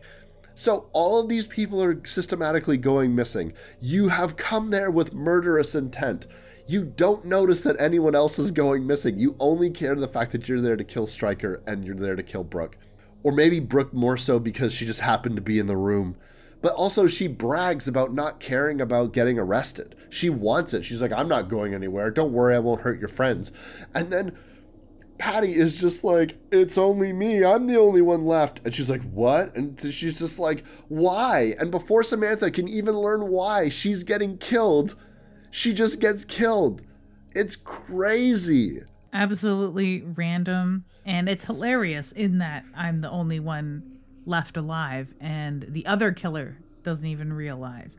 So 0.57 0.89
all 0.91 1.21
of 1.21 1.29
these 1.29 1.45
people 1.45 1.83
are 1.83 2.03
systematically 2.03 2.77
going 2.77 3.13
missing. 3.13 3.53
You 3.79 4.07
have 4.07 4.37
come 4.37 4.71
there 4.71 4.89
with 4.89 5.13
murderous 5.13 5.75
intent. 5.75 6.25
You 6.65 6.83
don't 6.83 7.25
notice 7.25 7.61
that 7.61 7.75
anyone 7.79 8.15
else 8.15 8.39
is 8.39 8.49
going 8.49 8.87
missing. 8.87 9.19
You 9.19 9.35
only 9.39 9.69
care 9.69 9.93
the 9.93 10.07
fact 10.07 10.31
that 10.31 10.49
you're 10.49 10.59
there 10.59 10.75
to 10.75 10.83
kill 10.83 11.05
Stryker 11.05 11.61
and 11.67 11.85
you're 11.85 11.93
there 11.93 12.15
to 12.15 12.23
kill 12.23 12.43
Brooke. 12.43 12.75
Or 13.21 13.31
maybe 13.31 13.59
Brooke 13.59 13.93
more 13.93 14.17
so 14.17 14.39
because 14.39 14.73
she 14.73 14.87
just 14.87 15.01
happened 15.01 15.35
to 15.35 15.43
be 15.43 15.59
in 15.59 15.67
the 15.67 15.77
room. 15.77 16.17
But 16.59 16.73
also, 16.73 17.05
she 17.05 17.27
brags 17.27 17.87
about 17.87 18.15
not 18.15 18.39
caring 18.39 18.81
about 18.81 19.13
getting 19.13 19.37
arrested. 19.37 19.95
She 20.09 20.27
wants 20.27 20.73
it. 20.73 20.85
She's 20.85 21.03
like, 21.03 21.13
I'm 21.13 21.27
not 21.27 21.49
going 21.49 21.75
anywhere. 21.75 22.09
Don't 22.09 22.33
worry, 22.33 22.55
I 22.55 22.59
won't 22.59 22.81
hurt 22.81 22.99
your 22.99 23.09
friends. 23.09 23.51
And 23.93 24.11
then 24.11 24.35
Patty 25.17 25.53
is 25.53 25.75
just 25.75 26.03
like, 26.03 26.37
it's 26.51 26.77
only 26.77 27.11
me. 27.11 27.43
I'm 27.43 27.67
the 27.67 27.77
only 27.77 28.01
one 28.01 28.25
left. 28.25 28.61
And 28.63 28.73
she's 28.73 28.89
like, 28.89 29.01
what? 29.11 29.55
And 29.55 29.79
she's 29.79 30.19
just 30.19 30.39
like, 30.39 30.63
why? 30.87 31.55
And 31.59 31.71
before 31.71 32.03
Samantha 32.03 32.51
can 32.51 32.67
even 32.67 32.95
learn 32.95 33.27
why 33.27 33.69
she's 33.69 34.03
getting 34.03 34.37
killed, 34.37 34.95
she 35.49 35.73
just 35.73 35.99
gets 35.99 36.23
killed. 36.23 36.83
It's 37.33 37.55
crazy. 37.55 38.81
Absolutely 39.13 40.01
random. 40.01 40.85
And 41.05 41.27
it's 41.29 41.45
hilarious 41.45 42.11
in 42.11 42.37
that 42.39 42.63
I'm 42.75 43.01
the 43.01 43.09
only 43.09 43.39
one 43.39 43.99
left 44.25 44.57
alive 44.57 45.13
and 45.21 45.65
the 45.69 45.85
other 45.85 46.11
killer 46.11 46.57
doesn't 46.83 47.05
even 47.05 47.31
realize. 47.31 47.97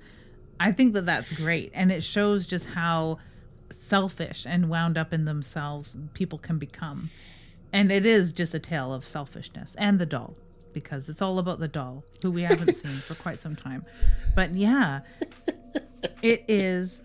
I 0.60 0.72
think 0.72 0.92
that 0.94 1.06
that's 1.06 1.30
great. 1.32 1.72
And 1.74 1.90
it 1.90 2.02
shows 2.02 2.46
just 2.46 2.66
how 2.66 3.18
selfish 3.70 4.46
and 4.46 4.68
wound 4.68 4.98
up 4.98 5.12
in 5.12 5.24
themselves 5.24 5.96
people 6.14 6.38
can 6.38 6.58
become. 6.58 7.10
And 7.72 7.92
it 7.92 8.06
is 8.06 8.32
just 8.32 8.54
a 8.54 8.58
tale 8.58 8.92
of 8.92 9.04
selfishness 9.04 9.74
and 9.78 9.98
the 9.98 10.06
doll 10.06 10.34
because 10.72 11.08
it's 11.08 11.22
all 11.22 11.38
about 11.38 11.60
the 11.60 11.68
doll 11.68 12.04
who 12.22 12.30
we 12.30 12.42
haven't 12.42 12.74
seen 12.82 12.96
for 12.96 13.14
quite 13.14 13.40
some 13.40 13.56
time. 13.56 13.84
But 14.34 14.54
yeah, 14.54 15.00
it 16.22 16.44
is 16.48 17.02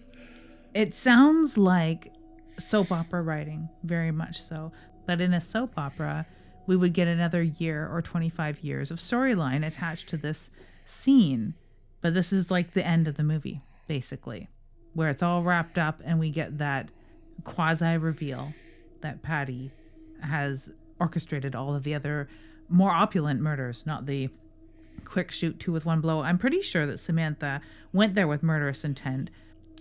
it 0.74 0.96
sounds 0.96 1.58
like 1.58 2.12
soap 2.58 2.92
opera 2.92 3.22
writing 3.22 3.70
very 3.84 4.12
much 4.12 4.42
so. 4.42 4.72
But 5.06 5.22
in 5.22 5.34
a 5.34 5.42
soap 5.42 5.74
opera, 5.78 6.26
we 6.66 6.78
would 6.78 6.94
get 6.94 7.08
another 7.08 7.44
year 7.44 7.90
or 7.92 8.02
25 8.02 8.60
years 8.62 8.90
of 8.90 9.00
storyline 9.00 9.66
attached 9.66 10.08
to 10.10 10.18
this 10.18 10.50
scene. 10.86 11.56
But 12.02 12.14
this 12.14 12.32
is 12.32 12.50
like 12.50 12.74
the 12.74 12.86
end 12.86 13.08
of 13.08 13.18
the 13.18 13.24
movie, 13.24 13.62
basically 13.88 14.48
where 14.94 15.10
it's 15.10 15.24
all 15.24 15.44
wrapped 15.44 15.78
up 15.78 16.02
and 16.04 16.20
we 16.20 16.30
get 16.30 16.58
that 16.58 16.90
quasi 17.44 17.98
reveal 17.98 18.54
that 19.02 19.22
Patty 19.22 19.72
has 20.22 20.72
orchestrated 21.00 21.56
all 21.56 21.76
of 21.76 21.84
the 21.84 21.94
other 21.94 22.30
more 22.70 22.92
opulent 22.92 23.42
murders, 23.42 23.86
not 23.86 24.06
the 24.06 24.30
quick 25.06 25.32
shoot 25.32 25.60
two 25.60 25.72
with 25.72 25.86
one 25.86 26.02
blow. 26.02 26.22
I'm 26.22 26.38
pretty 26.38 26.62
sure 26.62 26.86
that 26.86 26.98
Samantha 26.98 27.62
went 27.92 28.16
there 28.16 28.28
with 28.28 28.44
murderous 28.44 28.84
intent 28.84 29.30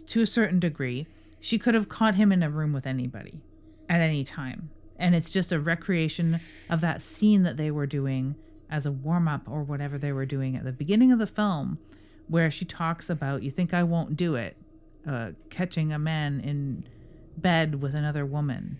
to 0.08 0.22
a 0.22 0.26
certain 0.26 0.58
degree. 0.58 1.06
She 1.40 1.58
could 1.58 1.74
have 1.74 1.88
caught 1.88 2.16
him 2.16 2.32
in 2.32 2.42
a 2.42 2.50
room 2.50 2.72
with 2.72 2.86
anybody 2.86 3.40
at 3.88 4.00
any 4.00 4.24
time. 4.24 4.70
And 4.98 5.14
it's 5.14 5.30
just 5.30 5.52
a 5.52 5.60
recreation 5.60 6.40
of 6.70 6.80
that 6.80 7.02
scene 7.02 7.42
that 7.44 7.56
they 7.56 7.70
were 7.70 7.86
doing 7.86 8.36
as 8.70 8.86
a 8.86 8.92
warm 8.92 9.28
up 9.28 9.48
or 9.48 9.62
whatever 9.62 9.98
they 9.98 10.12
were 10.12 10.26
doing 10.26 10.56
at 10.56 10.64
the 10.64 10.72
beginning 10.72 11.12
of 11.12 11.18
the 11.18 11.26
film, 11.26 11.78
where 12.28 12.50
she 12.50 12.64
talks 12.64 13.10
about, 13.10 13.42
You 13.42 13.50
think 13.50 13.74
I 13.74 13.82
won't 13.82 14.16
do 14.16 14.34
it? 14.34 14.56
Uh, 15.06 15.30
catching 15.50 15.92
a 15.92 15.98
man 15.98 16.40
in 16.40 16.86
bed 17.36 17.82
with 17.82 17.94
another 17.94 18.24
woman. 18.24 18.78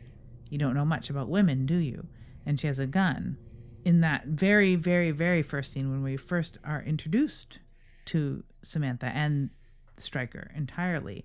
You 0.51 0.59
don't 0.59 0.75
know 0.75 0.85
much 0.85 1.11
about 1.11 1.29
women, 1.29 1.67
do 1.67 1.77
you? 1.77 2.07
And 2.45 2.61
she 2.61 2.67
has 2.67 2.79
a 2.79 2.87
gun. 2.87 3.37
In 3.85 4.01
that 4.01 4.27
very, 4.27 4.77
very, 4.77 5.11
very 5.11 5.43
first 5.43 5.73
scene, 5.73 5.91
when 5.91 6.03
we 6.03 6.17
first 6.17 6.59
are 6.65 6.83
introduced 6.83 7.59
to 8.07 8.45
Samantha 8.63 9.07
and 9.07 9.51
Stryker 9.97 10.51
entirely. 10.55 11.25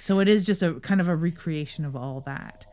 So 0.00 0.20
it 0.20 0.28
is 0.28 0.44
just 0.44 0.62
a 0.62 0.74
kind 0.80 1.00
of 1.00 1.08
a 1.08 1.16
recreation 1.16 1.84
of 1.84 1.96
all 1.96 2.22
that. 2.26 2.66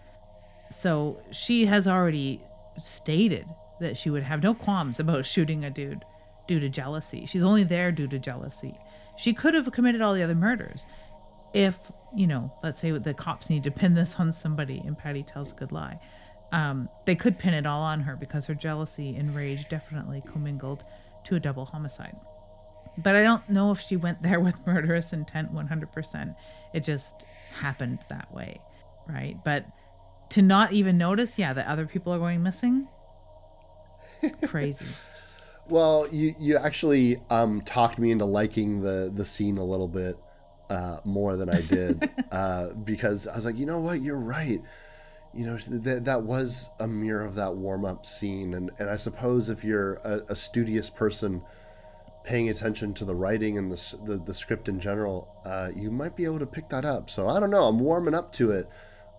So 0.71 1.21
she 1.31 1.65
has 1.65 1.87
already 1.87 2.41
stated 2.79 3.45
that 3.79 3.97
she 3.97 4.09
would 4.09 4.23
have 4.23 4.43
no 4.43 4.53
qualms 4.53 4.99
about 4.99 5.25
shooting 5.25 5.63
a 5.63 5.69
dude 5.69 6.03
due 6.47 6.59
to 6.59 6.69
jealousy. 6.69 7.25
She's 7.25 7.43
only 7.43 7.63
there 7.63 7.91
due 7.91 8.07
to 8.07 8.19
jealousy. 8.19 8.77
She 9.17 9.33
could 9.33 9.53
have 9.53 9.71
committed 9.71 10.01
all 10.01 10.13
the 10.13 10.23
other 10.23 10.35
murders 10.35 10.85
if 11.53 11.77
you 12.15 12.27
know 12.27 12.51
let's 12.63 12.79
say 12.79 12.91
the 12.91 13.13
cops 13.13 13.49
need 13.49 13.63
to 13.63 13.71
pin 13.71 13.93
this 13.93 14.15
on 14.19 14.31
somebody 14.31 14.81
and 14.85 14.97
patty 14.97 15.23
tells 15.23 15.51
a 15.51 15.55
good 15.55 15.71
lie 15.71 15.99
um, 16.51 16.89
they 17.05 17.15
could 17.15 17.39
pin 17.39 17.53
it 17.53 17.65
all 17.65 17.81
on 17.81 18.01
her 18.01 18.17
because 18.17 18.45
her 18.45 18.53
jealousy 18.53 19.15
and 19.15 19.33
rage 19.33 19.69
definitely 19.69 20.21
commingled 20.27 20.83
to 21.23 21.35
a 21.35 21.39
double 21.39 21.63
homicide. 21.63 22.17
But 22.97 23.15
i 23.15 23.23
don't 23.23 23.49
know 23.49 23.71
if 23.71 23.79
she 23.79 23.95
went 23.95 24.21
there 24.21 24.41
with 24.41 24.55
murderous 24.67 25.13
intent 25.13 25.53
100% 25.53 26.35
it 26.73 26.83
just 26.83 27.23
happened 27.53 27.99
that 28.09 28.33
way 28.33 28.59
right? 29.07 29.37
But 29.43 29.65
to 30.29 30.41
not 30.41 30.73
even 30.73 30.97
notice 30.97 31.37
yeah 31.37 31.53
that 31.53 31.67
other 31.67 31.85
people 31.85 32.13
are 32.13 32.19
going 32.19 32.41
missing? 32.43 32.87
Crazy. 34.45 34.85
Well 35.67 36.07
you 36.11 36.35
you 36.39 36.57
actually 36.57 37.21
um 37.29 37.61
talked 37.61 37.99
me 37.99 38.11
into 38.11 38.25
liking 38.25 38.81
the 38.81 39.11
the 39.13 39.25
scene 39.25 39.57
a 39.57 39.63
little 39.63 39.87
bit 39.87 40.17
uh, 40.71 41.01
more 41.03 41.35
than 41.35 41.49
I 41.49 41.61
did 41.61 42.09
uh, 42.31 42.69
because 42.69 43.27
I 43.27 43.35
was 43.35 43.43
like, 43.45 43.57
you 43.57 43.65
know 43.65 43.81
what, 43.81 44.01
you're 44.01 44.17
right. 44.17 44.61
You 45.33 45.45
know 45.45 45.57
th- 45.57 46.03
that 46.03 46.23
was 46.23 46.69
a 46.79 46.87
mirror 46.87 47.25
of 47.25 47.35
that 47.35 47.55
warm 47.55 47.85
up 47.85 48.05
scene, 48.05 48.53
and 48.53 48.71
and 48.79 48.89
I 48.89 48.95
suppose 48.95 49.49
if 49.49 49.63
you're 49.63 49.95
a, 50.03 50.21
a 50.29 50.35
studious 50.35 50.89
person 50.89 51.41
paying 52.23 52.49
attention 52.49 52.93
to 52.95 53.05
the 53.05 53.15
writing 53.15 53.57
and 53.57 53.71
the 53.71 53.97
the, 54.05 54.17
the 54.17 54.33
script 54.33 54.67
in 54.67 54.79
general, 54.79 55.33
uh, 55.45 55.69
you 55.75 55.89
might 55.91 56.15
be 56.15 56.25
able 56.25 56.39
to 56.39 56.45
pick 56.45 56.69
that 56.69 56.83
up. 56.83 57.09
So 57.09 57.29
I 57.29 57.39
don't 57.39 57.49
know. 57.49 57.65
I'm 57.65 57.79
warming 57.79 58.13
up 58.13 58.33
to 58.33 58.51
it 58.51 58.69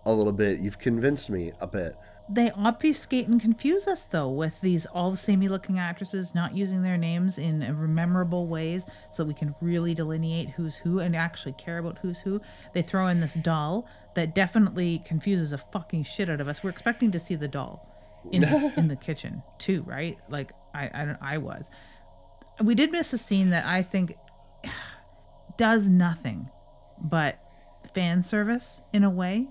a 0.05 0.13
little 0.13 0.33
bit. 0.33 0.59
You've 0.59 0.79
convinced 0.79 1.29
me 1.29 1.51
a 1.59 1.67
bit 1.67 1.95
they 2.29 2.51
obfuscate 2.51 3.27
and 3.27 3.41
confuse 3.41 3.85
us 3.85 4.05
though 4.05 4.29
with 4.29 4.59
these 4.61 4.85
all 4.87 5.11
the 5.11 5.17
samey 5.17 5.49
looking 5.49 5.77
actresses 5.77 6.33
not 6.33 6.55
using 6.55 6.81
their 6.81 6.97
names 6.97 7.37
in 7.37 7.59
memorable 7.93 8.47
ways 8.47 8.85
so 9.11 9.23
we 9.23 9.33
can 9.33 9.53
really 9.59 9.93
delineate 9.93 10.49
who's 10.49 10.75
who 10.75 10.99
and 10.99 11.15
actually 11.15 11.53
care 11.53 11.79
about 11.79 11.97
who's 12.01 12.19
who. 12.19 12.39
They 12.73 12.81
throw 12.81 13.07
in 13.07 13.19
this 13.19 13.33
doll 13.35 13.87
that 14.15 14.35
definitely 14.35 15.01
confuses 15.05 15.51
a 15.51 15.57
fucking 15.57 16.03
shit 16.03 16.29
out 16.29 16.39
of 16.39 16.47
us. 16.47 16.63
We're 16.63 16.69
expecting 16.69 17.11
to 17.11 17.19
see 17.19 17.35
the 17.35 17.47
doll 17.47 17.89
in 18.31 18.41
the, 18.41 18.73
in 18.77 18.87
the 18.87 18.95
kitchen 18.95 19.43
too 19.57 19.83
right? 19.85 20.17
Like 20.29 20.53
i 20.73 20.85
i, 20.85 21.15
I 21.33 21.37
was. 21.37 21.69
We 22.61 22.75
did 22.75 22.91
miss 22.91 23.11
a 23.11 23.17
scene 23.17 23.49
that 23.49 23.65
i 23.65 23.81
think 23.81 24.15
does 25.57 25.89
nothing 25.89 26.49
but 27.01 27.39
fan 27.93 28.23
service 28.23 28.81
in 28.93 29.03
a 29.03 29.09
way 29.09 29.47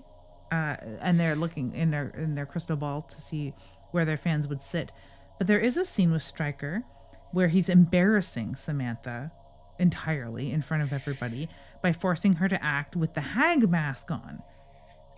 uh, 0.53 0.75
and 1.01 1.19
they're 1.19 1.35
looking 1.35 1.73
in 1.73 1.91
their 1.91 2.09
in 2.09 2.35
their 2.35 2.45
crystal 2.45 2.75
ball 2.75 3.01
to 3.01 3.21
see 3.21 3.53
where 3.91 4.05
their 4.05 4.17
fans 4.17 4.47
would 4.47 4.61
sit. 4.61 4.91
But 5.37 5.47
there 5.47 5.59
is 5.59 5.77
a 5.77 5.85
scene 5.85 6.11
with 6.11 6.23
Stryker 6.23 6.83
where 7.31 7.47
he's 7.47 7.69
embarrassing 7.69 8.55
Samantha 8.55 9.31
entirely 9.79 10.51
in 10.51 10.61
front 10.61 10.83
of 10.83 10.93
everybody 10.93 11.49
by 11.81 11.91
forcing 11.91 12.33
her 12.33 12.47
to 12.47 12.63
act 12.63 12.95
with 12.95 13.13
the 13.15 13.21
hag 13.21 13.69
mask 13.69 14.11
on. 14.11 14.41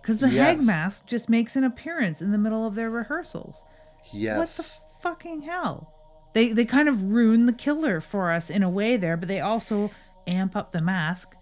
Because 0.00 0.18
the 0.18 0.30
yes. 0.30 0.56
hag 0.56 0.62
mask 0.64 1.06
just 1.06 1.28
makes 1.28 1.56
an 1.56 1.64
appearance 1.64 2.22
in 2.22 2.30
the 2.30 2.38
middle 2.38 2.66
of 2.66 2.74
their 2.74 2.90
rehearsals. 2.90 3.64
Yes. 4.12 4.38
What 4.38 4.48
the 4.48 5.02
fucking 5.02 5.42
hell? 5.42 5.92
they 6.36 6.52
they 6.52 6.66
kind 6.66 6.86
of 6.86 7.02
ruin 7.02 7.46
the 7.46 7.52
killer 7.52 7.98
for 7.98 8.30
us 8.30 8.50
in 8.50 8.62
a 8.62 8.68
way 8.68 8.98
there, 8.98 9.16
but 9.16 9.26
they 9.26 9.40
also 9.40 9.90
amp 10.26 10.54
up 10.54 10.70
the 10.70 10.82
mask, 10.82 11.34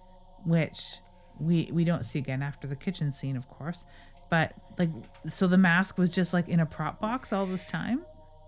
which 0.44 0.94
we 1.38 1.70
we 1.72 1.84
don't 1.84 2.04
see 2.04 2.18
again 2.18 2.42
after 2.42 2.66
the 2.66 2.76
kitchen 2.76 3.10
scene, 3.10 3.36
of 3.36 3.48
course. 3.48 3.84
But 4.30 4.54
like, 4.78 4.90
so 5.30 5.46
the 5.46 5.58
mask 5.58 5.98
was 5.98 6.10
just 6.10 6.32
like 6.32 6.48
in 6.48 6.60
a 6.60 6.66
prop 6.66 7.00
box 7.00 7.32
all 7.32 7.46
this 7.46 7.64
time, 7.64 8.04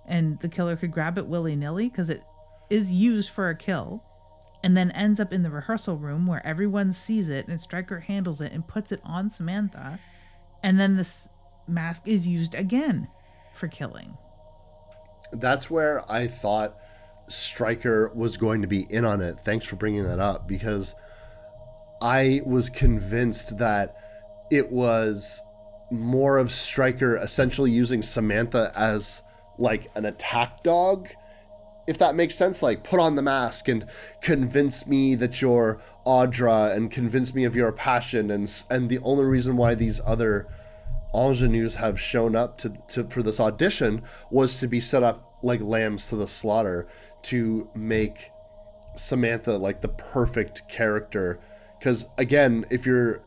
and 0.07 0.39
the 0.41 0.49
killer 0.49 0.77
could 0.77 0.91
grab 0.93 1.19
it 1.19 1.27
willy 1.27 1.57
nilly 1.57 1.89
because 1.89 2.11
it 2.11 2.23
is 2.71 2.91
used 2.91 3.31
for 3.31 3.49
a 3.49 3.57
kill, 3.57 4.03
and 4.63 4.77
then 4.77 4.91
ends 4.93 5.21
up 5.21 5.33
in 5.33 5.43
the 5.43 5.51
rehearsal 5.51 5.97
room 5.97 6.27
where 6.27 6.45
everyone 6.47 6.93
sees 6.93 7.29
it, 7.29 7.47
and 7.47 7.61
Stryker 7.61 8.01
handles 8.01 8.41
it 8.41 8.53
and 8.53 8.67
puts 8.67 8.91
it 8.91 9.01
on 9.05 9.31
Samantha, 9.31 10.01
and 10.63 10.81
then 10.81 10.97
this 10.97 11.29
mask 11.69 12.07
is 12.07 12.27
used 12.27 12.55
again 12.55 13.09
for 13.55 13.69
killing. 13.69 14.17
That's 15.33 15.71
where 15.71 16.11
I 16.11 16.27
thought 16.27 16.77
Stryker 17.29 18.13
was 18.15 18.37
going 18.37 18.63
to 18.63 18.69
be 18.69 18.87
in 18.91 19.05
on 19.05 19.21
it. 19.21 19.41
Thanks 19.41 19.67
for 19.67 19.77
bringing 19.77 20.05
that 20.05 20.21
up 20.21 20.47
because 20.47 20.95
I 22.01 22.43
was 22.45 22.69
convinced 22.69 23.59
that 23.59 23.97
it 24.51 24.71
was 24.71 25.41
more 25.91 26.39
of 26.39 26.53
Stryker 26.53 27.17
essentially 27.17 27.71
using 27.71 28.03
Samantha 28.03 28.73
as 28.75 29.23
like 29.59 29.91
an 29.95 30.05
attack 30.05 30.63
dog, 30.63 31.09
if 31.87 31.99
that 31.99 32.15
makes 32.15 32.35
sense. 32.35 32.63
Like, 32.63 32.85
put 32.85 33.01
on 33.01 33.15
the 33.15 33.23
mask 33.23 33.69
and 33.69 33.87
convince 34.21 34.87
me 34.87 35.15
that 35.15 35.41
you're 35.41 35.81
Audra 36.07 36.75
and 36.75 36.91
convince 36.91 37.35
me 37.35 37.45
of 37.45 37.57
your 37.57 37.73
passion. 37.73 38.31
And, 38.31 38.51
and 38.71 38.89
the 38.89 38.99
only 39.01 39.25
reason 39.25 39.57
why 39.57 39.75
these 39.75 40.01
other 40.05 40.49
ingenues 41.15 41.77
have 41.77 42.01
shown 42.01 42.37
up 42.37 42.59
to, 42.59 42.71
to 42.89 43.05
for 43.05 43.23
this 43.23 43.41
audition 43.41 44.03
was 44.31 44.59
to 44.59 44.69
be 44.69 44.81
set 44.81 45.03
up 45.03 45.39
like 45.43 45.61
lambs 45.61 46.09
to 46.09 46.17
the 46.17 46.29
slaughter 46.29 46.89
to 47.23 47.69
make 47.75 48.31
Samantha 48.97 49.57
like 49.57 49.81
the 49.81 49.89
perfect 49.89 50.69
character. 50.69 51.41
Because 51.79 52.07
again, 52.19 52.65
if 52.71 52.87
you're 52.87 53.23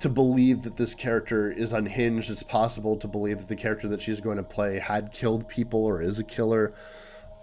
to 0.00 0.08
believe 0.08 0.62
that 0.62 0.76
this 0.76 0.94
character 0.94 1.50
is 1.50 1.72
unhinged, 1.72 2.30
it's 2.30 2.42
possible 2.42 2.96
to 2.96 3.08
believe 3.08 3.38
that 3.38 3.48
the 3.48 3.56
character 3.56 3.88
that 3.88 4.02
she's 4.02 4.20
going 4.20 4.36
to 4.36 4.42
play 4.42 4.78
had 4.78 5.12
killed 5.12 5.48
people 5.48 5.84
or 5.84 6.02
is 6.02 6.18
a 6.18 6.24
killer 6.24 6.74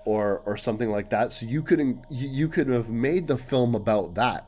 or 0.05 0.41
or 0.45 0.57
something 0.57 0.89
like 0.89 1.09
that. 1.09 1.31
So 1.31 1.45
you 1.45 1.63
could 1.63 1.99
you 2.09 2.47
could 2.47 2.67
have 2.67 2.89
made 2.89 3.27
the 3.27 3.37
film 3.37 3.75
about 3.75 4.15
that 4.15 4.47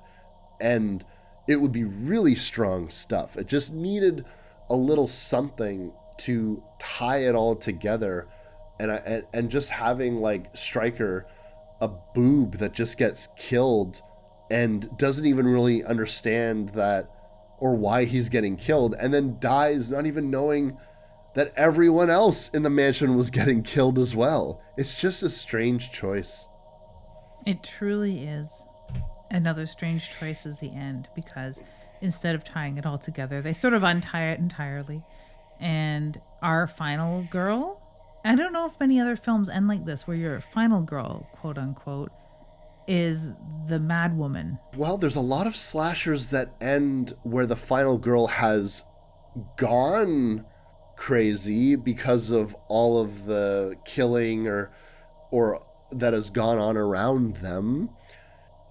and 0.60 1.04
it 1.48 1.62
would 1.62 1.72
be 1.72 1.84
really 1.84 2.36
strong 2.36 2.90
stuff. 2.90 3.38
It 3.38 3.48
just 3.48 3.74
needed 3.74 4.26
a 4.70 4.76
little 4.76 5.08
something 5.08 5.94
to 6.18 6.64
tie 6.80 7.24
it 7.24 7.36
all 7.36 7.56
together 7.56 8.28
and 8.80 8.92
and, 8.92 9.26
and 9.34 9.50
just 9.50 9.70
having 9.70 10.22
like 10.22 10.56
Stryker 10.56 11.28
a 11.82 11.88
boob 11.88 12.56
that 12.56 12.74
just 12.74 12.98
gets 12.98 13.28
killed 13.36 14.02
and 14.50 14.96
doesn't 14.98 15.26
even 15.26 15.48
really 15.48 15.84
understand 15.84 16.70
that 16.70 17.10
or 17.58 17.76
why 17.76 18.06
he's 18.06 18.30
getting 18.30 18.58
killed 18.58 18.96
and 19.00 19.14
then 19.14 19.38
dies 19.40 19.90
not 19.90 20.06
even 20.06 20.30
knowing 20.30 20.78
that 21.36 21.52
everyone 21.56 22.10
else 22.10 22.50
in 22.50 22.64
the 22.64 22.70
mansion 22.70 23.16
was 23.16 23.30
getting 23.30 23.62
killed 23.62 24.00
as 24.00 24.16
well. 24.16 24.62
It's 24.78 25.00
just 25.00 25.24
a 25.24 25.30
strange 25.30 25.92
choice. 25.92 26.48
It 27.46 27.62
truly 27.62 28.26
is. 28.26 28.64
Another 29.32 29.66
strange 29.66 30.12
choice 30.18 30.46
is 30.46 30.60
the 30.60 30.74
end 30.74 31.10
because 31.16 31.62
instead 32.02 32.36
of 32.36 32.44
tying 32.44 32.78
it 32.78 32.86
all 32.86 32.98
together, 32.98 33.42
they 33.42 33.54
sort 33.54 33.74
of 33.74 33.84
untie 33.84 34.32
it 34.32 34.40
entirely. 34.40 35.04
And 35.60 36.20
our 36.42 36.68
final 36.68 37.28
girl, 37.32 37.82
I 38.24 38.36
don't 38.36 38.54
know 38.54 38.68
if 38.68 38.80
many 38.80 39.00
other 39.00 39.16
films 39.16 39.50
end 39.50 39.68
like 39.68 39.86
this 39.86 40.08
where 40.08 40.18
your 40.18 40.40
final 40.40 40.82
girl, 40.82 41.28
quote 41.34 41.58
unquote, 41.58 42.12
is 42.88 43.34
the 43.68 43.80
mad 43.80 44.18
woman. 44.18 44.60
Well, 44.76 44.98
there's 44.98 45.16
a 45.16 45.22
lot 45.22 45.48
of 45.48 45.56
slashers 45.56 46.30
that 46.30 46.56
end 46.62 47.16
where 47.24 47.46
the 47.46 47.56
final 47.56 47.98
girl 47.98 48.28
has 48.28 48.84
gone 49.58 50.46
crazy 50.96 51.76
because 51.76 52.32
of 52.32 52.56
all 52.68 53.02
of 53.02 53.26
the 53.26 53.76
killing 53.86 54.48
or 54.48 54.72
or 55.32 55.62
that 55.92 56.14
has 56.14 56.30
gone 56.30 56.58
on 56.58 56.78
around 56.78 57.38
them. 57.38 57.90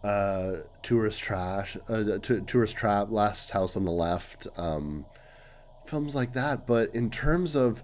Uh, 0.03 0.57
tourist 0.83 1.21
trash, 1.23 1.77
uh, 1.89 2.19
t- 2.19 2.41
tourist 2.47 2.77
trap, 2.77 3.11
last 3.11 3.53
house 3.53 3.75
on 3.75 3.85
the 3.87 3.91
left, 3.91 4.47
um, 4.57 5.07
films 5.87 6.15
like 6.15 6.35
that. 6.35 6.67
But 6.67 6.95
in 6.95 7.11
terms 7.11 7.55
of 7.55 7.83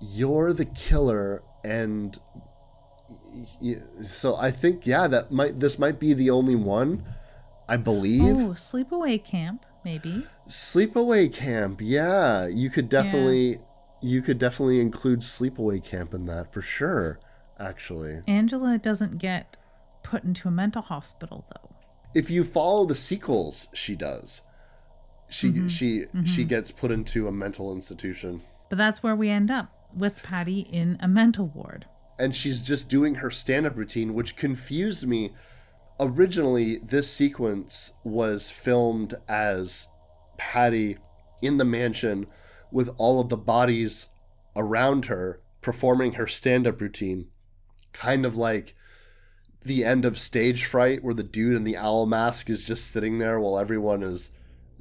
you're 0.00 0.52
the 0.52 0.66
killer 0.66 1.42
and 1.64 2.18
so 4.06 4.36
I 4.36 4.50
think 4.50 4.86
yeah, 4.86 5.06
that 5.08 5.32
might 5.32 5.60
this 5.60 5.78
might 5.78 5.98
be 5.98 6.14
the 6.14 6.30
only 6.30 6.56
one. 6.56 7.04
I 7.68 7.76
believe. 7.76 8.36
Oh, 8.36 8.48
sleepaway 8.50 9.22
camp, 9.22 9.64
maybe. 9.84 10.26
Sleepaway 10.48 11.32
camp, 11.32 11.80
yeah. 11.82 12.46
You 12.46 12.68
could 12.70 12.88
definitely, 12.88 13.52
yeah. 13.52 13.58
you 14.02 14.22
could 14.22 14.38
definitely 14.38 14.80
include 14.80 15.20
sleepaway 15.20 15.82
camp 15.82 16.12
in 16.12 16.26
that 16.26 16.52
for 16.52 16.62
sure. 16.62 17.18
Actually, 17.58 18.22
Angela 18.26 18.78
doesn't 18.78 19.18
get 19.18 19.56
put 20.02 20.24
into 20.24 20.48
a 20.48 20.50
mental 20.50 20.82
hospital 20.82 21.46
though. 21.54 21.70
If 22.14 22.30
you 22.30 22.44
follow 22.44 22.84
the 22.84 22.94
sequels, 22.94 23.68
she 23.72 23.94
does. 23.94 24.42
She 25.28 25.50
mm-hmm. 25.50 25.68
she 25.68 26.00
mm-hmm. 26.00 26.24
she 26.24 26.44
gets 26.44 26.70
put 26.70 26.90
into 26.90 27.28
a 27.28 27.32
mental 27.32 27.72
institution. 27.72 28.42
But 28.68 28.78
that's 28.78 29.02
where 29.02 29.16
we 29.16 29.30
end 29.30 29.50
up 29.50 29.72
with 29.94 30.22
Patty 30.22 30.60
in 30.60 30.98
a 31.00 31.08
mental 31.08 31.46
ward 31.46 31.86
and 32.18 32.34
she's 32.34 32.62
just 32.62 32.88
doing 32.88 33.16
her 33.16 33.30
stand-up 33.30 33.76
routine 33.76 34.14
which 34.14 34.36
confused 34.36 35.06
me. 35.06 35.32
Originally 36.00 36.78
this 36.78 37.10
sequence 37.10 37.92
was 38.02 38.50
filmed 38.50 39.14
as 39.28 39.88
patty 40.36 40.98
in 41.42 41.58
the 41.58 41.64
mansion 41.64 42.26
with 42.70 42.90
all 42.96 43.20
of 43.20 43.28
the 43.28 43.36
bodies 43.36 44.08
around 44.56 45.06
her 45.06 45.40
performing 45.60 46.14
her 46.14 46.26
stand-up 46.26 46.80
routine. 46.80 47.26
Kind 47.92 48.26
of 48.26 48.36
like 48.36 48.74
the 49.62 49.84
end 49.84 50.04
of 50.04 50.18
stage 50.18 50.64
fright 50.64 51.02
where 51.02 51.14
the 51.14 51.22
dude 51.22 51.56
in 51.56 51.64
the 51.64 51.76
owl 51.76 52.06
mask 52.06 52.50
is 52.50 52.64
just 52.64 52.90
sitting 52.90 53.18
there 53.18 53.40
while 53.40 53.58
everyone 53.58 54.02
is 54.02 54.30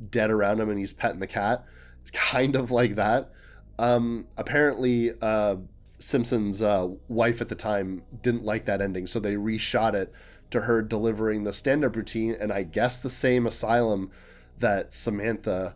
dead 0.09 0.29
around 0.29 0.59
him 0.59 0.69
and 0.69 0.79
he's 0.79 0.93
petting 0.93 1.19
the 1.19 1.27
cat. 1.27 1.63
It's 2.01 2.11
kind 2.11 2.55
of 2.55 2.69
like 2.69 2.95
that. 2.95 3.31
Um, 3.79 4.27
apparently 4.38 5.11
uh, 5.21 5.55
Simpson's 6.04 6.62
uh, 6.62 6.89
wife 7.08 7.41
at 7.41 7.49
the 7.49 7.56
time 7.56 8.04
didn't 8.22 8.43
like 8.43 8.66
that 8.66 8.82
ending, 8.82 9.08
so 9.08 9.20
they 9.20 9.36
reshot 9.36 9.93
it 9.93 10.12
to 10.51 10.62
her 10.62 10.82
delivering 10.82 11.43
the 11.43 11.54
stand 11.54 11.84
up 11.84 11.95
routine, 11.95 12.36
and 12.39 12.51
I 12.51 12.64
guess 12.64 12.99
the 12.99 13.10
same 13.10 13.47
asylum 13.47 14.12
that 14.60 14.93
Samantha 14.93 15.76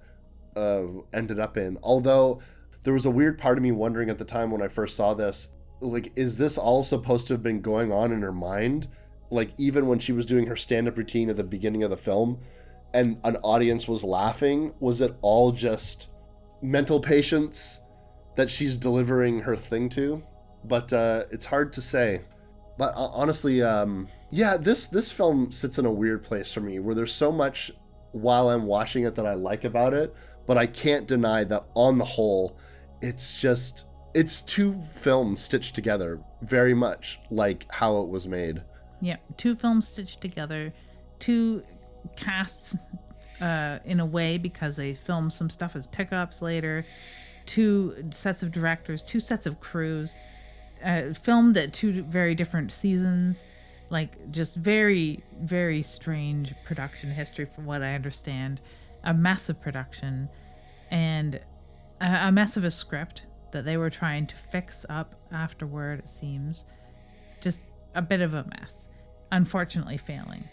uh, 0.56 0.84
ended 1.14 1.40
up 1.40 1.58
in. 1.58 1.78
Although 1.82 2.42
there 2.84 2.94
was 2.94 3.06
a 3.06 3.12
weird 3.12 3.38
part 3.38 3.58
of 3.58 3.64
me 3.64 3.72
wondering 3.72 4.10
at 4.10 4.18
the 4.18 4.26
time 4.26 4.52
when 4.52 4.62
I 4.62 4.68
first 4.68 4.96
saw 4.96 5.14
this 5.14 5.50
like, 5.80 6.12
is 6.16 6.38
this 6.38 6.58
all 6.58 6.84
supposed 6.84 7.28
to 7.28 7.34
have 7.34 7.44
been 7.44 7.62
going 7.62 7.92
on 7.92 8.12
in 8.12 8.22
her 8.22 8.32
mind? 8.32 8.88
Like, 9.30 9.52
even 9.58 9.88
when 9.88 10.00
she 10.00 10.12
was 10.12 10.26
doing 10.26 10.48
her 10.48 10.56
stand 10.56 10.88
up 10.88 10.98
routine 10.98 11.30
at 11.30 11.36
the 11.36 11.44
beginning 11.44 11.84
of 11.84 11.90
the 11.90 11.98
film 11.98 12.40
and 12.94 13.20
an 13.24 13.36
audience 13.38 13.88
was 13.88 14.04
laughing, 14.04 14.74
was 14.80 15.02
it 15.02 15.16
all 15.22 15.52
just 15.52 16.10
mental 16.62 17.00
patients? 17.00 17.80
That 18.38 18.52
she's 18.52 18.78
delivering 18.78 19.40
her 19.40 19.56
thing 19.56 19.90
to, 19.90 20.24
but 20.64 20.94
uh, 20.94 21.24
it's 21.32 21.46
hard 21.46 21.74
to 21.74 21.82
say. 21.82 22.22
But 22.78 22.96
uh, 22.96 23.08
honestly, 23.08 23.62
um, 23.64 24.08
yeah, 24.30 24.56
this 24.56 24.88
this 24.88 25.12
film 25.12 25.52
sits 25.52 25.80
in 25.80 25.86
a 25.86 25.92
weird 25.92 26.24
place 26.24 26.54
for 26.54 26.62
me, 26.62 26.80
where 26.80 26.96
there's 26.96 27.14
so 27.14 27.32
much 27.32 27.72
while 28.12 28.50
I'm 28.50 28.64
watching 28.64 29.04
it 29.04 29.16
that 29.16 29.26
I 29.26 29.34
like 29.34 29.64
about 29.64 29.94
it, 29.94 30.16
but 30.46 30.58
I 30.58 30.68
can't 30.68 31.08
deny 31.08 31.44
that 31.46 31.66
on 31.74 31.98
the 31.98 32.06
whole, 32.06 32.58
it's 33.02 33.42
just 33.42 33.88
it's 34.14 34.44
two 34.44 34.80
films 34.84 35.42
stitched 35.42 35.74
together, 35.74 36.22
very 36.44 36.76
much 36.76 37.20
like 37.32 37.66
how 37.72 38.02
it 38.02 38.08
was 38.08 38.28
made. 38.28 38.62
Yeah, 39.02 39.18
two 39.38 39.56
films 39.56 39.88
stitched 39.88 40.22
together, 40.22 40.72
two 41.18 41.64
casts 42.16 42.76
uh, 43.42 43.80
in 43.84 44.00
a 44.00 44.06
way 44.06 44.38
because 44.38 44.76
they 44.76 44.94
filmed 44.94 45.34
some 45.34 45.50
stuff 45.50 45.76
as 45.76 45.88
pickups 45.88 46.44
later 46.44 46.86
two 47.48 47.96
sets 48.12 48.44
of 48.44 48.52
directors, 48.52 49.02
two 49.02 49.20
sets 49.20 49.48
of 49.48 49.60
crews, 49.60 50.16
uh, 50.86 51.14
filmed 51.24 51.58
at 51.58 51.74
two 51.74 52.04
very 52.04 52.36
different 52.36 52.72
seasons. 52.72 53.46
Like, 53.90 54.32
just 54.32 54.56
very, 54.56 55.24
very 55.42 55.82
strange 55.82 56.54
production 56.66 57.10
history, 57.10 57.46
from 57.46 57.66
what 57.66 57.82
I 57.82 57.96
understand. 57.96 58.60
A 59.04 59.14
of 59.14 59.62
production 59.62 60.28
and 60.92 61.40
a, 62.02 62.28
a 62.28 62.32
mess 62.32 62.58
of 62.58 62.64
a 62.66 62.72
script 62.72 63.24
that 63.52 63.64
they 63.64 63.78
were 63.78 63.90
trying 63.90 64.28
to 64.28 64.36
fix 64.52 64.86
up 64.90 65.16
afterward, 65.32 66.00
it 66.00 66.10
seems. 66.10 66.66
Just 67.40 67.62
a 67.96 68.02
bit 68.02 68.22
of 68.22 68.34
a 68.34 68.46
mess. 68.60 68.90
Unfortunately, 69.32 69.98
failing 69.98 70.44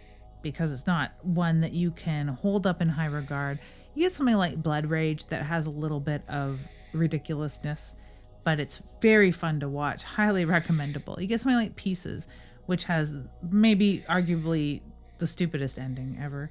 because 0.42 0.72
it's 0.72 0.86
not 0.86 1.12
one 1.22 1.60
that 1.60 1.72
you 1.72 1.90
can 1.92 2.28
hold 2.28 2.66
up 2.66 2.80
in 2.80 2.88
high 2.88 3.06
regard. 3.06 3.58
You 3.94 4.02
get 4.02 4.12
something 4.12 4.36
like 4.36 4.62
Blood 4.62 4.86
Rage 4.86 5.26
that 5.26 5.42
has 5.42 5.66
a 5.66 5.70
little 5.70 6.00
bit 6.00 6.22
of 6.28 6.60
ridiculousness 6.94 7.96
but 8.44 8.60
it's 8.60 8.82
very 9.00 9.32
fun 9.32 9.58
to 9.60 9.68
watch. 9.68 10.02
Highly 10.02 10.44
recommendable. 10.44 11.16
You 11.18 11.26
get 11.26 11.40
something 11.40 11.56
like 11.56 11.74
Pieces, 11.76 12.28
which 12.66 12.84
has 12.84 13.14
maybe 13.50 14.04
arguably 14.08 14.82
the 15.18 15.26
stupidest 15.26 15.78
ending 15.78 16.18
ever. 16.22 16.50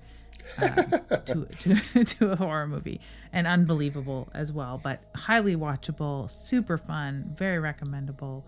um, 0.58 0.74
to, 1.26 1.48
to, 1.62 2.04
to 2.04 2.32
a 2.32 2.36
horror 2.36 2.68
movie 2.68 3.00
and 3.32 3.48
unbelievable 3.48 4.28
as 4.34 4.52
well, 4.52 4.82
but 4.84 5.04
highly 5.16 5.56
watchable, 5.56 6.30
super 6.30 6.78
fun, 6.78 7.34
very 7.38 7.60
recommendable. 7.60 8.46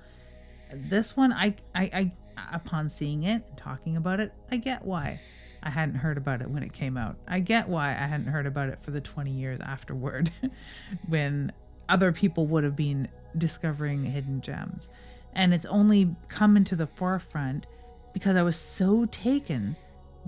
This 0.73 1.15
one, 1.15 1.31
I, 1.31 1.55
I, 1.73 1.89
I, 1.93 2.11
upon 2.51 2.89
seeing 2.89 3.23
it 3.23 3.43
and 3.47 3.57
talking 3.57 3.95
about 3.95 4.19
it, 4.19 4.33
I 4.51 4.57
get 4.57 4.83
why 4.83 5.21
I 5.63 5.69
hadn't 5.69 5.95
heard 5.95 6.17
about 6.17 6.41
it 6.41 6.49
when 6.49 6.63
it 6.63 6.73
came 6.73 6.97
out. 6.97 7.15
I 7.27 7.39
get 7.39 7.69
why 7.69 7.91
I 7.91 8.07
hadn't 8.07 8.27
heard 8.27 8.45
about 8.45 8.69
it 8.69 8.79
for 8.81 8.91
the 8.91 9.01
20 9.01 9.31
years 9.31 9.59
afterward 9.61 10.31
when 11.07 11.51
other 11.89 12.11
people 12.11 12.47
would 12.47 12.63
have 12.63 12.75
been 12.75 13.07
discovering 13.37 14.03
hidden 14.03 14.41
gems. 14.41 14.89
And 15.33 15.53
it's 15.53 15.65
only 15.65 16.15
come 16.29 16.55
into 16.57 16.75
the 16.75 16.87
forefront 16.87 17.65
because 18.13 18.35
I 18.37 18.43
was 18.43 18.55
so 18.55 19.05
taken 19.05 19.75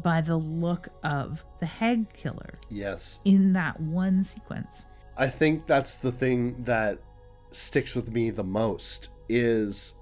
by 0.04 0.22
the 0.22 0.36
look 0.38 0.90
of 1.04 1.44
the 1.60 1.66
hag 1.66 2.12
killer 2.14 2.54
Yes. 2.70 3.20
in 3.26 3.54
that 3.54 3.80
one 3.80 4.24
sequence. 4.24 4.86
I 5.16 5.28
think 5.28 5.66
that's 5.66 5.96
the 5.96 6.12
thing 6.12 6.64
that 6.66 7.00
sticks 7.50 7.96
with 7.96 8.12
me 8.12 8.30
the 8.30 8.44
most 8.44 9.10
is 9.30 9.96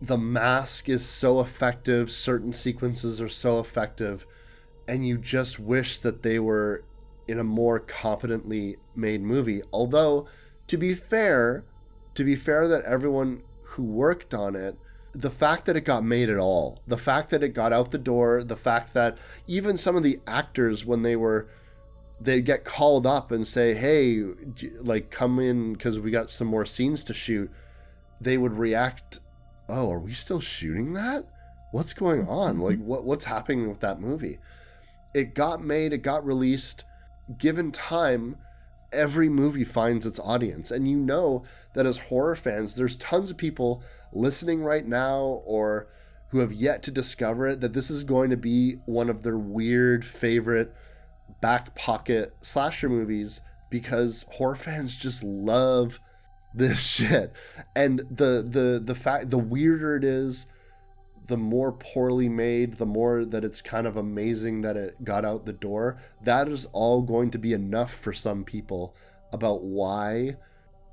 the 0.00 0.16
mask 0.16 0.88
is 0.88 1.04
so 1.04 1.40
effective, 1.40 2.10
certain 2.10 2.52
sequences 2.52 3.20
are 3.20 3.28
so 3.28 3.58
effective, 3.58 4.26
and 4.88 5.06
you 5.06 5.18
just 5.18 5.58
wish 5.58 5.98
that 6.00 6.22
they 6.22 6.38
were 6.38 6.84
in 7.28 7.38
a 7.38 7.44
more 7.44 7.80
competently 7.80 8.76
made 8.94 9.20
movie. 9.20 9.60
Although, 9.72 10.28
to 10.66 10.76
be 10.76 10.94
fair, 10.94 11.64
to 12.14 12.24
be 12.24 12.36
fair 12.36 12.68
that 12.68 12.84
everyone 12.84 13.42
who 13.62 13.82
worked 13.82 14.34
on 14.34 14.56
it, 14.56 14.76
the 15.12 15.30
fact 15.30 15.66
that 15.66 15.76
it 15.76 15.82
got 15.82 16.04
made 16.04 16.28
at 16.28 16.38
all, 16.38 16.82
the 16.86 16.96
fact 16.96 17.30
that 17.30 17.42
it 17.42 17.50
got 17.50 17.72
out 17.72 17.90
the 17.90 17.98
door, 17.98 18.42
the 18.44 18.56
fact 18.56 18.92
that 18.94 19.16
even 19.46 19.76
some 19.76 19.96
of 19.96 20.02
the 20.02 20.20
actors 20.26 20.84
when 20.84 21.02
they 21.02 21.16
were 21.16 21.48
they'd 22.20 22.44
get 22.44 22.64
called 22.64 23.06
up 23.06 23.30
and 23.30 23.46
say, 23.46 23.74
"Hey, 23.74 24.22
like 24.80 25.10
come 25.10 25.38
in 25.38 25.72
because 25.72 26.00
we 26.00 26.10
got 26.10 26.30
some 26.30 26.46
more 26.46 26.66
scenes 26.66 27.04
to 27.04 27.14
shoot." 27.14 27.50
They 28.20 28.38
would 28.38 28.54
react, 28.54 29.20
"Oh, 29.68 29.90
are 29.90 29.98
we 29.98 30.12
still 30.12 30.40
shooting 30.40 30.92
that? 30.94 31.26
What's 31.72 31.92
going 31.92 32.26
on? 32.28 32.54
Mm-hmm. 32.54 32.62
Like, 32.62 32.78
what 32.78 33.04
what's 33.04 33.24
happening 33.24 33.68
with 33.68 33.80
that 33.80 34.00
movie?" 34.00 34.38
It 35.14 35.34
got 35.34 35.62
made, 35.62 35.92
it 35.92 35.98
got 35.98 36.26
released. 36.26 36.84
Given 37.38 37.72
time, 37.72 38.36
every 38.92 39.28
movie 39.28 39.64
finds 39.64 40.06
its 40.06 40.18
audience, 40.18 40.70
and 40.70 40.88
you 40.88 40.96
know 40.96 41.44
that 41.74 41.86
as 41.86 41.98
horror 41.98 42.36
fans, 42.36 42.74
there's 42.74 42.96
tons 42.96 43.30
of 43.30 43.36
people 43.36 43.82
listening 44.12 44.62
right 44.62 44.86
now 44.86 45.42
or 45.44 45.88
who 46.28 46.38
have 46.38 46.52
yet 46.52 46.82
to 46.82 46.90
discover 46.90 47.46
it 47.46 47.60
that 47.60 47.72
this 47.72 47.90
is 47.90 48.04
going 48.04 48.30
to 48.30 48.36
be 48.36 48.76
one 48.86 49.08
of 49.08 49.22
their 49.22 49.38
weird 49.38 50.04
favorite 50.04 50.74
back 51.40 51.74
pocket 51.74 52.34
slasher 52.40 52.88
movies 52.88 53.40
because 53.70 54.24
horror 54.32 54.56
fans 54.56 54.96
just 54.96 55.22
love 55.22 56.00
this 56.54 56.80
shit. 56.86 57.32
And 57.74 58.00
the 58.10 58.44
the 58.46 58.80
the 58.82 58.94
fact 58.94 59.30
the 59.30 59.38
weirder 59.38 59.96
it 59.96 60.04
is 60.04 60.46
the 61.26 61.36
more 61.36 61.72
poorly 61.72 62.28
made 62.28 62.74
the 62.74 62.86
more 62.86 63.24
that 63.24 63.44
it's 63.44 63.62
kind 63.62 63.86
of 63.86 63.96
amazing 63.96 64.60
that 64.60 64.76
it 64.76 65.02
got 65.04 65.24
out 65.24 65.46
the 65.46 65.52
door 65.52 66.00
that 66.22 66.48
is 66.48 66.66
all 66.72 67.02
going 67.02 67.30
to 67.30 67.38
be 67.38 67.52
enough 67.52 67.92
for 67.92 68.12
some 68.12 68.44
people 68.44 68.94
about 69.32 69.62
why 69.62 70.36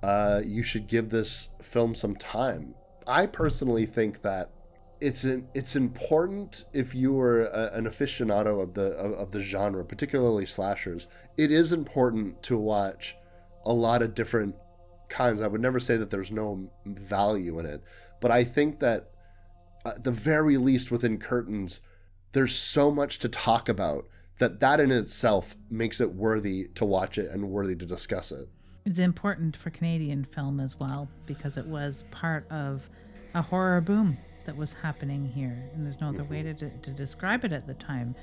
uh, 0.01 0.41
you 0.43 0.63
should 0.63 0.87
give 0.87 1.09
this 1.09 1.49
film 1.61 1.93
some 1.95 2.15
time 2.15 2.73
i 3.07 3.25
personally 3.25 3.85
think 3.85 4.21
that 4.21 4.49
it's 5.03 5.25
an, 5.25 5.49
it's 5.53 5.75
important 5.75 6.63
if 6.71 6.95
you 6.95 7.19
are 7.19 7.43
a, 7.43 7.71
an 7.73 7.85
aficionado 7.85 8.61
of 8.61 8.73
the 8.73 8.93
of, 8.93 9.11
of 9.11 9.31
the 9.31 9.41
genre, 9.41 9.83
particularly 9.83 10.45
slashers. 10.45 11.07
It 11.35 11.51
is 11.51 11.73
important 11.73 12.41
to 12.43 12.57
watch 12.57 13.17
a 13.65 13.73
lot 13.73 14.01
of 14.01 14.15
different 14.15 14.55
kinds. 15.09 15.41
I 15.41 15.47
would 15.47 15.59
never 15.59 15.81
say 15.81 15.97
that 15.97 16.09
there's 16.09 16.31
no 16.31 16.69
value 16.85 17.59
in 17.59 17.65
it, 17.65 17.83
but 18.21 18.31
I 18.31 18.45
think 18.45 18.79
that 18.79 19.09
at 19.85 20.03
the 20.03 20.11
very 20.11 20.57
least 20.57 20.91
within 20.91 21.17
curtains, 21.17 21.81
there's 22.31 22.55
so 22.55 22.91
much 22.91 23.19
to 23.19 23.29
talk 23.29 23.69
about 23.69 24.07
that 24.39 24.59
that 24.59 24.79
in 24.79 24.91
itself 24.91 25.55
makes 25.69 26.01
it 26.01 26.13
worthy 26.13 26.67
to 26.75 26.85
watch 26.85 27.17
it 27.17 27.31
and 27.31 27.49
worthy 27.49 27.75
to 27.75 27.85
discuss 27.85 28.31
it. 28.31 28.49
It's 28.85 28.99
important 28.99 29.55
for 29.55 29.69
Canadian 29.69 30.25
film 30.25 30.59
as 30.59 30.77
well 30.77 31.07
because 31.25 31.57
it 31.57 31.65
was 31.65 32.03
part 32.11 32.49
of 32.51 32.89
a 33.33 33.41
horror 33.41 33.79
boom 33.81 34.17
that 34.45 34.57
was 34.57 34.73
happening 34.73 35.25
here, 35.25 35.69
and 35.73 35.85
there's 35.85 36.01
no 36.01 36.09
other 36.09 36.23
mm-hmm. 36.23 36.33
way 36.33 36.53
to, 36.53 36.69
to 36.69 36.91
describe 36.91 37.45
it 37.45 37.53
at 37.53 37.65
the 37.65 37.75
time. 37.75 38.13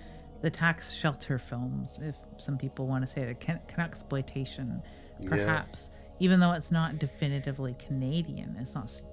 The 0.43 0.51
tax 0.51 0.93
shelter 0.95 1.39
films, 1.39 1.99
if 2.03 2.15
some 2.39 2.59
people 2.59 2.87
want 2.87 3.03
to 3.03 3.07
say 3.07 3.23
it, 3.23 3.41
can, 3.41 3.61
Canuxploitation, 3.69 4.83
perhaps, 5.27 5.91
even 6.19 6.41
though 6.41 6.53
it's 6.53 6.71
not 6.71 6.99
definitively 6.99 7.75
Canadian, 7.79 8.57
it's 8.59 8.75
not 8.75 8.85
s- 8.85 9.05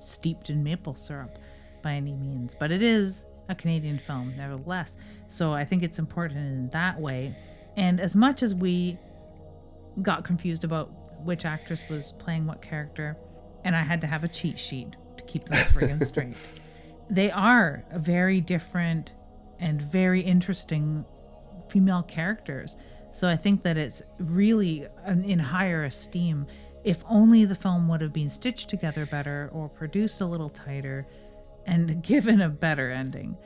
steeped 0.00 0.50
in 0.50 0.62
maple 0.62 0.94
syrup 0.94 1.38
by 1.82 1.92
any 1.92 2.14
means, 2.14 2.54
but 2.58 2.70
it 2.70 2.82
is 2.82 3.24
a 3.48 3.54
Canadian 3.54 3.98
film 3.98 4.34
nevertheless. 4.36 4.96
So 5.28 5.52
I 5.52 5.64
think 5.64 5.82
it's 5.82 5.98
important 5.98 6.38
in 6.40 6.68
that 6.70 7.00
way. 7.00 7.36
And 7.76 8.00
as 8.00 8.14
much 8.14 8.42
as 8.42 8.54
we 8.54 8.98
got 10.02 10.24
confused 10.24 10.64
about 10.64 10.90
which 11.24 11.44
actress 11.44 11.82
was 11.88 12.12
playing 12.18 12.46
what 12.46 12.62
character, 12.62 13.16
and 13.64 13.74
I 13.74 13.82
had 13.82 14.00
to 14.02 14.06
have 14.06 14.24
a 14.24 14.28
cheat 14.28 14.58
sheet 14.58 14.94
to 15.16 15.24
keep 15.24 15.44
them 15.44 15.64
friggin' 15.72 16.04
straight. 16.04 16.36
They 17.10 17.30
are 17.30 17.84
very 17.96 18.40
different 18.40 19.12
and 19.58 19.80
very 19.80 20.20
interesting 20.20 21.04
female 21.68 22.02
characters. 22.02 22.76
So 23.12 23.28
I 23.28 23.36
think 23.36 23.62
that 23.64 23.76
it's 23.76 24.02
really 24.18 24.86
in 25.06 25.38
higher 25.38 25.84
esteem. 25.84 26.46
If 26.84 27.02
only 27.08 27.44
the 27.44 27.54
film 27.54 27.88
would 27.88 28.00
have 28.00 28.12
been 28.12 28.30
stitched 28.30 28.68
together 28.68 29.06
better 29.06 29.50
or 29.52 29.68
produced 29.68 30.20
a 30.20 30.26
little 30.26 30.50
tighter 30.50 31.06
and 31.68 32.02
given 32.02 32.40
a 32.40 32.48
better 32.48 32.90
ending, 32.90 33.36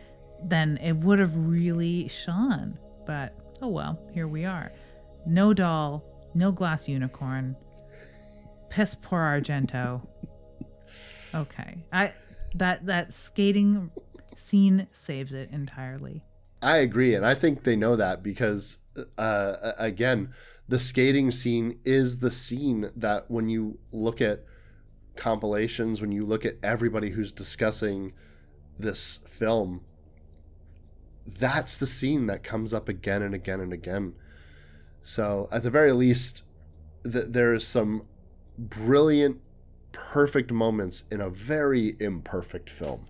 then 0.44 0.78
it 0.78 0.92
would 0.92 1.18
have 1.18 1.36
really 1.36 2.08
shone. 2.08 2.78
But 3.04 3.34
oh 3.60 3.68
well, 3.68 4.00
here 4.12 4.28
we 4.28 4.44
are. 4.44 4.72
No 5.26 5.52
doll, 5.52 6.02
no 6.34 6.50
glass 6.50 6.88
unicorn, 6.88 7.56
piss 8.70 8.96
poor 9.00 9.20
Argento. 9.20 10.06
Okay, 11.34 11.84
I 11.92 12.12
that 12.54 12.86
that 12.86 13.12
skating 13.12 13.90
scene 14.36 14.86
saves 14.92 15.34
it 15.34 15.50
entirely. 15.52 16.22
I 16.60 16.78
agree, 16.78 17.14
and 17.14 17.26
I 17.26 17.34
think 17.34 17.64
they 17.64 17.74
know 17.74 17.96
that 17.96 18.22
because, 18.22 18.78
uh, 19.18 19.72
again, 19.78 20.32
the 20.68 20.78
skating 20.78 21.32
scene 21.32 21.80
is 21.84 22.20
the 22.20 22.30
scene 22.30 22.90
that 22.94 23.28
when 23.28 23.48
you 23.48 23.78
look 23.90 24.20
at 24.20 24.44
compilations, 25.16 26.00
when 26.00 26.12
you 26.12 26.24
look 26.24 26.44
at 26.44 26.56
everybody 26.62 27.10
who's 27.10 27.32
discussing 27.32 28.12
this 28.78 29.20
film, 29.28 29.82
that's 31.26 31.76
the 31.76 31.86
scene 31.86 32.26
that 32.26 32.42
comes 32.42 32.74
up 32.74 32.88
again 32.88 33.22
and 33.22 33.34
again 33.34 33.60
and 33.60 33.72
again. 33.72 34.14
So, 35.02 35.48
at 35.50 35.62
the 35.62 35.70
very 35.70 35.92
least, 35.92 36.44
th- 37.04 37.26
there 37.28 37.52
is 37.52 37.66
some 37.66 38.04
brilliant, 38.58 39.40
perfect 39.92 40.52
moments 40.52 41.04
in 41.10 41.20
a 41.20 41.28
very 41.28 41.96
imperfect 42.00 42.70
film, 42.70 43.08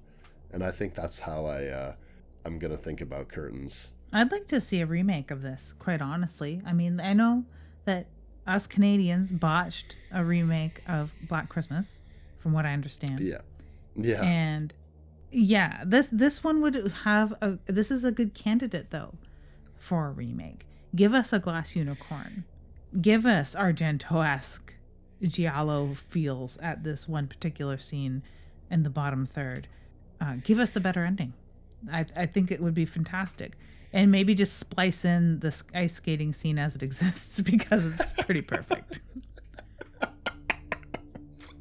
and 0.52 0.62
I 0.62 0.70
think 0.70 0.94
that's 0.94 1.20
how 1.20 1.46
I. 1.46 1.66
Uh, 1.66 1.94
I'm 2.44 2.58
gonna 2.58 2.76
think 2.76 3.00
about 3.00 3.28
curtains. 3.28 3.92
I'd 4.12 4.32
like 4.32 4.48
to 4.48 4.60
see 4.60 4.80
a 4.80 4.86
remake 4.86 5.30
of 5.30 5.42
this, 5.42 5.74
quite 5.78 6.02
honestly. 6.02 6.60
I 6.66 6.72
mean, 6.72 7.00
I 7.00 7.12
know 7.12 7.44
that 7.84 8.06
us 8.46 8.66
Canadians 8.66 9.32
botched 9.32 9.96
a 10.10 10.24
remake 10.24 10.82
of 10.88 11.12
Black 11.28 11.48
Christmas, 11.48 12.02
from 12.38 12.52
what 12.52 12.66
I 12.66 12.72
understand. 12.72 13.20
Yeah, 13.20 13.40
yeah, 13.96 14.22
And 14.22 14.72
yeah, 15.30 15.82
this 15.86 16.08
this 16.10 16.42
one 16.42 16.60
would 16.62 16.92
have 17.04 17.32
a 17.40 17.58
this 17.66 17.90
is 17.90 18.04
a 18.04 18.12
good 18.12 18.34
candidate 18.34 18.90
though 18.90 19.14
for 19.78 20.08
a 20.08 20.10
remake. 20.10 20.66
Give 20.94 21.14
us 21.14 21.32
a 21.32 21.38
glass 21.38 21.74
unicorn. 21.74 22.44
Give 23.00 23.24
us 23.24 23.54
Argento-esque 23.54 24.74
Giallo 25.22 25.94
feels 25.94 26.58
at 26.58 26.82
this 26.82 27.08
one 27.08 27.26
particular 27.26 27.78
scene 27.78 28.22
in 28.70 28.82
the 28.82 28.90
bottom 28.90 29.24
third. 29.24 29.68
Uh, 30.20 30.36
give 30.42 30.58
us 30.58 30.76
a 30.76 30.80
better 30.80 31.04
ending. 31.04 31.32
I, 31.90 32.04
I 32.16 32.26
think 32.26 32.50
it 32.50 32.60
would 32.60 32.74
be 32.74 32.84
fantastic. 32.84 33.56
And 33.92 34.10
maybe 34.10 34.34
just 34.34 34.58
splice 34.58 35.04
in 35.04 35.40
the 35.40 35.62
ice 35.74 35.94
skating 35.94 36.32
scene 36.32 36.58
as 36.58 36.74
it 36.74 36.82
exists 36.88 37.40
because 37.40 37.84
it's 37.86 38.12
pretty 38.12 38.42
perfect. 38.42 39.00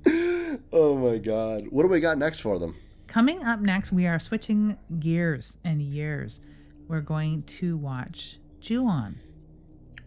oh 0.72 0.98
my 0.98 1.18
god, 1.18 1.68
what 1.70 1.84
do 1.84 1.90
we 1.90 1.99
got 1.99 2.18
next 2.18 2.40
for 2.40 2.58
them? 2.60 2.76
Coming 3.08 3.44
up 3.44 3.60
next, 3.60 3.91
we 3.91 4.08
are 4.08 4.20
switching 4.20 4.78
gears 4.99 5.58
and 5.66 5.82
years. 5.82 6.40
We're 6.88 7.02
going 7.02 7.44
to 7.44 7.76
watch 7.76 8.40
Ju-on. 8.62 9.20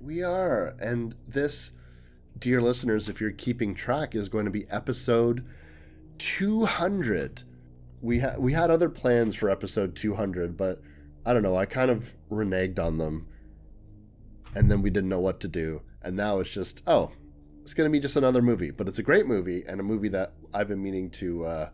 We 0.01 0.23
are, 0.23 0.75
and 0.81 1.15
this 1.27 1.73
dear 2.39 2.61
listeners, 2.61 3.09
if 3.09 3.21
you're 3.21 3.31
keeping 3.31 3.75
track, 3.75 4.15
is 4.15 4.29
going 4.29 4.45
to 4.45 4.51
be 4.51 4.67
episode 4.71 5.45
200. 6.19 7.43
We 8.01 8.19
had 8.21 8.39
we 8.39 8.53
had 8.53 8.71
other 8.71 8.89
plans 8.89 9.35
for 9.35 9.49
episode 9.49 9.97
200, 9.97 10.57
but 10.57 10.81
I 11.27 11.33
don't 11.33 11.43
know. 11.43 11.57
I 11.57 11.67
kind 11.67 11.91
of 11.91 12.15
reneged 12.31 12.79
on 12.79 12.99
them, 12.99 13.27
and 14.55 14.71
then 14.71 14.83
we 14.83 14.91
didn't 14.91 15.09
know 15.09 15.21
what 15.21 15.41
to 15.41 15.49
do. 15.49 15.83
And 16.03 16.17
now 16.17 16.41
it's 16.41 16.51
just 16.51 16.83
oh, 16.87 17.13
it's 17.63 17.73
going 17.73 17.89
to 17.89 17.93
be 17.93 17.99
just 17.99 18.17
another 18.17 18.43
movie, 18.43 18.71
but 18.71 18.89
it's 18.89 18.99
a 18.99 19.03
great 19.03 19.27
movie 19.27 19.65
and 19.67 19.81
a 19.81 19.83
movie 19.83 20.09
that 20.11 20.35
I've 20.53 20.69
been 20.69 20.83
meaning 20.83 21.11
to 21.13 21.47
uh, 21.47 21.69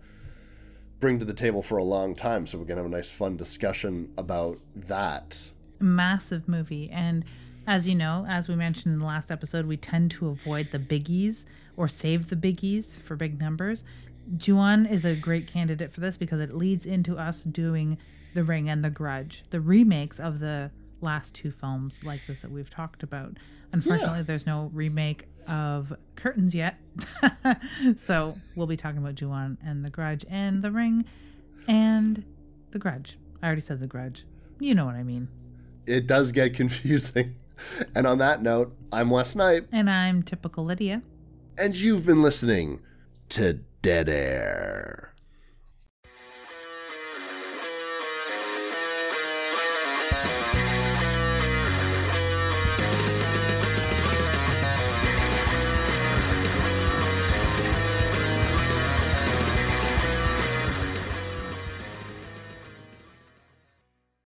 bring 1.01 1.19
to 1.19 1.25
the 1.25 1.35
table 1.35 1.63
for 1.63 1.79
a 1.79 1.85
long 1.85 2.15
time. 2.15 2.47
So 2.47 2.59
we're 2.59 2.65
going 2.65 2.77
to 2.77 2.85
have 2.85 2.93
a 2.93 2.95
nice, 2.95 3.11
fun 3.11 3.37
discussion 3.37 4.13
about 4.17 4.61
that. 4.77 5.51
Massive 5.81 6.47
movie. 6.47 6.91
And 6.93 7.25
as 7.67 7.89
you 7.89 7.97
know, 7.97 8.25
as 8.29 8.49
we 8.49 8.55
mentioned 8.55 8.95
in 8.95 9.01
the 9.01 9.07
last 9.07 9.33
episode, 9.33 9.67
we 9.67 9.77
tend 9.77 10.13
to 10.13 10.29
avoid 10.29 10.71
the 10.71 10.79
biggies 10.79 11.43
or 11.77 11.89
save 11.89 12.29
the 12.29 12.37
biggies 12.37 12.97
for 13.01 13.17
big 13.17 13.41
numbers. 13.41 13.83
Ju-on 14.37 14.87
is 14.87 15.05
a 15.05 15.17
great 15.17 15.49
candidate 15.49 15.93
for 15.93 16.01
this 16.01 16.17
because 16.17 16.39
it 16.39 16.55
leads 16.55 16.87
into 16.87 17.19
us 17.19 17.43
doing 17.43 17.99
The 18.35 18.45
Ring 18.45 18.69
and 18.71 18.85
The 18.85 18.91
Grudge, 18.91 19.45
the 19.51 19.61
remakes 19.61 20.21
of 20.21 20.39
the 20.41 20.71
last 21.01 21.35
two 21.35 21.51
films 21.51 22.03
like 22.05 22.21
this 22.27 22.43
that 22.43 22.51
we've 22.51 22.71
talked 22.71 23.03
about. 23.03 23.37
Unfortunately, 23.73 24.19
Yeah. 24.19 24.23
there's 24.23 24.47
no 24.47 24.71
remake 24.75 25.27
of 25.49 25.93
Curtains 26.17 26.55
yet. 26.55 26.77
so 27.97 28.37
we'll 28.57 28.67
be 28.67 28.77
talking 28.77 28.99
about 28.99 29.15
Ju-on 29.15 29.59
and 29.65 29.85
The 29.85 29.91
Grudge 29.91 30.25
and 30.29 30.63
The 30.63 30.71
Ring 30.71 31.05
and 31.69 32.23
The 32.71 32.79
Grudge. 32.79 33.19
I 33.43 33.47
already 33.47 33.61
said 33.63 33.81
The 33.81 33.87
Grudge. 33.87 34.25
You 34.59 34.75
know 34.75 34.85
what 34.85 34.95
I 34.97 35.03
mean. 35.03 35.29
It 35.87 36.07
does 36.07 36.33
get 36.33 36.55
confusing. 36.55 37.37
And 37.95 38.07
on 38.07 38.19
that 38.19 38.43
note, 38.43 38.77
I'm 38.93 39.11
Wes 39.11 39.35
Knight, 39.35 39.67
And 39.73 39.89
I'm 39.91 40.23
typical 40.23 40.65
Lydia. 40.65 41.03
and 41.59 41.77
you've 41.77 42.07
been 42.07 42.23
listening 42.23 42.81
to 43.31 43.61
Dead 43.83 44.09
Air. 44.09 45.10